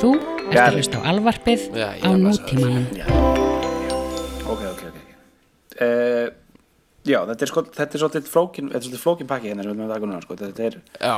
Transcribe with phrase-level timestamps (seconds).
[0.00, 0.10] Þú
[0.50, 2.86] ert að hlusta á alvarpið Já, ég á er nútímanum.
[4.50, 4.98] ok, ok, ok
[5.84, 6.28] uh,
[7.06, 9.72] já, þetta er, sko, þetta er svolítið flókin þetta er svolítið flókin pakki hérna sem
[9.72, 10.38] við erum að taka núna sko.
[10.40, 11.16] þetta er, Já,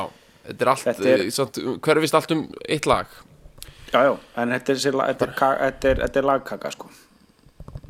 [0.49, 1.79] þetta er allt, Þetta er- er...
[1.87, 3.14] hverfist allt um eitt lag
[3.93, 4.12] já, já
[4.43, 6.91] en þetta er, þetta er, þetta er, þetta er lagkaka sko.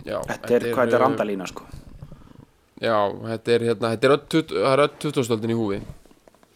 [0.03, 1.67] Já, þetta er, hvað þetta er uh, randalína sko.
[2.83, 2.97] Já,
[3.31, 5.83] þetta er hérna, þetta er öll, tut- það er öll 20-stöldin í húfi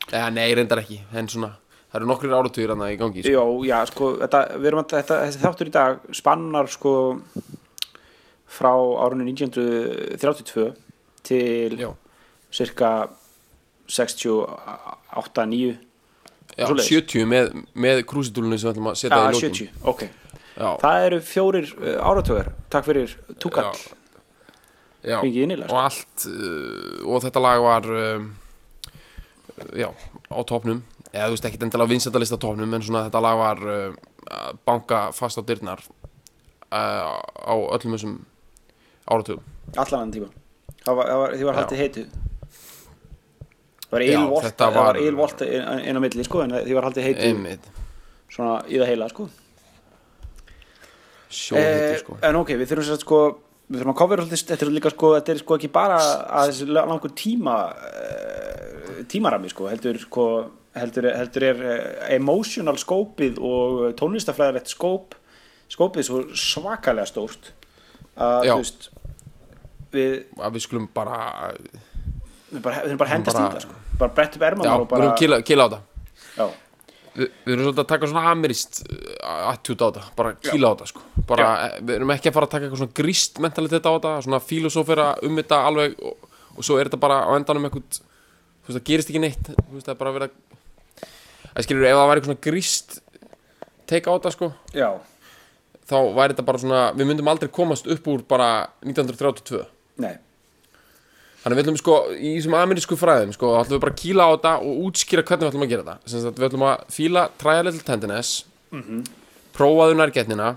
[0.07, 1.53] Eða nei, reyndar ekki, en svona
[1.87, 3.31] Það eru nokkrir áratugir hérna í gangi sko.
[3.31, 6.93] já, já, sko, þetta, að þetta, þessi þáttur í dag spannar sko
[8.57, 10.67] frá árunni 1932
[11.27, 11.91] til Já,
[12.55, 12.91] cirka
[13.91, 15.77] 68-9
[16.57, 16.89] já Svoleiðis.
[16.89, 20.03] 70 með, með krúsitúlunni sem við ætlum að setja í lókin 70, ok.
[20.57, 23.77] Já, Það eru fjórir uh, áratögar Takk fyrir túkall.
[25.07, 28.25] Já, innilega, og allt uh, og þetta lag var um,
[29.77, 29.91] já,
[30.33, 30.81] á topnum
[31.17, 33.99] eða þú veist ekki endilega vinsættalista topnum en svona þetta lag var uh,
[34.37, 38.17] að banka fast á dyrnar uh, á öllum þessum
[39.07, 39.45] áratugum.
[39.77, 40.29] Allan annan tíma.
[40.87, 42.07] Það var, það var, því var haldið heitu
[43.87, 47.27] Það var þetta Það var ylvolt inn á milli sko En því var haldið heitu
[47.29, 47.67] einmitt,
[48.35, 49.27] Svona í það heila sko.
[51.31, 52.17] Sjóðheitur Eh, sko.
[52.27, 53.21] En ok, við þurfum sér sko
[53.67, 56.53] Við þurfum að kofra alltaf Þetta er líka sko Þetta er sko ekki bara að
[56.53, 60.27] þessi langur tíma uh, Tímarami sko Heldur sko
[60.77, 61.79] Heldur, heldur er uh,
[62.17, 65.15] emotional skópið og tónlistafræðilegt skóp
[65.73, 67.51] skópið svo svakalega stórt
[68.17, 68.89] að þú veist
[69.95, 71.19] við, að við skulum bara
[72.53, 73.81] við bara, við bara hendast bara- í það sko.
[73.99, 75.81] bara brett upp já, ermannar og við bara erum kila, á þetta.
[76.37, 76.47] Já,
[77.17, 78.81] við, við erum svolítið að taka svona amirist
[79.27, 81.05] attjút á þetta, bara kýla á þetta sko.
[81.27, 84.15] bara, eh, við erum ekki að fara að taka eitthvað svona gríst mentalitet á þetta,
[84.29, 88.01] svona filosófera um þetta alveg og, og svo er þetta bara á endanum eitthvað,
[88.63, 90.31] þú veist það gerist ekki neitt þú veist það er bara að vera
[91.57, 92.99] að skilur ef það væri svona gríst
[93.89, 94.91] teika á þetta sko, já,
[95.89, 98.51] þá væri þetta bara svona við myndum aldrei komast upp úr bara
[98.85, 99.65] 1932
[100.05, 100.15] nei.
[101.47, 104.25] Þannig við ætlum sko, í þessum amerísku fræðum sko, þá ætlum við bara að kýla
[104.27, 106.11] á þetta og útskýra hvernig við ætlum að gera þetta.
[106.11, 108.33] Sem sagt, Við ætlum að fíla try a little tenderness
[109.55, 110.49] Prófaðu nærgetnina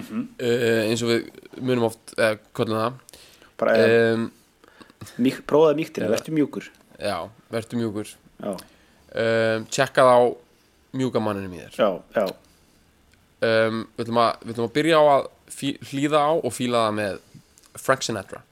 [0.00, 1.28] uh, eins og við
[1.60, 3.20] munum oft eh, köllum það.
[3.60, 6.70] Bara um, um, mík, prófaði mýktina, verður mjúkur.
[6.96, 7.16] Já,
[7.52, 8.14] verður mjúkur.
[8.40, 8.54] Já,
[9.14, 10.18] um, Tjekka á
[10.96, 11.78] mjúka manninum í þér.
[11.78, 12.26] Já, já,
[13.46, 17.18] um, við, ætlum að, að byrja á að fí, hlýða á og fíla það með
[17.80, 18.42] Frank Sinatra.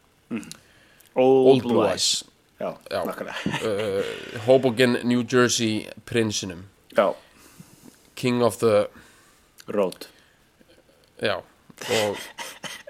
[1.19, 2.25] Old, Old Blue Eyes.
[2.59, 3.03] Já, Já.
[3.07, 4.03] uh,
[4.47, 6.65] Hoboken, New Jersey prinsinum.
[6.97, 7.15] Já,
[8.19, 8.89] King of the
[9.67, 10.09] road.
[11.23, 11.39] Já,
[11.91, 12.17] og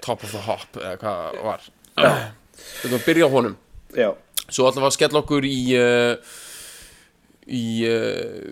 [0.01, 1.69] Top of the Hop, eða hvað það var.
[1.99, 3.57] Við ætlum að byrja á honum.
[3.97, 4.09] Já,
[4.49, 6.37] Svo ætlum við að skella okkur í uh,
[7.49, 8.49] í uh,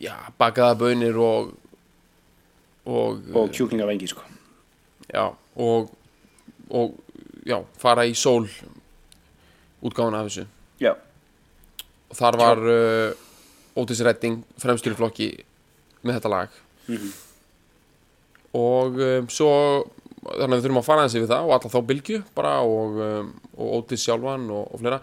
[0.00, 1.54] já, bakaða bönir og
[2.90, 4.24] og, og kjúklingavengi sko.
[5.10, 5.90] Já, og
[6.70, 6.94] og
[7.46, 8.46] já, fara í sól
[9.82, 10.46] útgáfuna af þessu.
[10.80, 10.94] Já,
[12.08, 15.30] og þar var uh, Otis Redding fremstur í flokki
[16.02, 16.60] með þetta lag.
[18.56, 19.50] Og um, svo
[20.20, 22.98] þannig að við þurfum að fara þessi við það og alla þá bylgju bara og,
[23.04, 24.98] um, og Otis sjálfan og, og fleira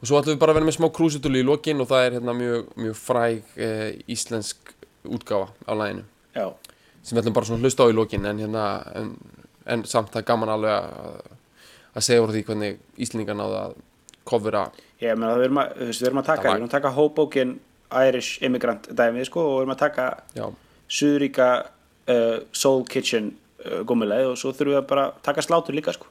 [0.00, 2.16] og svo ætlum við bara að vera með smá krúsitúli í lokin og það er
[2.18, 4.74] hérna mjög, mjög fræg uh, íslensk
[5.06, 6.04] útgáfa á laginu.
[6.36, 6.46] Já,
[7.02, 8.64] sem við ætlum bara að hlusta á í lokin en hérna
[8.98, 9.12] en,
[9.66, 11.36] en samt það er gaman alveg að,
[11.94, 13.78] að segja voru því hvernig Íslendingar náðu að
[14.26, 14.66] kofura
[15.00, 16.74] ég meina það við erum að, þú veist, við erum að taka við erum að
[16.74, 17.56] taka Hoboken
[18.06, 20.46] Irish Immigrant dæmið sko og við erum að taka já,
[20.98, 23.30] Suðuríka uh, Soul Kitchen
[23.62, 26.10] uh, gummileið og svo þurfum við að bara taka slátur líka sko.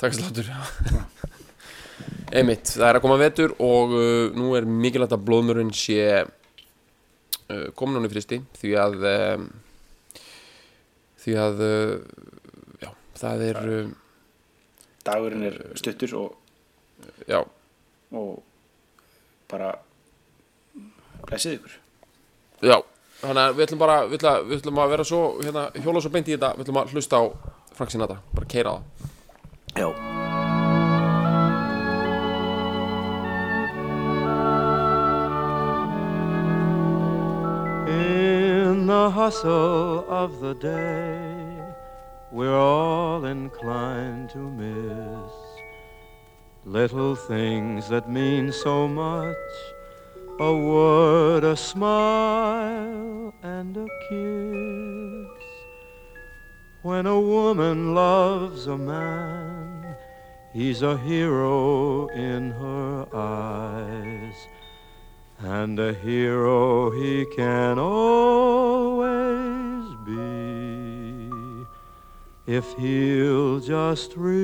[0.00, 0.52] Takk sláttur
[2.34, 7.68] Einmitt, það er að koma vetur og uh, nú er mikilvægt að blóðmörun sé uh,
[7.78, 9.44] komin hún í fristi því að um,
[11.22, 11.92] því að uh,
[12.82, 12.90] já,
[13.22, 13.94] það er uh,
[15.06, 16.34] dagurinn er stuttur og,
[17.30, 17.38] já,
[18.10, 18.34] og
[19.52, 19.70] bara
[21.28, 21.80] blessið ykkur.
[22.64, 22.78] Já
[23.22, 26.12] þannig að við ætlum bara við ætlum, við ætlum að vera svo, hérna, hjóla svo
[26.12, 26.56] beint í þetta.
[26.58, 27.24] Við ætlum að hlusta á
[27.74, 29.12] Frank Sinatra bara keira það
[29.74, 30.33] já
[38.84, 41.56] In the hustle of the day,
[42.30, 45.32] we're all inclined to miss
[46.66, 49.48] little things that mean so much.
[50.38, 55.44] A word, a smile, and a kiss.
[56.82, 59.96] When a woman loves a man,
[60.52, 64.13] he's a hero in her eyes.
[65.44, 69.14] And a hero he can always
[70.06, 71.30] be
[72.46, 74.40] if he'll just realize.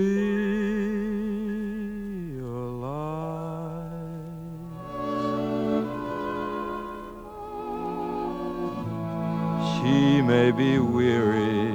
[9.73, 11.73] She may be weary,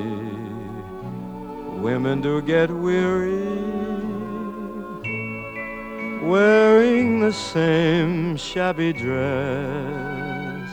[1.81, 3.44] women do get weary
[6.25, 10.69] wearing the same shabby dress.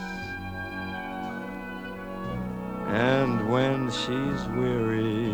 [2.87, 5.33] And when she's weary,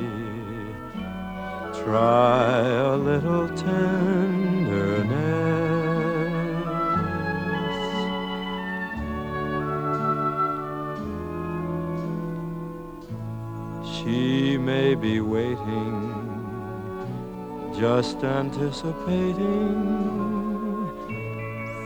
[1.84, 3.80] try a little tenderness.
[13.96, 16.09] She may be waiting
[17.80, 19.40] just anticipating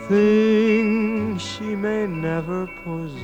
[0.08, 3.24] things she may never possess.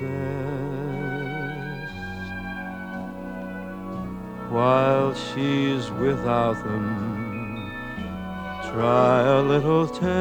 [4.51, 7.71] While she's without them,
[8.71, 10.19] try a little tenderness.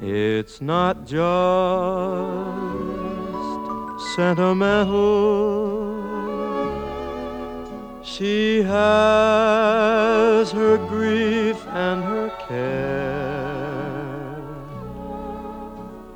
[0.00, 2.71] It's not just
[4.14, 6.02] sentimental.
[8.02, 14.36] She has her grief and her care,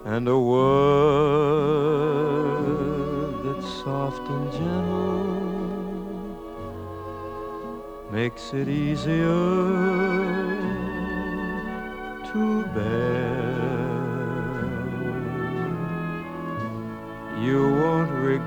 [0.05, 0.97] and a word
[3.45, 5.07] that's soft and gentle
[8.11, 9.96] makes it easier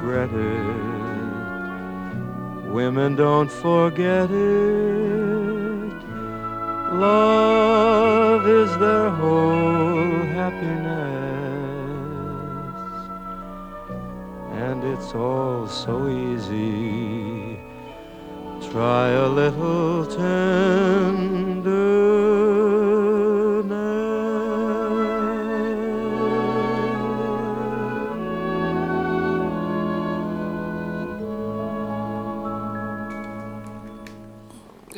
[0.10, 2.00] regret it.
[2.72, 5.94] Women don't forget it.
[6.94, 10.90] Love is their whole happiness.
[14.52, 17.60] And it's all so easy.
[18.72, 20.89] Try a little tenderness.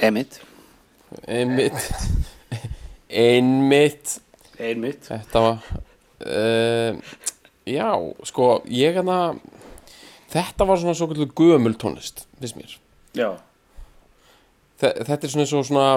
[0.01, 0.39] Einmitt.
[1.27, 1.77] Einmitt.
[3.09, 4.15] Einmitt.
[4.59, 5.09] Einmitt.
[5.11, 5.59] Þetta var
[6.25, 6.97] uh,
[7.69, 7.89] já,
[8.25, 9.19] sko ég hérna
[10.31, 12.75] þetta var svona svo kvöldu gömul tónlist finnst mér.
[13.17, 13.29] Já,
[14.81, 15.87] Þe þetta er svona svo svona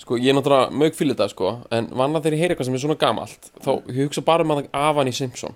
[0.00, 2.78] sko ég er náttúrulega mög fyrir þetta sko en vanna þegar ég heyri eitthvað sem
[2.78, 5.54] er svona gamalt þá ég hugsa bara um að Avani Simpson.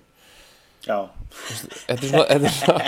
[0.85, 1.09] Já,
[1.89, 2.87] þetta er svona þetta er svona,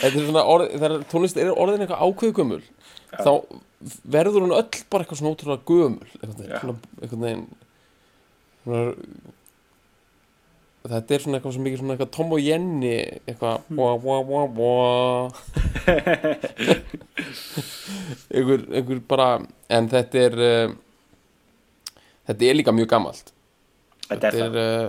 [0.00, 2.62] þetta er svona orð, tónlist er orðin eitthvað ákveðu gömul
[3.14, 3.32] þá
[4.08, 7.46] verður hún öll bara eitthvað svona ótrúlega gömul einhvern veginn
[8.64, 8.82] svona,
[10.94, 12.94] þetta er svona eitthvað svo mikið svona eitthvað Tom og Jenny
[13.28, 13.78] eitthvað Hmm.
[13.80, 15.24] wah, wah, wah, wah.
[18.34, 19.28] einhver, einhver bara
[19.72, 20.74] en þetta er uh,
[22.28, 23.32] þetta er líka mjög gamalt
[24.08, 24.54] þetta er þetta er,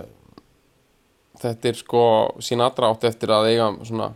[1.42, 2.02] þetta er sko
[2.44, 4.08] Sinatra átti eftir að eiga svona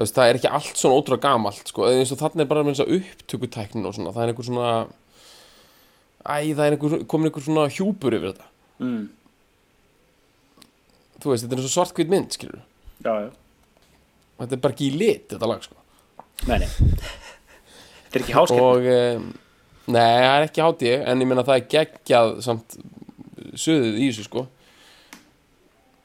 [0.00, 2.84] það, er ekki allt svona ótrúlega gamalt sko, eins og þannig er bara með þess
[2.86, 4.70] að upptökutæknin og svona, það er einhver svona
[6.24, 8.48] æ, það er einhver, komin einhver svona hjúpur yfir þetta.
[8.80, 9.02] Mm.
[11.20, 12.62] þú veist, þetta er eins og svartkvít mynd, skilur
[13.04, 13.28] Já, já,
[14.40, 15.76] þetta er bara ekki í lit, þetta lag, sko.
[16.48, 16.70] Nei, nei.
[18.10, 19.26] Þetta er ekki og, um,
[19.92, 22.80] nei, það er ekki hátt ég en ég meina það er geggjað samt
[23.52, 24.46] söðið í þessu, sko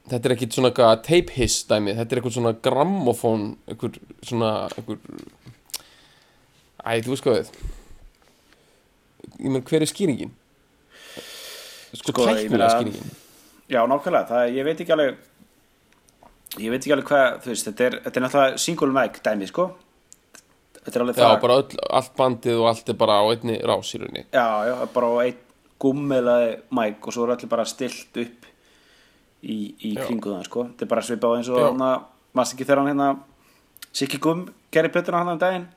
[0.09, 0.71] þetta er ekkit svona
[1.05, 4.99] tape hiss dæmi, þetta er eitthvað svona grammofón, eitthvað svona eitthvað
[6.85, 7.39] æ, þú veist hvað
[9.35, 10.33] ég meina, hver er skýringin?
[11.95, 13.15] sko, Sko, tæknilega skýringin.
[13.71, 15.15] Já, nákvæmlega, það, ég veit ekki alveg
[16.61, 19.49] ég veit ekki alveg hvað þú veist, þetta er, þetta er náttúrulega single mic dæmi,
[19.49, 19.67] sko.
[20.85, 23.55] Þetta er alveg já, það bara öll, allt bandið og allt er bara á einni
[23.65, 24.25] rás í rauninni.
[24.35, 25.41] Já, já, bara á einn
[25.81, 28.45] gummilaði mic og svo er allir bara stilt upp
[29.43, 30.03] í, í Já.
[30.05, 30.67] kringu það, sko.
[30.71, 31.81] Þetta er bara svipað á eins og að
[32.35, 33.09] maður ekki þegar hann hérna
[33.95, 35.67] Siggi Gum gerði plötuna hann um daginn?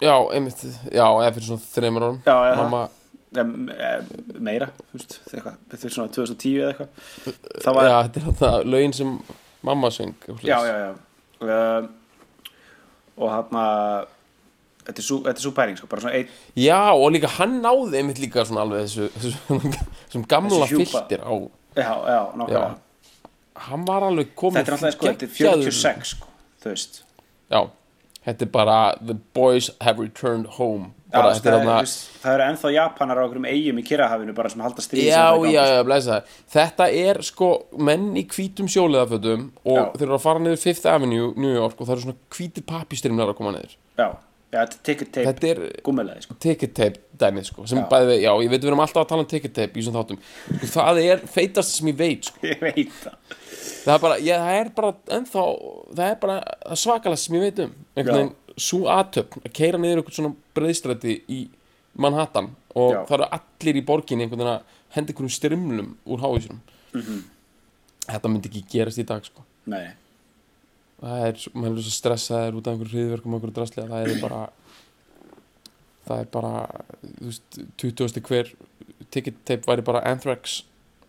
[0.00, 2.22] Já, einmitt, já, eða fyrir svona þreymur árum.
[2.24, 2.80] Já, já, mamma,
[4.40, 7.36] meira, þetta er svona 2010 eða eitthvað.
[7.60, 9.12] Það var, já, þetta er þetta lögin sem
[9.66, 10.90] mamma söng já, já, já.
[11.40, 11.88] Uh,
[13.20, 14.08] og hann að
[14.86, 17.58] þetta er svo, þetta er svo pæring, sko, bara svona einn Já, og líka hann
[17.64, 19.60] náði einmitt líka svona alveg þessu, þessu,
[20.08, 21.32] þessum gamla filter á
[21.76, 22.78] já, já, nákvæmlega.
[23.60, 26.26] Hann var alveg komin þetta er náttúrulega, sko, þetta er geggjaður- 46, sko,
[26.62, 27.02] þú veist.
[27.50, 27.60] Já,
[28.26, 30.92] þetta er bara the boys have returned home.
[31.10, 31.88] Já, bara, það, þetta er
[32.22, 35.62] það eru ennþá Japanar á okkurum eigum í Kirrahafinu bara sem halda stríð Já, já,
[35.66, 37.48] já, blæsa það Þetta er sko
[37.82, 39.82] menn í hvítum sjóliðafötum og Já.
[39.96, 43.32] þeir eru að fara niður Fifth Avenue, New York og það eru svona hvítir pappistrimlar
[43.32, 43.74] að koma niður.
[43.98, 44.06] Já,
[44.52, 46.34] já, ticket tape Þetta er gúmmelega sko.
[46.42, 47.82] ticket tape dæmið sko Já.
[47.90, 50.18] bæði, já, ég veit við erum alltaf að tala um ticket tape í þessum þáttum
[50.22, 52.38] sko, það er feitast sem ég veit sko.
[52.50, 53.36] Ég veit það
[53.84, 55.44] það er bara, já, það er bara ennþá,
[55.96, 56.38] það er bara
[56.76, 61.14] svakalega sem ég veit um einhvern veginn, svo aðtöfn að keira niður eitthvað svona breiðstræti
[61.32, 61.40] í
[62.00, 63.00] Manhattan og Já.
[63.08, 66.60] það eru allir í borginni einhvern veginn að henda einhverjum strimlum úr hávísunum
[66.94, 67.18] Mhm.
[68.10, 69.92] þetta myndi ekki gerast í dag sko Nei,
[71.00, 74.24] það er, maður er svo stressaður út af einhverju hriðverkum og einhverju draslega, það er
[74.24, 74.40] bara
[76.10, 76.52] það er bara
[77.02, 78.20] þú veist, 20.
[78.28, 78.50] hver
[79.14, 80.60] ticket tape væri bara Anthrax.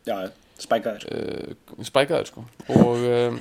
[0.08, 0.30] Já,
[0.62, 1.08] spækaður.
[1.12, 2.46] Uh, spækaður sko.
[2.76, 3.40] Og um,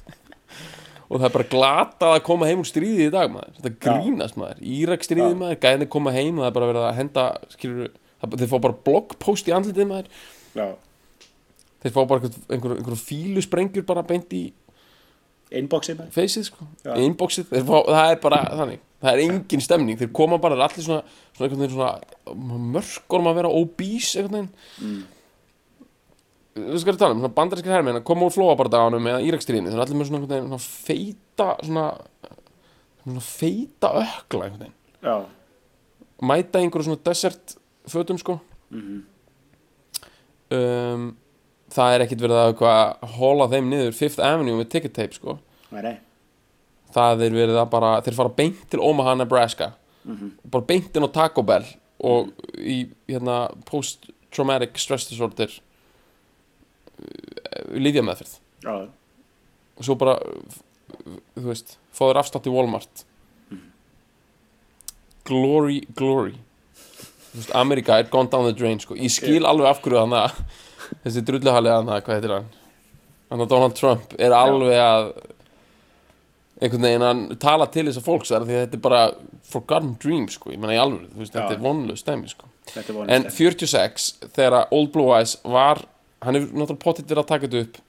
[1.10, 4.38] og það er bara glatað að koma heim úr stríði í dag maður, þetta grínast
[4.40, 4.62] maður.
[4.76, 5.40] Írak stríði Já.
[5.42, 7.26] maður, gæðinni koma heim og það er bara verið að henda
[7.56, 7.90] skilur,
[8.36, 10.22] þeir fá bara bloggpost í andlitið maður.
[10.54, 10.68] Já,
[11.80, 14.44] þeir fá bara einhver, einhver, einhver fílu sprengjur bara beint í
[15.50, 16.92] inboxið feysið sko, Já.
[17.02, 19.98] inboxið þeir það er bara þannig, það er engin stemning.
[19.98, 24.20] Þeir koma bara, það er allir svona, svona einhvern veginn svona mörgorm að vera obese
[24.20, 24.52] einhvern veginn.
[24.84, 25.00] Mm.
[26.60, 29.84] þú skal tala um, svona bandarinskir hermenn að koma úr flóabardaganum eða írakstríðinu, þeir eru
[29.86, 31.84] allir með svona einhvern veginn svona feita svona,
[33.04, 35.16] svona feita ökla einhvern veginn, Já,
[36.30, 37.56] mæta einhverju svona desert
[37.90, 38.38] fötum sko.
[38.70, 39.00] Mhm.
[40.54, 41.10] um,
[41.70, 45.38] það er ekkit verið að hóla þeim niður Fifth Avenue með ticket tape sko.
[46.90, 49.72] Það er verið að bara, þeir fara beint til Omaha, Nebraska.
[50.04, 50.30] Mhm.
[50.50, 51.66] bara beint inn á Taco Bell
[52.00, 55.52] og í hérna post-traumatic stress disorder
[57.04, 58.88] uh, lífjameðferð Já,
[59.76, 60.14] og svo bara
[61.36, 63.04] þú veist, fá þér afslátt í Walmart.
[65.28, 66.34] Glory, glory.
[67.34, 68.96] Veist, Amerika er gone down the drain sko.
[68.96, 70.40] ég skil alveg af hverju þannig að
[71.04, 72.48] þessi drulluhalið þannig að, hvað heitir hann?
[73.30, 75.10] Hann að Donald Trump er alveg að
[76.60, 79.02] einhvern veginn hann tala til þess að fólks því að þetta er bara
[79.50, 82.50] forgotten dream sko, ég menna í alveg, þú veist, þetta er vonlega stæmi sko.
[82.74, 85.80] Er En vonast 46, þegar að Old Blue Eyes var,
[86.22, 87.80] hann hefur náttúrulega pottitt verið að taka þetta upp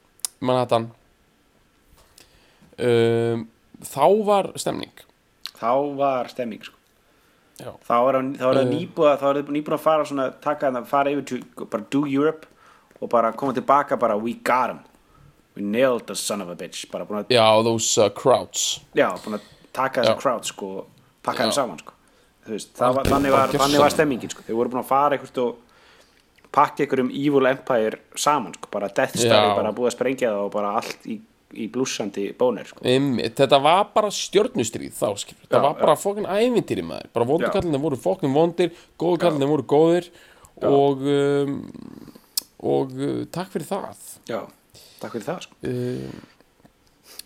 [0.41, 0.87] Manhattan.
[2.81, 3.47] Um,
[3.81, 4.93] Þá var stemning.
[5.57, 6.77] Þá var stemming sko.
[7.61, 7.71] Já.
[7.85, 8.69] Þá var það Uh.
[8.71, 12.47] nýbúið að fara svona taka að fara yfir to, bara do Europe
[13.01, 14.79] og bara koma tilbaka bara we got him.
[15.55, 16.85] We nailed the son of a bitch.
[17.29, 20.19] Já, those uh, crowds já, búin að taka þessa Já.
[20.21, 20.85] crowd sko og
[21.23, 21.55] pakka þeim Já.
[21.57, 21.97] saman sko.
[22.47, 24.45] Veist, það var, þannig, var, þannig var stemmingin sko.
[24.47, 25.59] Þeir voru búin að fara eitthvað og
[26.55, 29.51] pakka einhverjum evil empire saman sko bara Death Star Já.
[29.59, 31.19] bara búið að sprengja það og bara allt í,
[31.51, 32.85] í blúsandi bónir sko.
[32.87, 37.11] Einmitt, Þetta var bara stjörnustríð þá Þetta Já, var bara fokkin ævintýri maður.
[37.11, 37.53] Bara vondu Já.
[37.57, 40.11] kallinni voru fokkin vondir Góðu kallinni voru góðir
[40.61, 41.59] Og um,
[42.61, 44.03] Og uh, takk fyrir það.
[44.29, 44.41] Já,
[45.01, 45.57] takk fyrir það sko.
[45.65, 46.21] Um,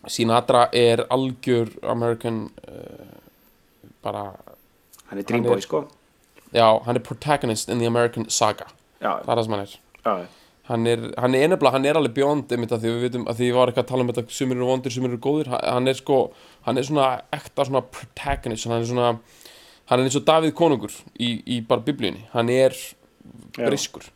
[0.08, 3.12] Sinatra er algjör American uh,
[4.06, 4.30] Bara
[5.10, 5.86] hann er Dreamboy sko.
[6.56, 8.70] Já, hann er protagonist in the American saga.
[9.01, 9.77] Já, Það er það sem hann er.
[10.06, 10.15] Já,
[10.65, 13.70] Hann er, er nefnilega, hann er alveg að því við vitum að því ég var
[13.70, 15.51] eitthvað að tala um þetta sumir eru vondir, sumir eru góðir.
[15.62, 16.15] Hann, er sko,
[16.65, 19.12] hann er svona ekta svona protagonist, hann er svona
[19.92, 22.74] hann er eins og Davíð konungur í, í bara biblíunni, hann er
[23.54, 24.08] briskur,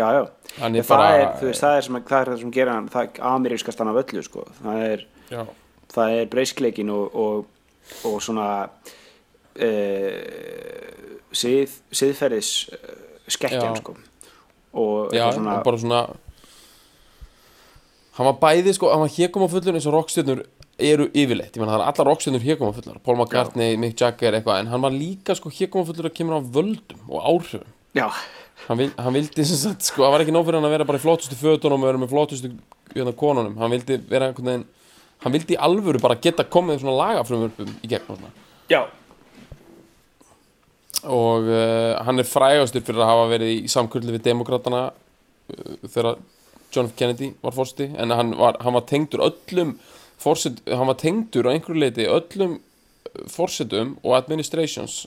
[0.00, 0.22] já, já.
[0.58, 2.88] hann er það, bara er, veist, það er sem það er það sem gera hann
[2.92, 4.46] það er amerískast hann af öllu sko.
[4.62, 5.42] það er, já,
[5.94, 8.48] það er breyskleikin og, og, og svona
[9.54, 9.70] e,
[11.36, 12.96] sið, siðferðis uh,
[13.30, 13.82] skekkjan Já.
[13.82, 13.96] sko.
[14.80, 16.00] og já, svona og bara svona
[18.18, 20.42] hann var bæði sko, hann var hékum á fullur eins og rockstjörnur
[20.80, 24.36] eru yfirleitt, ég meina það er allar rockstjörnur hékum á fullar, Paul McCartney, Mick Jagger
[24.36, 27.66] eitthvað, en hann var líka sko hékum á fullur að kemur á völdum og áhrifum
[27.96, 28.06] já,
[28.66, 30.88] hann, vil, hann vildi sem sagt sko, það var ekki nóg fyrir hann að vera
[30.88, 32.52] bara í flottustu fötunum og vera með flottustu
[32.94, 34.66] hérna, konunum hann vildi vera einhvern veginn
[35.24, 38.32] hann vildi í alvöru bara geta komið svona lagafrumvörpum í gegn og svona
[38.70, 38.82] já,
[41.04, 46.20] og uh, hann er frægastur fyrir að hafa verið í samkurli við demokratana uh, þegar
[46.70, 46.94] John F.
[46.98, 49.74] Kennedy var fórsti en hann var, hann var tengdur öllum
[50.20, 52.58] fórset, hann var tengdur á einhverju leiti öllum
[53.30, 55.06] fórsetum og administrations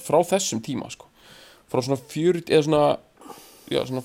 [0.00, 1.08] frá þessum tíma sko.
[1.72, 2.84] Frá svona 40 eða svona,
[3.72, 4.04] já, svona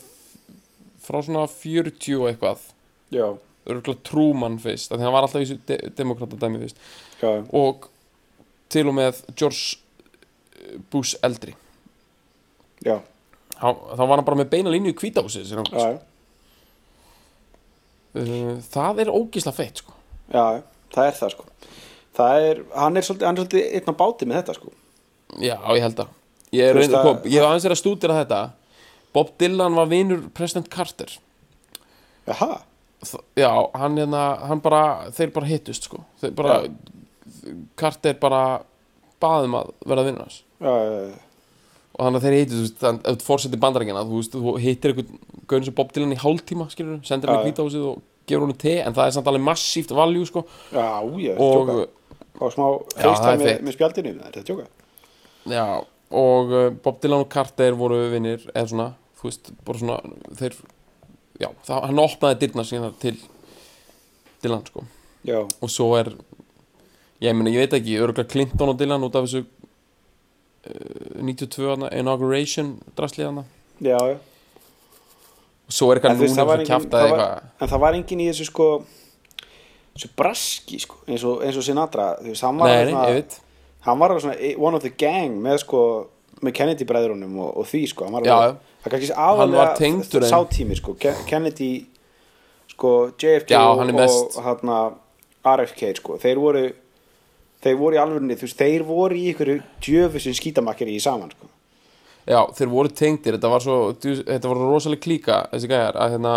[1.03, 2.65] frá svona 40 og eitthvað.
[3.13, 3.27] Já,
[3.69, 6.83] örgulega Truman fyrst, af því hann var alltaf í þessu de demokratadæmi fyrst.
[7.21, 7.89] Já, og
[8.69, 11.55] til og með George Bush eldri.
[12.85, 12.99] Já,
[13.59, 15.63] þá var hann bara með beina línu í kvítahúsið já,
[18.15, 19.95] uh, það er ógísla feitt sko.
[20.31, 20.61] já,
[20.93, 21.49] það er það sko.
[22.19, 24.71] Það er, hann er svolítið, hann er svolítið einn á báti með þetta sko.
[25.39, 26.15] Já, ég held að
[26.55, 28.41] Ég, er að- hef aðeins verið að stúdira þetta.
[29.13, 31.17] Bob Dylan var vinur President Carter.
[32.27, 32.61] Jaha,
[33.39, 36.01] Já, hann, hérna, hann bara Þeir bara hittust sko.
[36.19, 36.57] Þeir bara,
[37.79, 38.61] Carter bara
[39.23, 40.41] baðum að vera vinur hans.
[40.59, 41.19] Já, já, já,
[41.99, 45.67] og þannig að þeir hittust þannig að þú fórseti bandarækina þú, þú hittir einhvern gauðin
[45.69, 47.47] sem Bob Dylan í hálftíma skilur, sendir hann í já.
[47.49, 50.43] hvítahúsið og gefur honum te en það er samt alveg massíft valjú sko.
[50.71, 50.85] Já,
[51.23, 51.71] ég og,
[52.39, 52.67] og smá
[52.99, 54.67] Já, það er með, með spjaldinu, það er þetta tjóka
[55.49, 55.65] já,
[56.11, 58.87] og uh, Bob Dylan og Carter voru vinnir eða svona,
[59.19, 59.99] þú veist, bara svona
[60.39, 60.55] þeir,
[61.43, 63.15] já, það, hann opnaði dyrna síðan til
[64.43, 64.85] Dylan sko.
[65.27, 66.13] Já, og svo er
[67.21, 71.89] ég meina, ég veit ekki, örgulega Clinton og Dylan út af þessu uh, 92 hana,
[71.99, 73.43] inauguration draslið hana
[73.83, 74.17] já, já.
[75.69, 77.51] Og svo er eitthvað núna engin- kjaftaði það var- eitthvað.
[77.61, 78.69] En það var enginn í þessu sko
[79.93, 82.79] þessu braski sko eins og, eins og Sinatra, þú veist, hann var nei,
[83.11, 83.37] ég veit
[83.87, 85.83] hann var alveg svona one of the gang með sko
[86.41, 88.05] með Kennedy bræðrunum og, og því sko.
[88.07, 89.63] Hann var alveg, það kannski aðalega
[90.31, 91.71] sátími sko, Ke- Kennedy
[92.71, 94.77] sko JFK Já, og, mest- og hérna
[95.49, 96.63] RFK sko, þeir voru
[97.63, 99.49] þeir voru í alvörunni, þú veist, þeir voru í ykkur
[99.83, 101.49] djöfusin skítamakkeri í saman sko.
[102.29, 106.33] Já, þeir voru tengdir, þetta var svo þetta var rosalega klíka, þessi gæjar að hérna,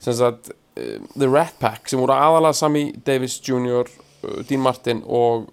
[0.00, 3.84] sem sagt uh, The Rat Pack, sem voru aðalega Sammy Davis Jr.,
[4.24, 5.50] uh, Dean Martin og,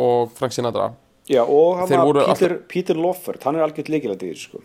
[0.00, 0.90] og Frank Sinatra
[1.30, 3.62] Já, og var voru Peter, Peter Loffert, hann er
[4.26, 4.62] í þessu sko.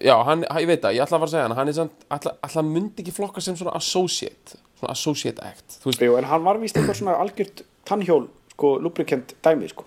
[0.00, 2.04] Já, hann, ég veit það, ég ætla að fara að segja hann hann er samt,
[2.16, 6.78] ætla myndi ekki flokka sem svona associate, svona associate act Jú, en hann var víst
[6.78, 9.86] eitthvað svona algjört tannhjól, sko, lubrikent dæmi, sko,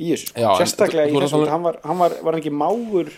[0.00, 0.40] í þessu, sko.
[0.44, 3.12] Já, en sérstaklega þú- í þessu, hann var, hann var, var hann ekki mágur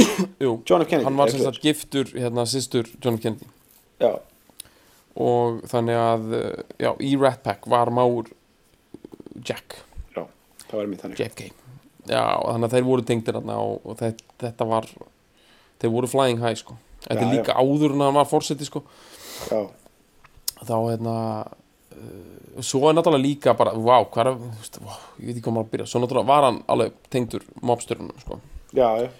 [0.44, 0.90] jú, John F.
[0.90, 3.22] Kennedy, hann var sagt giftur, hérna, sýstur John F.
[3.26, 3.46] Kennedy
[4.02, 4.14] já,
[5.20, 8.30] og þannig að, uh, já, í Rat Pack var máur
[9.46, 9.78] Jack
[10.70, 11.20] það var mér þannig.
[11.20, 11.50] JFK
[12.10, 14.88] Já, þannig að þeir voru tengdir þarna og, og þetta, þetta var
[15.82, 16.76] þeir voru flying high sko.
[17.04, 18.82] Þetta Já, er líka áður en hann var fórseti sko.
[19.50, 19.60] Já,
[20.64, 24.40] þá hérna uh, svo er náttúrulega líka bara vá, hvað er,
[24.80, 25.90] vá, ég veit ekki hvað maður að byrja.
[25.92, 28.40] Svo náttúrulega var hann alveg tengdur mobstörunum sko.
[28.72, 29.10] Já, já,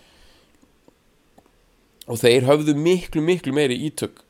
[2.10, 4.22] og þeir höfðu miklu, miklu meiri ítök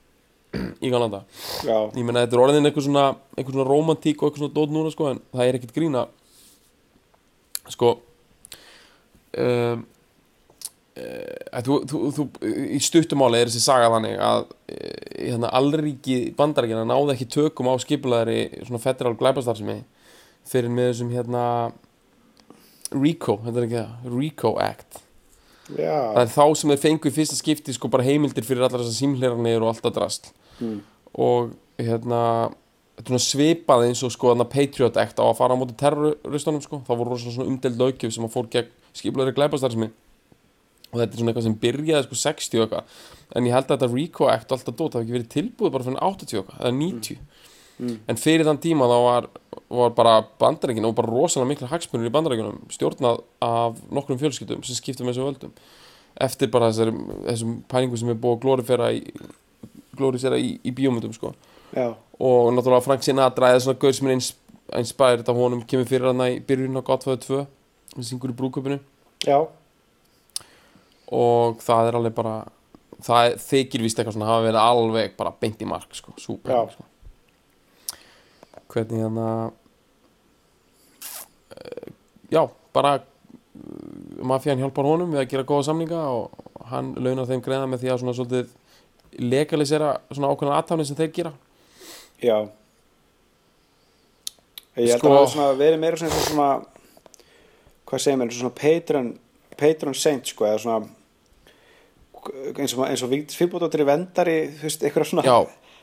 [0.85, 1.23] í Galanda
[1.65, 3.05] já, ég meina þetta er orðin eitthvað svona
[3.37, 6.07] eitthvað svona romantík og eitthvað svona dót núna sko en það er ekkert grína
[7.75, 7.91] sko
[9.39, 9.85] um,
[11.01, 12.27] uh, þú, þú, þú,
[12.77, 17.75] í stuttumáli er þessi saga þannig að uh, hérna, allríki bandarækina náði ekki tökum á
[17.83, 19.81] skipulaðari svona federal glæpastarfsemi
[20.51, 21.45] fyrir með þessum hérna
[22.91, 24.15] RICO, þetta er ekki það?
[24.19, 25.03] RICO Act.
[25.71, 28.83] Það já, er þá sem þeir fengu í fyrsta skipti sko bara heimildir fyrir allar
[28.83, 30.33] þessar símhleranir og allt það drast.
[30.61, 30.81] Mm.
[31.17, 32.51] og hérna
[33.07, 36.83] svipað eins og sko Patriot Act á að fara á móti terroristunum sko.
[36.87, 39.91] Það voru svona umdeld löggjöf sem að fór gegn skipulari glæpastarfsmi
[40.91, 42.97] og þetta er svona eitthvað sem byrjaði sko 60 og eitthvað.
[43.37, 45.75] En ég held að þetta RICO Act og allt það dót hafi ekki verið tilbúið
[45.77, 47.21] bara fyrir 80 og eitthvað eða 90
[47.81, 47.97] Mm.
[48.13, 49.27] en fyrir þann tíma þá var,
[49.73, 54.77] var bara bandarækina og bara rosalega mikla hagsmunir í bandarækinum stjórnað af nokkrum fjölskyldum sem
[54.77, 55.55] skiptum þessu völdum.
[56.21, 56.91] Eftir bara þessar,
[57.31, 59.01] þessum pælingu sem er búið að glorifera í,
[59.97, 61.33] glorifera í, í bíómyndum sko
[61.77, 61.87] já,
[62.21, 64.35] og náttúrulega Frank Sinatra eða svona gaur sem er ins-
[64.79, 67.47] inspired af honum kemur fyrir hann í byrjun á Godfather 2
[67.95, 68.79] sem syngur í brúköpunu
[69.27, 69.39] já,
[71.11, 72.35] og það er alveg bara
[73.01, 76.61] það þykir vist eitthvað svona hafa verið alveg bara beint í mark sko, súper Já.
[76.75, 76.85] sko.
[78.71, 79.29] hvernig hérna
[81.57, 81.93] uh,
[82.31, 82.43] já,
[82.75, 83.03] bara uh,
[84.23, 86.31] mafían hjálpar honum við að gera góða samninga og
[86.71, 88.53] hann launar þeim greiða með því að svona svolítið
[89.33, 91.33] legalisera svona ákveðna aðtáni sem þeir gera
[92.23, 92.37] já.
[94.77, 96.51] Ég held Sko- að það hafi svona verið meira svona, svona
[97.91, 99.11] hvað segir mér, svona patron
[99.61, 100.89] patron saint, sko, eða svona
[102.61, 105.37] eins og, eins og Fíbóttir vendari, þú veist, eitthvað svona Já.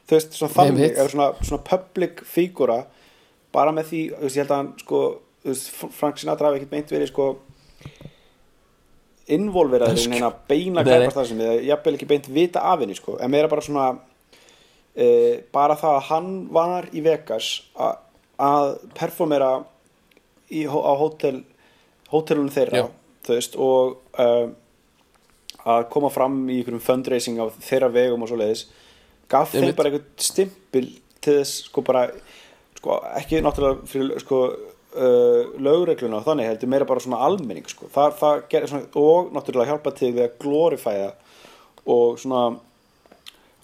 [0.08, 2.80] þú veist, svona þannig, eða svona, svona public fígúra
[3.54, 5.02] bara með því, þú veist, ég held að hann sko,
[5.47, 7.30] veist, Frank Sinatra hafi ekkert meint verið sko
[9.38, 13.34] involveraður í neina beina glæpast sem eða jafnvel ekki beint vita af henni sko, en
[13.34, 13.88] meira bara svona
[14.97, 15.07] e,
[15.53, 17.93] bara það að hann var í Vegas a,
[18.41, 19.51] að performera
[20.49, 21.43] í, á hótel
[22.12, 22.88] hótelunum þeirra, Já.
[23.27, 24.47] þú veist og uh,
[25.67, 28.63] að koma fram í einhverjum fundraising á þeirra vegum og svo leiðis
[29.31, 30.88] gaf þeim bara einhvern stimpil
[31.19, 32.05] til þess sko bara
[32.77, 37.89] sko, ekki náttúrulega fyrir sko uh, lögregluna og þannig heldur meira bara svona almenning sko
[37.91, 41.10] það, það gerir svona og náttúrulega hjálpa til við að glorifæða
[41.88, 42.45] og svona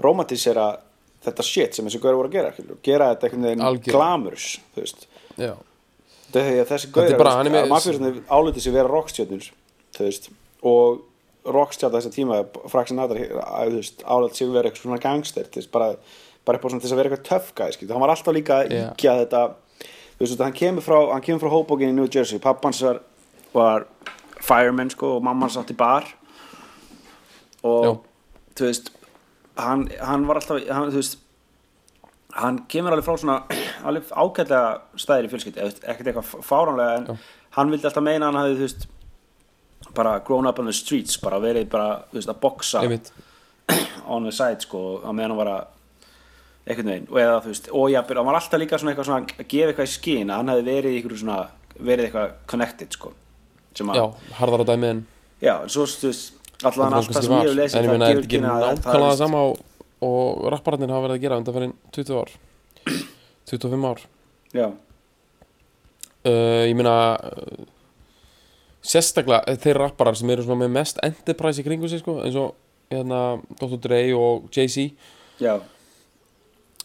[0.04, 0.68] romantísera
[1.26, 4.48] þetta shit sem þessi gaur voru að gera skilur, gera þetta einhvern veginn glamurs
[6.70, 6.92] þessi
[7.48, 8.92] er með- mafjörðunni álítið sér vera
[10.08, 10.30] veist,
[10.64, 11.02] og
[11.54, 12.38] rockstjörn þessa tíma,
[12.72, 15.90] Fraxin Nadar álítið sér vera eitthvað svona gangster veist, bara,
[16.46, 17.28] bara upp á þess að vera eitthvað
[17.76, 19.44] skil, hann var alltaf líka að íkja þetta,
[20.20, 23.02] veist, hann kemur frá hann kemur frá Hoboken í New Jersey, pappans var,
[23.54, 23.86] var
[24.44, 26.04] fireman, sko, og mamman satt í bar.
[27.64, 28.02] Og
[28.58, 28.90] þú veist
[29.60, 31.20] hann, hann var alltaf, hann, veist
[32.34, 33.38] hann kemur alveg frá svona
[33.88, 37.22] alveg ágætlega stæðir í fjölskyldi ekkert eitthvað fáránlega en
[37.58, 38.88] hann vildi alltaf meina að hann hafði þú veist
[39.94, 43.14] bara grown up on the streets bara verið bara þú veist að einmitt.
[44.14, 45.64] on the side sko á meðan hann var að
[46.64, 49.38] einhvern veginn og eða þú veist og jafnir hann var alltaf líka svona eitthvað svona
[49.44, 51.40] að gefa eitthvað í skinn að hann hefði verið ykkur svona
[51.74, 53.12] verið eitthvað connected sko
[53.76, 54.06] sem að Já,
[54.40, 55.04] harðar á dæmi en
[55.44, 57.86] já en svo þú veist allan það allt það kannski sem ég hef lesið En
[57.86, 59.62] ég meina, þetta er, nákvæmlega það sama og,
[60.08, 62.34] og rappararnir hafa verið að gera undan fyrir 20 ár?
[63.54, 64.04] 25 ár.
[64.54, 64.68] Já.
[66.24, 67.66] Uh, Ég meina uh,
[68.84, 72.54] sérstaklega þeir rapparar sem eru með mest enterprise í kringu sig sko, eins og
[72.92, 73.22] hérna,
[73.60, 73.80] Dr.
[73.84, 74.92] Dre og Jay-Z.
[75.42, 75.58] Já.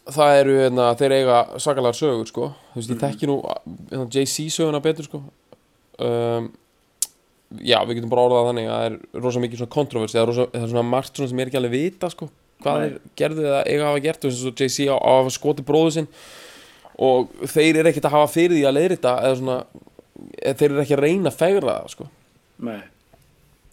[0.08, 4.48] Það eru, hérna, þeir eiga svakalega sögur, sko, þú veist, ég þekki nú hérna, Jay-Z
[4.54, 5.22] söguna betur, sko.
[5.98, 6.52] Um,
[7.56, 10.30] já, við getum bara orðað þannig að það er rosa mikið svona kontroversi, það er
[10.32, 12.28] rosa, það er svona margt svona sem er ekki alveg vita, sko,
[12.62, 12.84] hvað Nei.
[12.84, 15.94] þeir gerðu eða eiga að hafa gert, eins og Jay-Z á, að hafa skotið bróðu
[15.96, 16.08] sinn.
[17.08, 19.58] Og þeir eru ekkert að hafa fyrir því að leiðrita eða svona,
[20.42, 22.08] eða þeir eru ekki að reyna að fegra það, sko,
[22.68, 22.80] nei.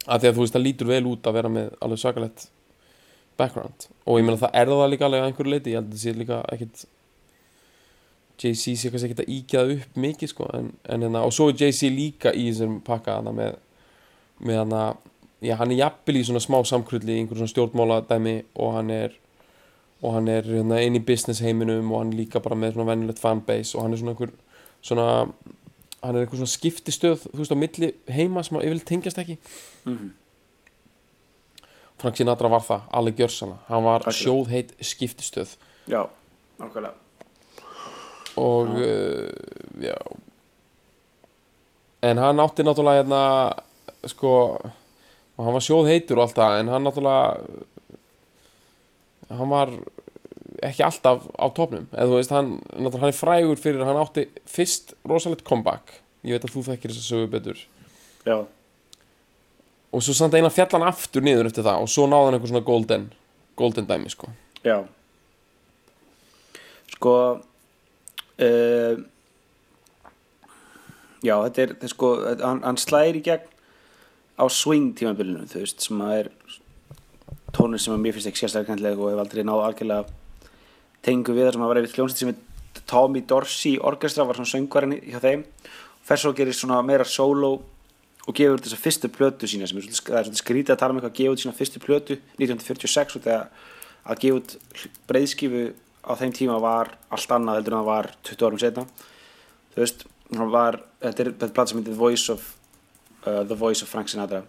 [0.06, 2.44] Að því að þú veist, það lítur vel út að vera með alveg svakalegt
[3.40, 3.88] background.
[4.06, 6.04] Og ég meina það er það líka alveg að einhverju leiti ég held að það
[6.04, 6.86] sé líka ekkit
[8.36, 11.60] Jay-Z sé kannski ekkit að íkjaða upp mikið sko en, en hérna, og svo er
[11.62, 13.32] Jay-Z líka í þessum pakka hana
[14.40, 14.82] með með hana,
[15.42, 18.90] já hann er jafnvel í svona smá samkrulli í einhverjum svona stjórnmála dæmi og hann
[18.92, 19.14] er
[20.04, 22.92] og hann er hérna, inn í business heiminum og hann er líka bara með svona
[22.92, 24.34] venjulegt fanbase og hann er svona einhver
[24.86, 25.08] svona
[26.04, 29.38] hann er einhver svona skiptistöð þú veist á milli heima sem ég vil tengjast ekki.
[31.98, 34.20] Frank Sinatra var það, alveg gjörsana hann var Algjörlega.
[34.20, 35.56] sjóðheit skiptistöð.
[35.88, 36.04] Já
[36.60, 36.94] nákvæmlega.
[38.38, 39.30] Og uh,
[39.82, 39.96] já.
[42.04, 43.22] En hann átti náttúrulega hérna
[44.12, 44.32] sko
[45.36, 47.26] og hann var sjóðheitur og allt það en hann náttúrulega
[49.36, 49.72] hann var
[50.64, 54.28] ekki alltaf á topnum eða þú veist hann, hann er frægur fyrir að hann átti
[54.50, 56.00] fyrst rosalegt comeback.
[56.26, 57.60] Ég veit að þú þekkir þess að sögu betur.
[58.26, 58.38] Já.
[59.96, 62.70] Og svo samt eina fjallan aftur niður eftir það og svo náði hann eitthvað svona
[62.70, 63.10] golden
[63.60, 64.32] golden dæmi sko.
[64.66, 64.78] Já.
[66.96, 68.96] Sko uh,
[71.26, 72.10] Já, þetta er, þetta er sko,
[72.44, 73.55] hann, hann slæðir í gegn
[74.36, 76.32] á swing tímabilinu, þú veist, sem að er
[77.56, 80.04] tónur sem að mér finnst ekki sérstaklega kæntileg og hef aldrei náð algjörlega
[81.06, 84.52] tengu við það sem að vera við hljónsett sem er Tommy Dorsey Orchestra var svona
[84.52, 85.46] söngvarinn hjá þeim.
[86.06, 87.54] Fer svo að gerir svona meira solo
[88.26, 91.00] og gefur út þessa fyrstu plötu sína sem er það svolítið skrítið að tala um
[91.00, 93.48] eitthvað að gefa út sína fyrstu plötu 1946 og þegar
[94.06, 94.56] að gefa út
[95.10, 95.64] breyðskifu
[96.06, 98.86] á þeim tíma var allt annað heldur en það var 20 árum setna
[99.76, 102.50] þú veist, hann var þetta er þetta plata sem heitir Voice of
[103.26, 104.44] uh, The Voice of Frank Sinatra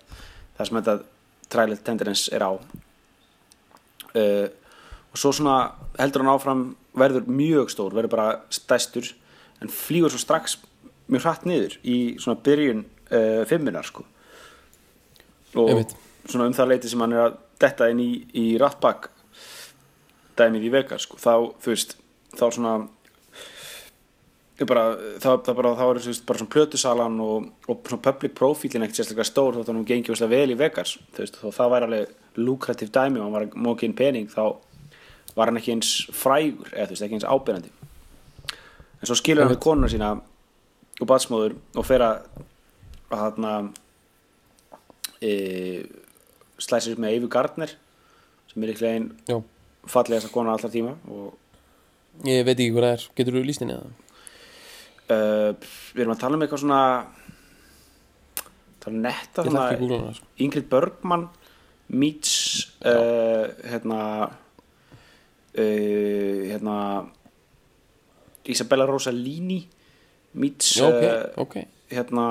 [0.57, 0.97] það sem þetta
[1.53, 2.53] Trial Tenderness er á.
[4.17, 4.49] Uh,
[5.12, 5.57] og svo svona
[5.99, 6.65] heldur hann áfram
[6.97, 9.12] verður mjög stór, verður bara stæstur
[9.62, 10.59] en flýgur svo strax
[11.12, 14.05] mjög hratt niður í svona byrjun uh, fimmunar sko.
[15.57, 15.85] Og
[16.27, 19.11] svona um það leiti sem hann er að detta inn í, í Ratback
[20.37, 21.17] dæmið í Vegas sko.
[21.21, 21.97] þá, þú veist,
[22.37, 22.75] þá svona
[24.64, 24.85] bara,
[25.21, 28.87] þá, þá bara, þá er þú veist, bara svona plötusalan og, og svona public profílin
[28.87, 31.88] ekkert sérstaklega stór þótt að hún gengi veist, vel í Vegas veist, þó það væri
[31.88, 34.57] alveg lukrativ dæmi og hann var mókið inn pening þá
[35.37, 37.73] var hann ekki eins frægur eða veist, ekki eins ábyrjandi
[38.97, 40.14] en svo skilur hann við konuna sína
[40.97, 42.23] og batsmóður og fer að
[43.12, 43.51] að þarna
[45.21, 45.33] e,
[46.59, 47.77] slæsir upp með Eyvi Gardner
[48.51, 49.37] sem er líklega einn já,
[49.87, 51.37] fallegasta kona allra tíma og
[52.25, 53.07] ég veit ekki hvað það er.
[53.19, 54.06] Getur þú líst henni eða?
[55.12, 55.53] Uh,
[55.95, 56.81] við erum að tala um eitthvað svona
[58.83, 59.66] tala um netta svona,
[60.16, 60.31] sko.
[60.45, 61.29] Ingrid Bergman
[61.92, 62.33] meets
[62.87, 64.01] uh, hérna
[65.59, 66.77] uh, hérna
[68.47, 69.61] Isabella Rossellini
[70.38, 71.55] meets já, ok, uh, ok.
[71.90, 72.27] hérna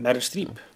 [0.00, 0.69] Meryl Streep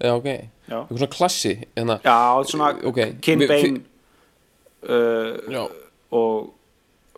[0.00, 0.26] já, ok,
[0.68, 5.68] eitthvað svona klassi hérna, já svona ok Kim Vi- Bain fi- uh,
[6.12, 6.54] og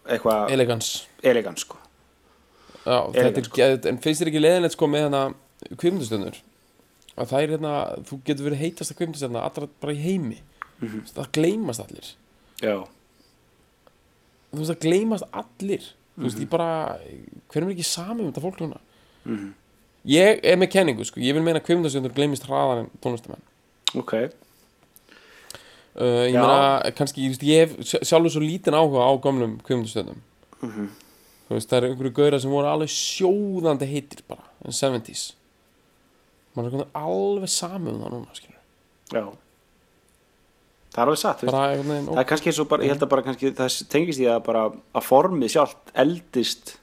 [0.08, 1.76] eitthvað elegans elegans sko.
[2.88, 5.22] Já, þetta Elegans, er, geð- en finnst þér ekki leðinlegt sko með hérna
[5.76, 6.38] kvikmyndastöðnur
[7.18, 7.72] að það er hérna,
[8.08, 10.38] þú getur verið heitast að kveimtastjarna allra bara í heimi.
[11.12, 12.12] Það gleymast allir.
[12.62, 12.76] Já,
[14.52, 15.88] þú veist það gleymast allir.
[16.18, 16.68] Þú veist ég bara
[17.50, 18.78] hverjum er ekki sami um þetta fólk núna
[20.06, 21.20] ég er með kenningu sko.
[21.20, 23.42] Ég vil meina að kveimtastjarnur gleymist hraðar en tónlistamenn
[23.98, 24.12] ok.
[25.98, 29.56] Uh, ég meina kannski ég, veist, ég hef sj- sjálfur svo lítinn áhuga á gömlum
[29.66, 30.20] kveimtastjarnum
[31.48, 35.24] þú veist það eru einhverju gauðra sem voru alveg sjóðandi heitir bara in 70s
[36.54, 39.24] maður er konar alveg sami um það núna skilur já.
[40.88, 41.52] Það er alveg satt, veist.
[41.56, 44.22] Bara veginn það er kannski eins og bara, ég held að bara kannski það tengist
[44.22, 46.76] í að bara að formið sjálft eldist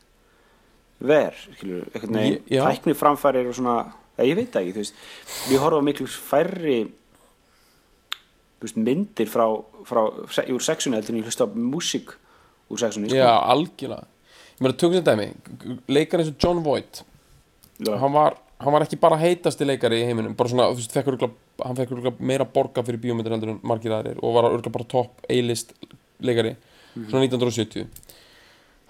[1.01, 2.37] ver, skilur, einhvern veginn.
[2.39, 2.63] Ég- já.
[2.69, 4.93] tækni framfærir og svona, ég veit ekki, veist.
[5.49, 6.91] Við horfum miklu færri
[8.61, 9.47] veist, myndir frá,
[9.85, 10.05] frá
[10.49, 12.15] úr sexunni heldur en ég hlusta á músík
[12.69, 13.17] úr sexunni, sko.
[13.17, 14.07] Já, algjörlega.
[14.55, 15.33] Ég meina, tökum sem dæmi
[15.91, 17.03] Leikar eins og John Voight
[17.83, 21.11] hann var, hann var ekki bara heitasti leikari í heiminum bara svona, þú veist, fekk
[21.11, 24.71] örgulega hann fekk örgulega meira borga fyrir bíómyndir heldur en margir aðrir og var örgulega
[24.77, 25.73] bara topp A-list
[26.23, 26.55] leikari
[26.95, 27.89] svona 1970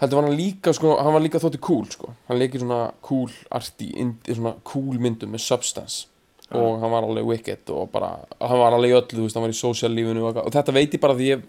[0.02, 2.12] heldur var hann líka, sko, hann var líka þótti cool, sko.
[2.30, 3.92] Hann leikir svona cool arti
[4.28, 6.10] svona cool myndum með substance.
[6.56, 9.54] Og hann var alveg wicked og bara hann var alveg öllu, þú veist, hann var
[9.56, 11.48] í social lífinu og, og þetta veit ég bara því ég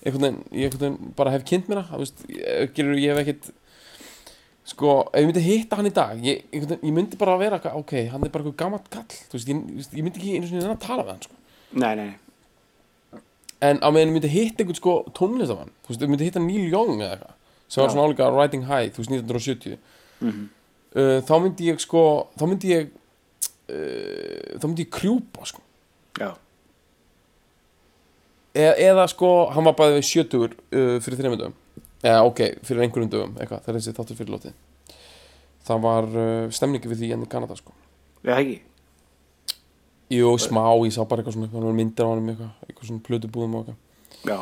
[0.00, 3.50] einhvern veginn, bara hef kynnt mér það, ég, hef ekkert
[4.70, 7.94] sko, ef ég myndi hitta hann í dag ég, ég myndi bara vera eitthvað, ok,
[8.12, 9.60] hann er bara eitthvað gammalt kall þú veist, ég,
[9.98, 11.36] ég myndi ekki einu sinni að tala við hann sko.
[11.72, 13.20] nei, nei, nei.
[13.68, 16.72] en á meðan ég myndi hitta einhvern sko tónlistamann, þú veist, ég myndi hitta Neil
[16.72, 17.36] Young eða eitthvað,
[17.70, 19.78] sem var svona álíka Riding High, þú veist, 1970
[20.26, 22.04] uh, þá myndi ég sko
[22.34, 25.62] þá myndi ég uh, þá myndi ég krjúpa sko.
[26.18, 26.32] Já,
[28.58, 31.56] eða, eða sko, hann var bæðið við sjötugur uh, fyrir þreymur dögum.
[32.00, 34.58] Eða ok, fyrir einhverjum dögum, eitthvað, það er þessi þáttur fyrir lótið
[35.70, 37.74] það var uh, stemningi við því enn í Kanada sko.
[38.24, 38.60] Já, ekki?
[40.10, 43.04] Jú, smá, ég sá bara eitthvað svona það var myndir á hann eitthvað, eitthvað svona
[43.06, 43.78] plötubúðum og eitthvað.
[44.26, 44.38] Já,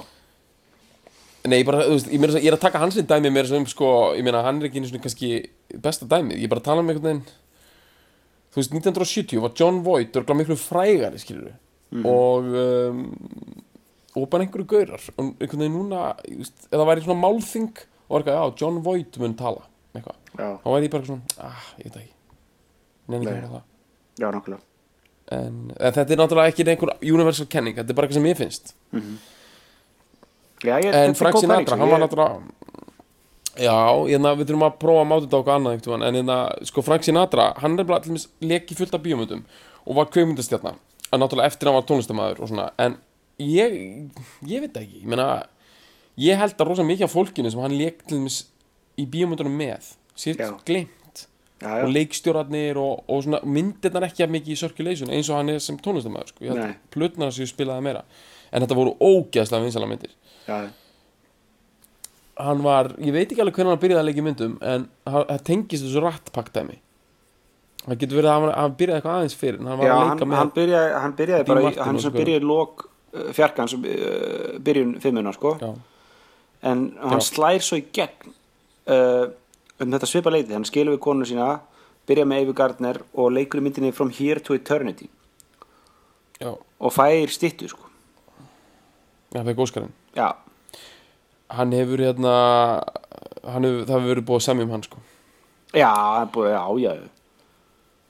[1.46, 3.88] Nei, ég bara, veist, ég, meira, ég er að taka hansinn dæmi mér sem, sko,
[4.18, 5.28] ég meina, hann er ekki einu svona kannski
[5.84, 7.22] besta dæmið, ég er bara að tala um einhvern veginn
[8.52, 11.54] þú veist, 1970 var John Voight örgulega miklu frægari, skilur
[12.04, 13.00] og um,
[14.18, 15.04] og bara einhverju gaurar.
[15.16, 18.82] Og einhvern veginn núna, ég veist, eða væri svona málþing og var eitthvað, já, John
[18.84, 22.14] Voight mun tala eitthvað, þá væri ég bara svona ah, ég veit það ekki,
[23.08, 23.64] nefnir ekki vera það.
[24.18, 24.64] Já, nokkulega
[25.38, 28.38] en, en þetta er náttúrulega ekki einhver universal kenning, þetta er bara eitthvað sem ég
[28.38, 28.74] finnst
[30.64, 32.40] já, ég, en Frank Sinatra, hann var Ég- náttúrulega
[33.58, 33.76] já,
[34.08, 36.84] hérna, við þurfum að prófa að máta þetta okkur annað einhvern veginn, en hérna, sko
[36.86, 39.44] Frank Sinatra hann er bara allir leki fullt af bíómyndum
[39.86, 40.74] og var kveimundastjarna
[41.12, 42.98] en náttúrulega eftir hann var tónlistamæður og svona en
[43.42, 43.78] ég,
[44.46, 45.46] ég veit ekki ég meina,
[46.18, 47.76] ég held að rosa mikið af fólkinu sem hann
[48.10, 48.44] dæmis
[48.98, 51.26] í bíómyndunum með sér glimt
[51.62, 55.40] já, já, og leikstjórarnir og, og svona myndirnar ekki að mikið í circulation eins og
[55.40, 56.44] hann er sem tónlistamæður sko.
[56.46, 58.04] ég plötnar séu spilaði meira
[58.52, 60.14] en þetta voru ógeðslega vinsala myndir
[60.48, 60.58] já,
[62.38, 65.86] hann var, ég veit ekki alveg hvernig hann byrjaði að í myndum en það tengist
[65.86, 66.78] þessu rattpaktæmi
[67.84, 70.36] það getur verið að hann, hann byrjaði eitthvað aðeins fyrir hann var já að hann,
[70.38, 72.22] hann byrjaði, hann byrjaði bara, í, hann sem sko.
[72.22, 73.82] byrjaði lók uh, fjarkans uh,
[74.64, 75.54] byrjun fimmuna, sko.
[75.62, 75.72] Já,
[76.72, 77.26] en hann Já.
[77.30, 78.32] slær svo í gegn
[78.94, 79.26] uh,
[79.78, 81.52] um þetta svipa leiti hann skilur við konu sína
[82.08, 85.10] byrja með Eivur Gardner og leikur í myndinni From Here to Eternity.
[86.40, 87.90] Já, og fær stittu sko.
[89.34, 90.28] Hann fekk Óskarinn já,
[91.58, 92.34] hann hefur hérna
[93.44, 95.02] hann hefur, það hefur verið búið að semja um hann sko.
[95.74, 96.92] Já, hann er búið, já, já.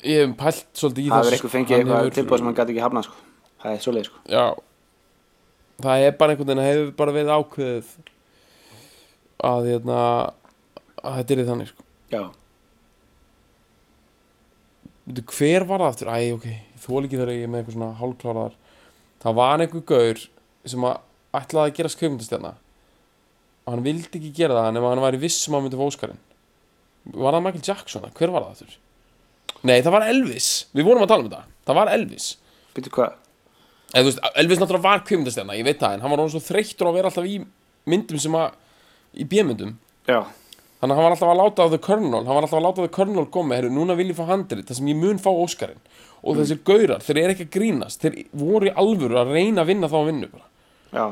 [0.06, 1.24] Ég hef pælt svolítið í það þessu.
[1.24, 3.22] verður eitthvað fengið eitthvað tilbúið sem hann gæti ekki hafna sko.
[3.58, 4.24] Það er svoleið sko.
[4.30, 4.44] Já.
[5.78, 7.94] Það er bara einhvern veginn það hefur bara verið ákveðið
[9.48, 9.98] að hérna
[10.98, 11.88] að þetta er þannig sko.
[12.08, 12.22] Já,
[15.08, 16.10] hver var það aftur?
[16.12, 16.46] Æ, ok,
[16.82, 18.56] þól ekki þegar ég er með eitthvað svona hálfkláraðar.
[19.22, 20.24] Það var einhver gaur
[20.68, 20.98] sem að
[21.38, 22.52] ætlaði að gera skjöfmyndastjarna
[23.68, 25.86] og hann vildi ekki gera það nema hann væri viss um að hann myndi fá
[25.90, 26.20] Óskarinn.
[27.12, 28.06] Var það Michael Jackson?
[28.16, 28.76] Hver var það aftur?
[29.68, 30.48] Nei, það var Elvis.
[30.76, 31.42] Við vorum að tala um þetta.
[31.68, 32.28] Það var Elvis.
[32.76, 33.16] Byrju hvað?
[33.98, 37.08] Elvis náttúrulega var kjöfmyndastjarna, ég veit það en hann var svo þreyttur á að vera
[37.12, 37.38] alltaf í
[37.88, 38.56] myndum sem að
[39.16, 39.70] í bjömyndum
[40.08, 40.18] já,
[40.78, 42.78] Þannig að hann var alltaf að láta á The Colonel Hann var alltaf að láta
[42.78, 45.30] á The Colonel koma Herru, núna vil ég fá handrið Það sem ég mun fá
[45.32, 45.80] Óskarinn.
[46.22, 49.72] Og þessir gaurar, þeir eru ekki að grínast Þeir voru í alvöru að reyna að
[49.72, 50.46] vinna þá að vinna bara.
[50.92, 51.06] já,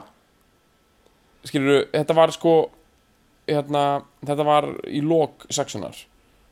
[1.47, 2.55] Skilur, þetta var sko
[3.47, 5.95] hérna, Þetta var í lok sexunar.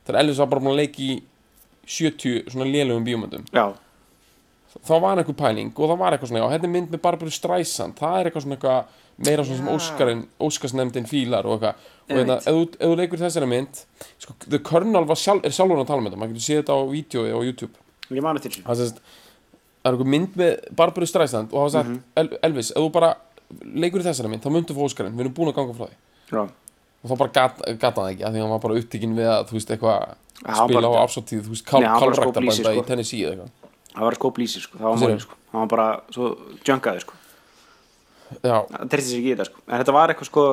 [0.07, 1.23] Þegar Elvis var bara búin að leika í
[1.87, 3.49] 70 svona lélugum bíómyndum.
[3.53, 3.73] Já,
[4.85, 7.31] Þá var einhver pæling og það var eitthvað svona Já, hérna er mynd með Barbara
[7.31, 7.95] Streisand.
[7.95, 11.85] Það er eitthvað svona eitthvað meira svona sem Óskarinn Óskarsnefndin fílar og eitthvað.
[12.11, 13.83] Og hérna, ef, þú- ef þú leikur þessari mynd
[14.19, 16.75] sko, The Colonel var sjálf, er sjálfur að tala með þetta maður getur séð þetta
[16.75, 17.75] á vídeo á YouTube.
[18.11, 18.65] Ég mani til þessu.
[18.67, 18.91] Það er
[19.85, 22.03] það einhver mynd með Barbara Streisand og hafa sagt Mhm.
[22.17, 23.15] El Elvis, ef þú bara
[23.85, 25.17] leikur í þessari mynd, þá myndu fá Óskarinn.
[25.17, 25.99] Við erum búin að ganga frá því.
[26.35, 26.43] Já,
[27.05, 29.59] og þá bara gat, gata það ekki, því hann var bara upptikinn við að, þú
[29.59, 32.73] veist, eitthvað spila á ársáttíð, þú veist, kál, Nei, hann bara skóp kálræktarbænda lýsi, sko.
[32.75, 33.61] í Tennessee eða eitthvað.
[33.95, 35.37] Það var sko blísi sko, það var málið sko.
[35.53, 36.31] Það var bara svo
[36.67, 37.21] junkaði sko.
[38.35, 39.61] Já, það treysti sér ekki í þetta sko.
[39.69, 40.47] En þetta var eitthvað sko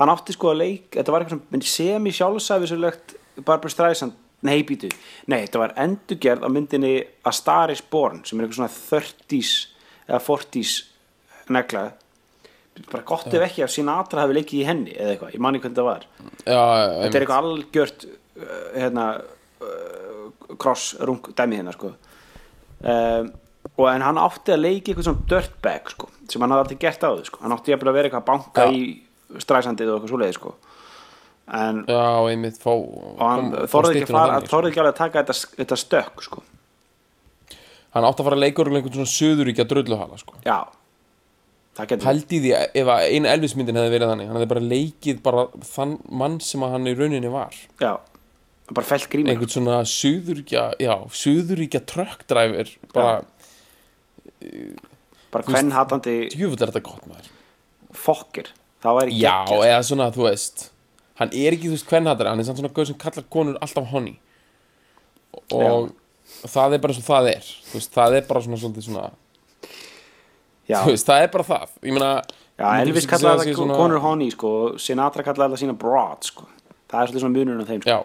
[0.00, 4.16] hann átti sko að leik þetta var eitthvað sem sjálfsæfisulegt Barbara Streisand
[4.46, 4.88] nei býtu
[5.28, 6.94] nei þetta var endurgerð á myndinni
[7.28, 9.50] A Star is Born sem er eitthvað svona 30s
[10.08, 10.76] eða 40s
[11.52, 11.84] negla
[12.90, 15.78] bara gott ef ekki að Sinatra hafi leikið í henni eða eitthvað, ég manni hvernig
[15.78, 16.06] það var.
[16.44, 16.62] Já,
[17.02, 20.24] þetta er eitthvað algjört uh, hérna uh,
[20.60, 21.92] cross rung dæmi hérna sko.
[22.80, 23.30] Um,
[23.76, 27.04] og en hann átti að leiki eitthvað svona dirtbag sko sem hann hafði aldrei gert
[27.04, 27.42] á þau sko.
[27.44, 28.74] Hann átti jafnvel að vera eitthvað að banka Já.
[28.74, 30.54] í stræsandið og eitthvað svoleiði sko.
[31.60, 34.52] En já, einmitt, fá og hann þorði ekki, fara, sko.
[34.52, 36.44] þorði ekki alveg að taka þetta, þetta stökk sko.
[37.90, 40.38] Hann átti að fara að leika úr einhvern svona söðuríkja drulluhala, sko.
[40.46, 40.60] Já
[41.88, 45.98] Pældi í því ef eina Elvis-myndin hefði verið þannig, hann hefði bara leikið bara þann
[46.22, 47.56] mann sem hann í rauninni var.
[47.80, 47.94] Já
[48.74, 53.20] bara felt grímur einhvern svona söðuríkja, já, söðuríkja truckdriver, bara
[55.30, 57.30] bara hvern hatandi djöfull er þetta gott maður.
[57.90, 60.68] fokkir það væri Já, geggjað, eða svona, þú veist
[61.20, 63.90] hann er ekki, þú veist, hvern hattar hann er svona gauð sem kallar konur alltaf
[63.90, 64.14] honey.
[65.52, 65.90] Og
[66.48, 69.10] það er bara svo það er þú veist, það er bara svona svona já,
[70.86, 71.68] veist, það er bara það.
[71.82, 72.10] Meina
[72.60, 74.50] já Elvis kallaði það svona- konur honey sko.
[74.78, 76.46] Sinatra kallaði það sína broad sko.
[76.90, 77.90] Það er svolítið svona munurinn á þeim sko.
[77.90, 77.98] Já.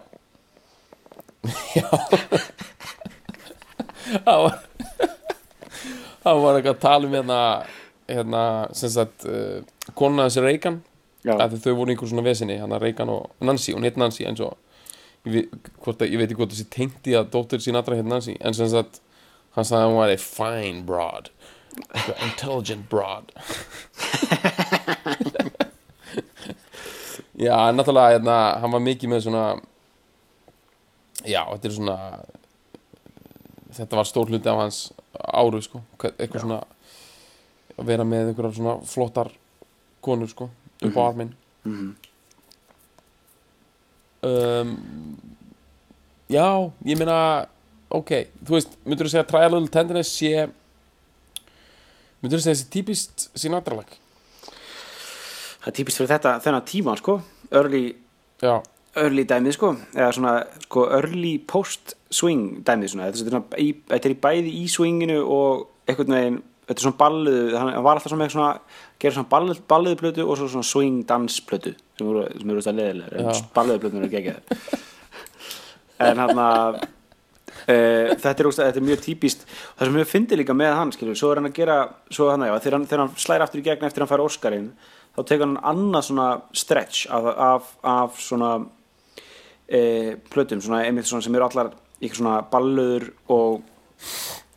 [1.76, 1.88] Já.
[4.26, 4.54] Það var
[6.26, 7.40] Það var eitthvað að tala um hérna
[8.06, 8.42] hérna,
[8.74, 9.60] sem sagt uh,
[9.98, 10.42] konuna þessi
[11.42, 14.54] að þau voru einhver svona vesinni, hérna Reagan og Nancy, hún heit Nancy eins og
[15.26, 15.56] ég, veit-
[16.30, 19.00] ekki hvort þessi tengdi að dóttir sín allra heit Nancy, en sem sagt
[19.56, 21.30] hann sagði að hún var a fine broad
[21.76, 23.32] Eitthvað intelligent broad.
[27.36, 29.44] Já, náttúrulega hérna, hann var mikið með svona
[31.26, 31.96] já, þetta er svona
[33.76, 34.78] þetta var stór hluti af hans
[35.36, 36.60] áru, sko, eitthvað svona
[37.76, 39.28] að vera með einhverjar svona flottar
[40.04, 40.48] konur, sko,
[40.80, 41.34] upp á arminn.
[44.24, 44.72] Um,
[46.32, 47.18] Já, ég meina
[47.94, 48.10] ok,
[48.42, 50.48] þú veist, myndur þú segja að Trial Little Tenderness sé
[52.22, 53.96] myndur þú segja þessi típist sínatralag
[55.66, 57.20] það er típist fyrir þetta þennan tíma sko.
[57.50, 57.84] Early,
[59.02, 59.72] early dæmið sko.
[59.96, 63.08] Eða svona sko early post swing dæmið svona.
[63.10, 66.84] Þetta er, svona í, þetta er í bæði í swinginu og einhvern veginn þetta er
[66.84, 68.52] svona balluðu hann var alltaf svona svona
[69.02, 73.42] gera svona balluð, balluðu plötu og svo svona swing dans plötu sem eru, það leðilegar
[73.54, 74.62] balluðu plötu eru geggjaðar.
[76.06, 76.80] En hann að
[77.66, 81.32] þetta, er, þetta er mjög típist það sem ég fyndi líka með hann skilur, svo
[81.32, 84.04] er hann að gera hann, já, þegar, hann, þegar hann slæri aftur í gegn eftir
[84.04, 84.68] að hann fær Óskarinn
[85.16, 91.38] þá tekur hann annað svona stretch af, af, af svona uh, plötum svona, svona sem
[91.38, 93.62] eru allar ykkur svona balluður og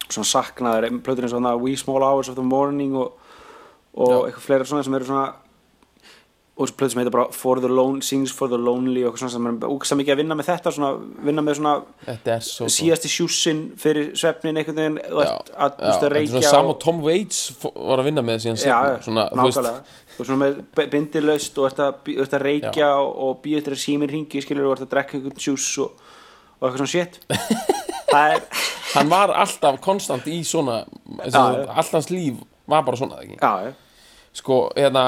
[0.09, 3.15] svona saknaður plötur eins og þannig We Small Hours of the Morning og,
[3.95, 5.29] og eitthvað fleira svona sem eru svona
[6.59, 9.45] og plötu sem heitir bara For the Lone, Sings for the Lonely og svona sem
[9.47, 10.89] er úksa mikið að vinna með þetta svona,
[11.23, 12.75] vinna með svona þetta svo gott.
[12.75, 16.79] síðasti sjúsin fyrir svefnin einhvern veginn Já, ert að, já, að þetta reykja sama og,
[16.83, 21.69] Tom Waits var að vinna með síðan já, svona, nákvæmlega ert svona með bindilaust og
[21.71, 25.15] ert að, að reykja og, og eftir að síminn ringi skilur og ert að drekka
[25.19, 25.95] einhvern sjús og,
[26.59, 27.21] og eitthvað svona shit
[28.11, 28.47] það er,
[28.97, 31.69] hann var alltaf konstant í svona Já, já, já.
[31.71, 33.39] allt hans líf var bara svona ekki?
[33.39, 33.71] já, já,
[34.37, 35.05] sko, hérna,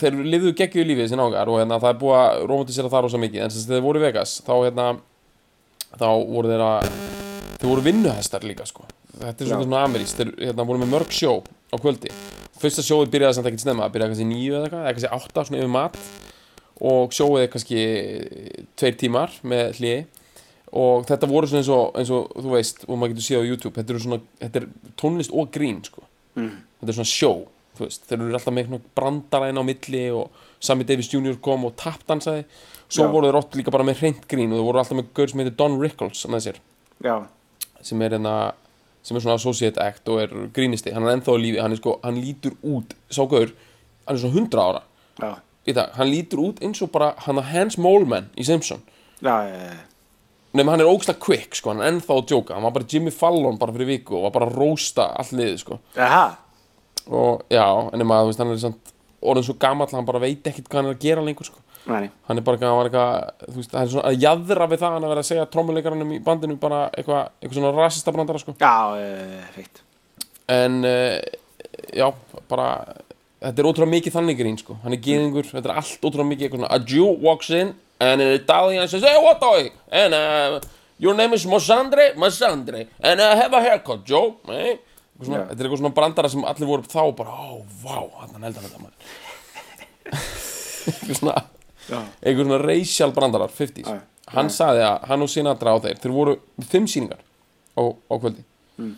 [0.00, 3.20] þeir lifðu geggjuðu lífið þessi nágar og hérna, það er búið að romantisera það rosa
[3.22, 4.88] mikið, en sem sagt, þeir voru í Vegas þá, hérna,
[5.94, 6.90] þá voru þeir að
[7.58, 8.86] þeir voru vinnuhestar líka, sko.
[9.18, 11.38] Þetta er svona ameríst, þeir hérna, voru með mörg sjó
[11.70, 12.12] á kvöldi,
[12.58, 15.62] fyrsta sjóið byrjaði samt ekkert snemma, byrjaði kannski níu eða eitthvað, eða kannski átta svona
[15.62, 15.98] yfir mat.
[16.78, 17.80] Og sjóið er kannski
[18.78, 20.02] tveir tímar með hliði
[20.78, 23.48] og þetta voru svona eins og, eins og þú veist, og maður getur séð á
[23.48, 24.66] YouTube þetta, eru svona, þetta er
[25.00, 26.04] tónlist og grín sko.
[26.36, 27.32] þetta er svona sjó
[27.84, 28.72] veist, þeir eru alltaf með
[29.48, 31.36] inn á milli og Sammy Davis Jr.
[31.42, 32.44] kom og tapdansaði
[32.88, 33.10] svo Já.
[33.12, 35.42] voru þeir oft líka bara með hreint grín og þeir voru alltaf með gaur sem
[35.42, 36.24] heitir Don Rickles
[37.82, 38.36] sem er hérna
[39.08, 40.92] sem er svona associate act og er grínisti.
[40.92, 43.52] Hann er ennþá á lífi, hann er sko, hann lítur út sá gaur,
[44.06, 44.82] hann er svona 100 ára.
[45.18, 45.30] Já,
[45.68, 48.82] í það, hann lítur út eins og bara hann að Hans Moleman í Simpson.
[49.22, 49.78] Já, já.
[50.56, 52.56] Nefnum hann er ógslag quick sko, hann er ennþá að djóka.
[52.56, 55.58] Hann var bara Jimmy Fallon bara fyrir viku og var bara að rósta allt liðið
[55.62, 55.80] sko.
[56.00, 56.24] Aha,
[57.08, 60.08] Og já, en nema að þú veist, hann er samt orðin svo gamall að hann
[60.08, 61.64] bara veit ekkert hvað hann er að gera lengur sko.
[61.88, 65.08] Nei, hann er bara eitthvað, þú veist, hann er svona að jæðra við það hann
[65.08, 68.54] að vera að segja trommuleikaranum í bandinu bara eitthvað, eitthvað svona rasista brandara sko.
[68.60, 68.74] Já,
[69.56, 69.82] feitt
[70.48, 71.20] en uh,
[71.92, 72.08] já,
[72.48, 72.68] bara
[73.42, 74.78] þetta er ótrúlega mikið þannig grín sko.
[74.82, 78.22] Hann er geðingur, þetta er allt ótrúlega mikið eitthvað svona a Jew walks in and
[78.24, 79.70] an Italian says hey what are you?
[79.92, 80.60] And uh,
[80.98, 82.86] your name is Mosandre Mosandre.
[83.00, 84.78] And I have a haircut Joe hey.
[85.18, 88.66] Svona, þetta er eitthvað svona brandara sem allir voru þá bara, ó, vá, hann heldur
[88.68, 89.14] þetta maður.
[90.88, 91.40] Eitthvað svona
[91.88, 93.98] eitthvað svona racial brandarar 50s Já,
[94.34, 96.34] hann sagði að hann og Sinatra á þeir þeir voru
[96.68, 97.20] fimm síningar
[97.78, 98.44] á, á kvöldi.
[98.78, 98.94] Mm.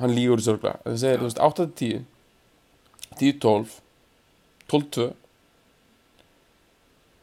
[0.00, 2.04] hann lígur þessu örgla það segir, þú veist, 8-10
[3.20, 3.78] 10-12
[4.70, 5.08] 12-2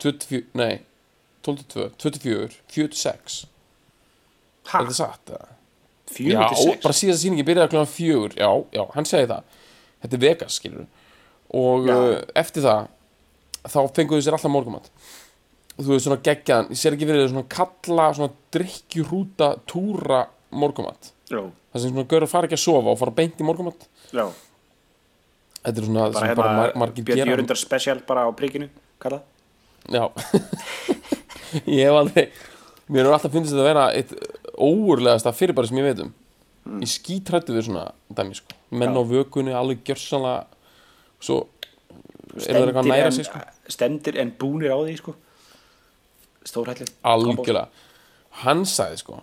[0.03, 0.83] 24, nei
[1.47, 3.37] 12-2, 24 4-6
[4.67, 5.31] ha, er þetta satt?
[5.31, 5.56] eða?
[6.11, 6.83] Fjögur til sex.
[6.83, 8.37] bara síðast sýningi byrjaði klokkan fjögur.
[8.37, 9.43] Já, já, hann segi það.
[10.01, 10.87] Þetta er Vegas, skilur
[11.55, 11.95] og Já.
[11.95, 12.87] uh, eftir það
[13.67, 14.89] þá fenguðu sér alltaf morgumat
[15.77, 21.39] þú veist svona geggjaðan, ég sér ekki þau svona kalla svona drikkjurúta túra morgumat Já,
[21.43, 24.25] það sem svona görur fara ekki að sofa og fara beint í morgumat já,
[25.63, 27.29] þetta er svona bara hérna bara mar margir gera.
[27.31, 28.69] Jörundar special bara á prikinu
[29.03, 29.23] kallað.
[29.87, 30.03] Já.
[31.77, 32.27] Ég hef aldrei
[32.91, 34.13] mér er alltaf finnst þetta að vera eitt
[34.57, 36.13] óurlegasta fyrirbæri sem ég veit um.
[36.67, 36.81] Mm.
[36.83, 38.51] ég skítrættu við svona dæmi sko.
[38.71, 38.99] Menn Já.
[38.99, 40.43] á vökunni, alveg gjörsanlega
[41.23, 41.37] svo
[42.35, 43.39] er það eitthvað að næra sig sko.
[43.71, 45.11] stendir en búnir á því sko.
[46.47, 47.67] Stórhællið algjörlega.
[48.43, 49.13] Hann sagði sko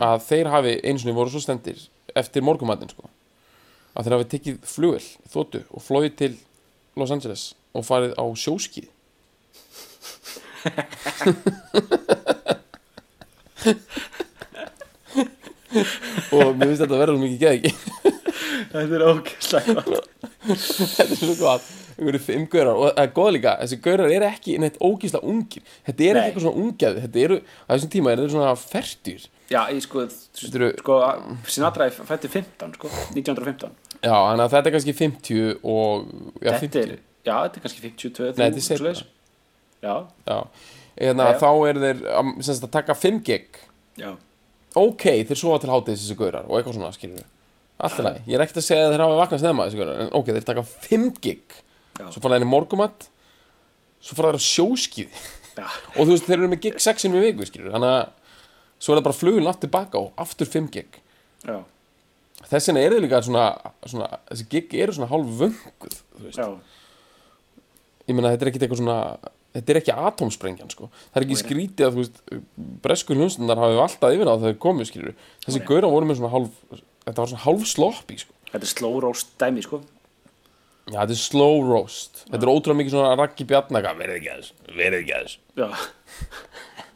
[0.00, 1.78] að þeir hafi eins og niður voru svo stendir
[2.16, 3.04] eftir morgumatinn sko
[3.94, 6.34] að þeir hafi tekið flugvel, þóttu og flóið til
[6.98, 8.88] Los Angeles og farið á sjóskið
[15.74, 17.72] og mér finnst þetta að vera mikið geð ekki
[18.74, 19.82] þetta er ógæslega
[20.44, 21.72] þetta er svo gott.
[21.94, 22.74] Einhverju fimm gaurar.
[22.74, 25.62] Og það er góð líka þessi gaurar eru ekki neitt ógísla ungir.
[25.86, 29.26] Þetta er ekki eitthvað svona ungjaði þetta eru, á þessum tíma eru þeir svona fertur
[29.52, 30.02] já, ég sko,
[30.40, 30.96] Þetta eru- sko
[31.54, 33.70] Sinatra fætti 15 sko 1915
[34.02, 36.06] já, þannig að þetta er kannski 50 og
[36.42, 36.94] já, þetta 50 er,
[37.28, 39.04] já, þetta er kannski 52 Nei, þetta er svoleiðis.
[39.84, 39.94] já,
[40.26, 40.38] já,
[40.94, 41.38] Já, já.
[41.42, 43.56] þá eru þeir um, sagt, að taka 5 gig.
[43.98, 44.10] Já,
[44.80, 47.30] ok, þeir sofa til hátíðis þessi gaurar og eitthvað svona, skilur við
[47.84, 50.00] allt í lagi, ég er ekkert að segja að þeir hafa vaknað snemma þessi gaurar,
[50.04, 51.56] en ok, þeir taka 5 gig.
[51.98, 53.08] Svo fara þeir í morgumat
[54.04, 55.20] svo fara þeir á sjóskið
[55.96, 58.04] og þú veist, þeir eru með gig 6 við viku, skilur við, þannig að
[58.78, 61.00] svo er það bara flugin aftur tilbaka og aftur 5 gig.
[61.44, 61.58] Já,
[62.48, 63.46] þess vegna eru þeir líka svona,
[63.88, 65.98] svona þessi gig eru svona hálf vönguð
[68.04, 68.98] ég meina þetta er ekkert eitthvað svona
[69.54, 70.90] þetta er ekki atómsprengjan sko.
[71.12, 72.16] Það er ekki skrítið að þú veist
[72.84, 75.14] bresku hljónstundar hafi alltaf yfir á þegar þeir komu skilur
[75.46, 76.52] þessi gaurar voru með svona hálf
[77.04, 78.32] þetta var svona hálf sloppi sko.
[78.50, 79.80] Þetta er slow roast dæmi sko.
[80.90, 82.24] Já þetta er slow roast.
[82.26, 85.36] Þetta er ótrúlega mikið svona raggi bjarnaka verið ekki aðeins, verið ekki aðeins.
[85.54, 85.68] Já,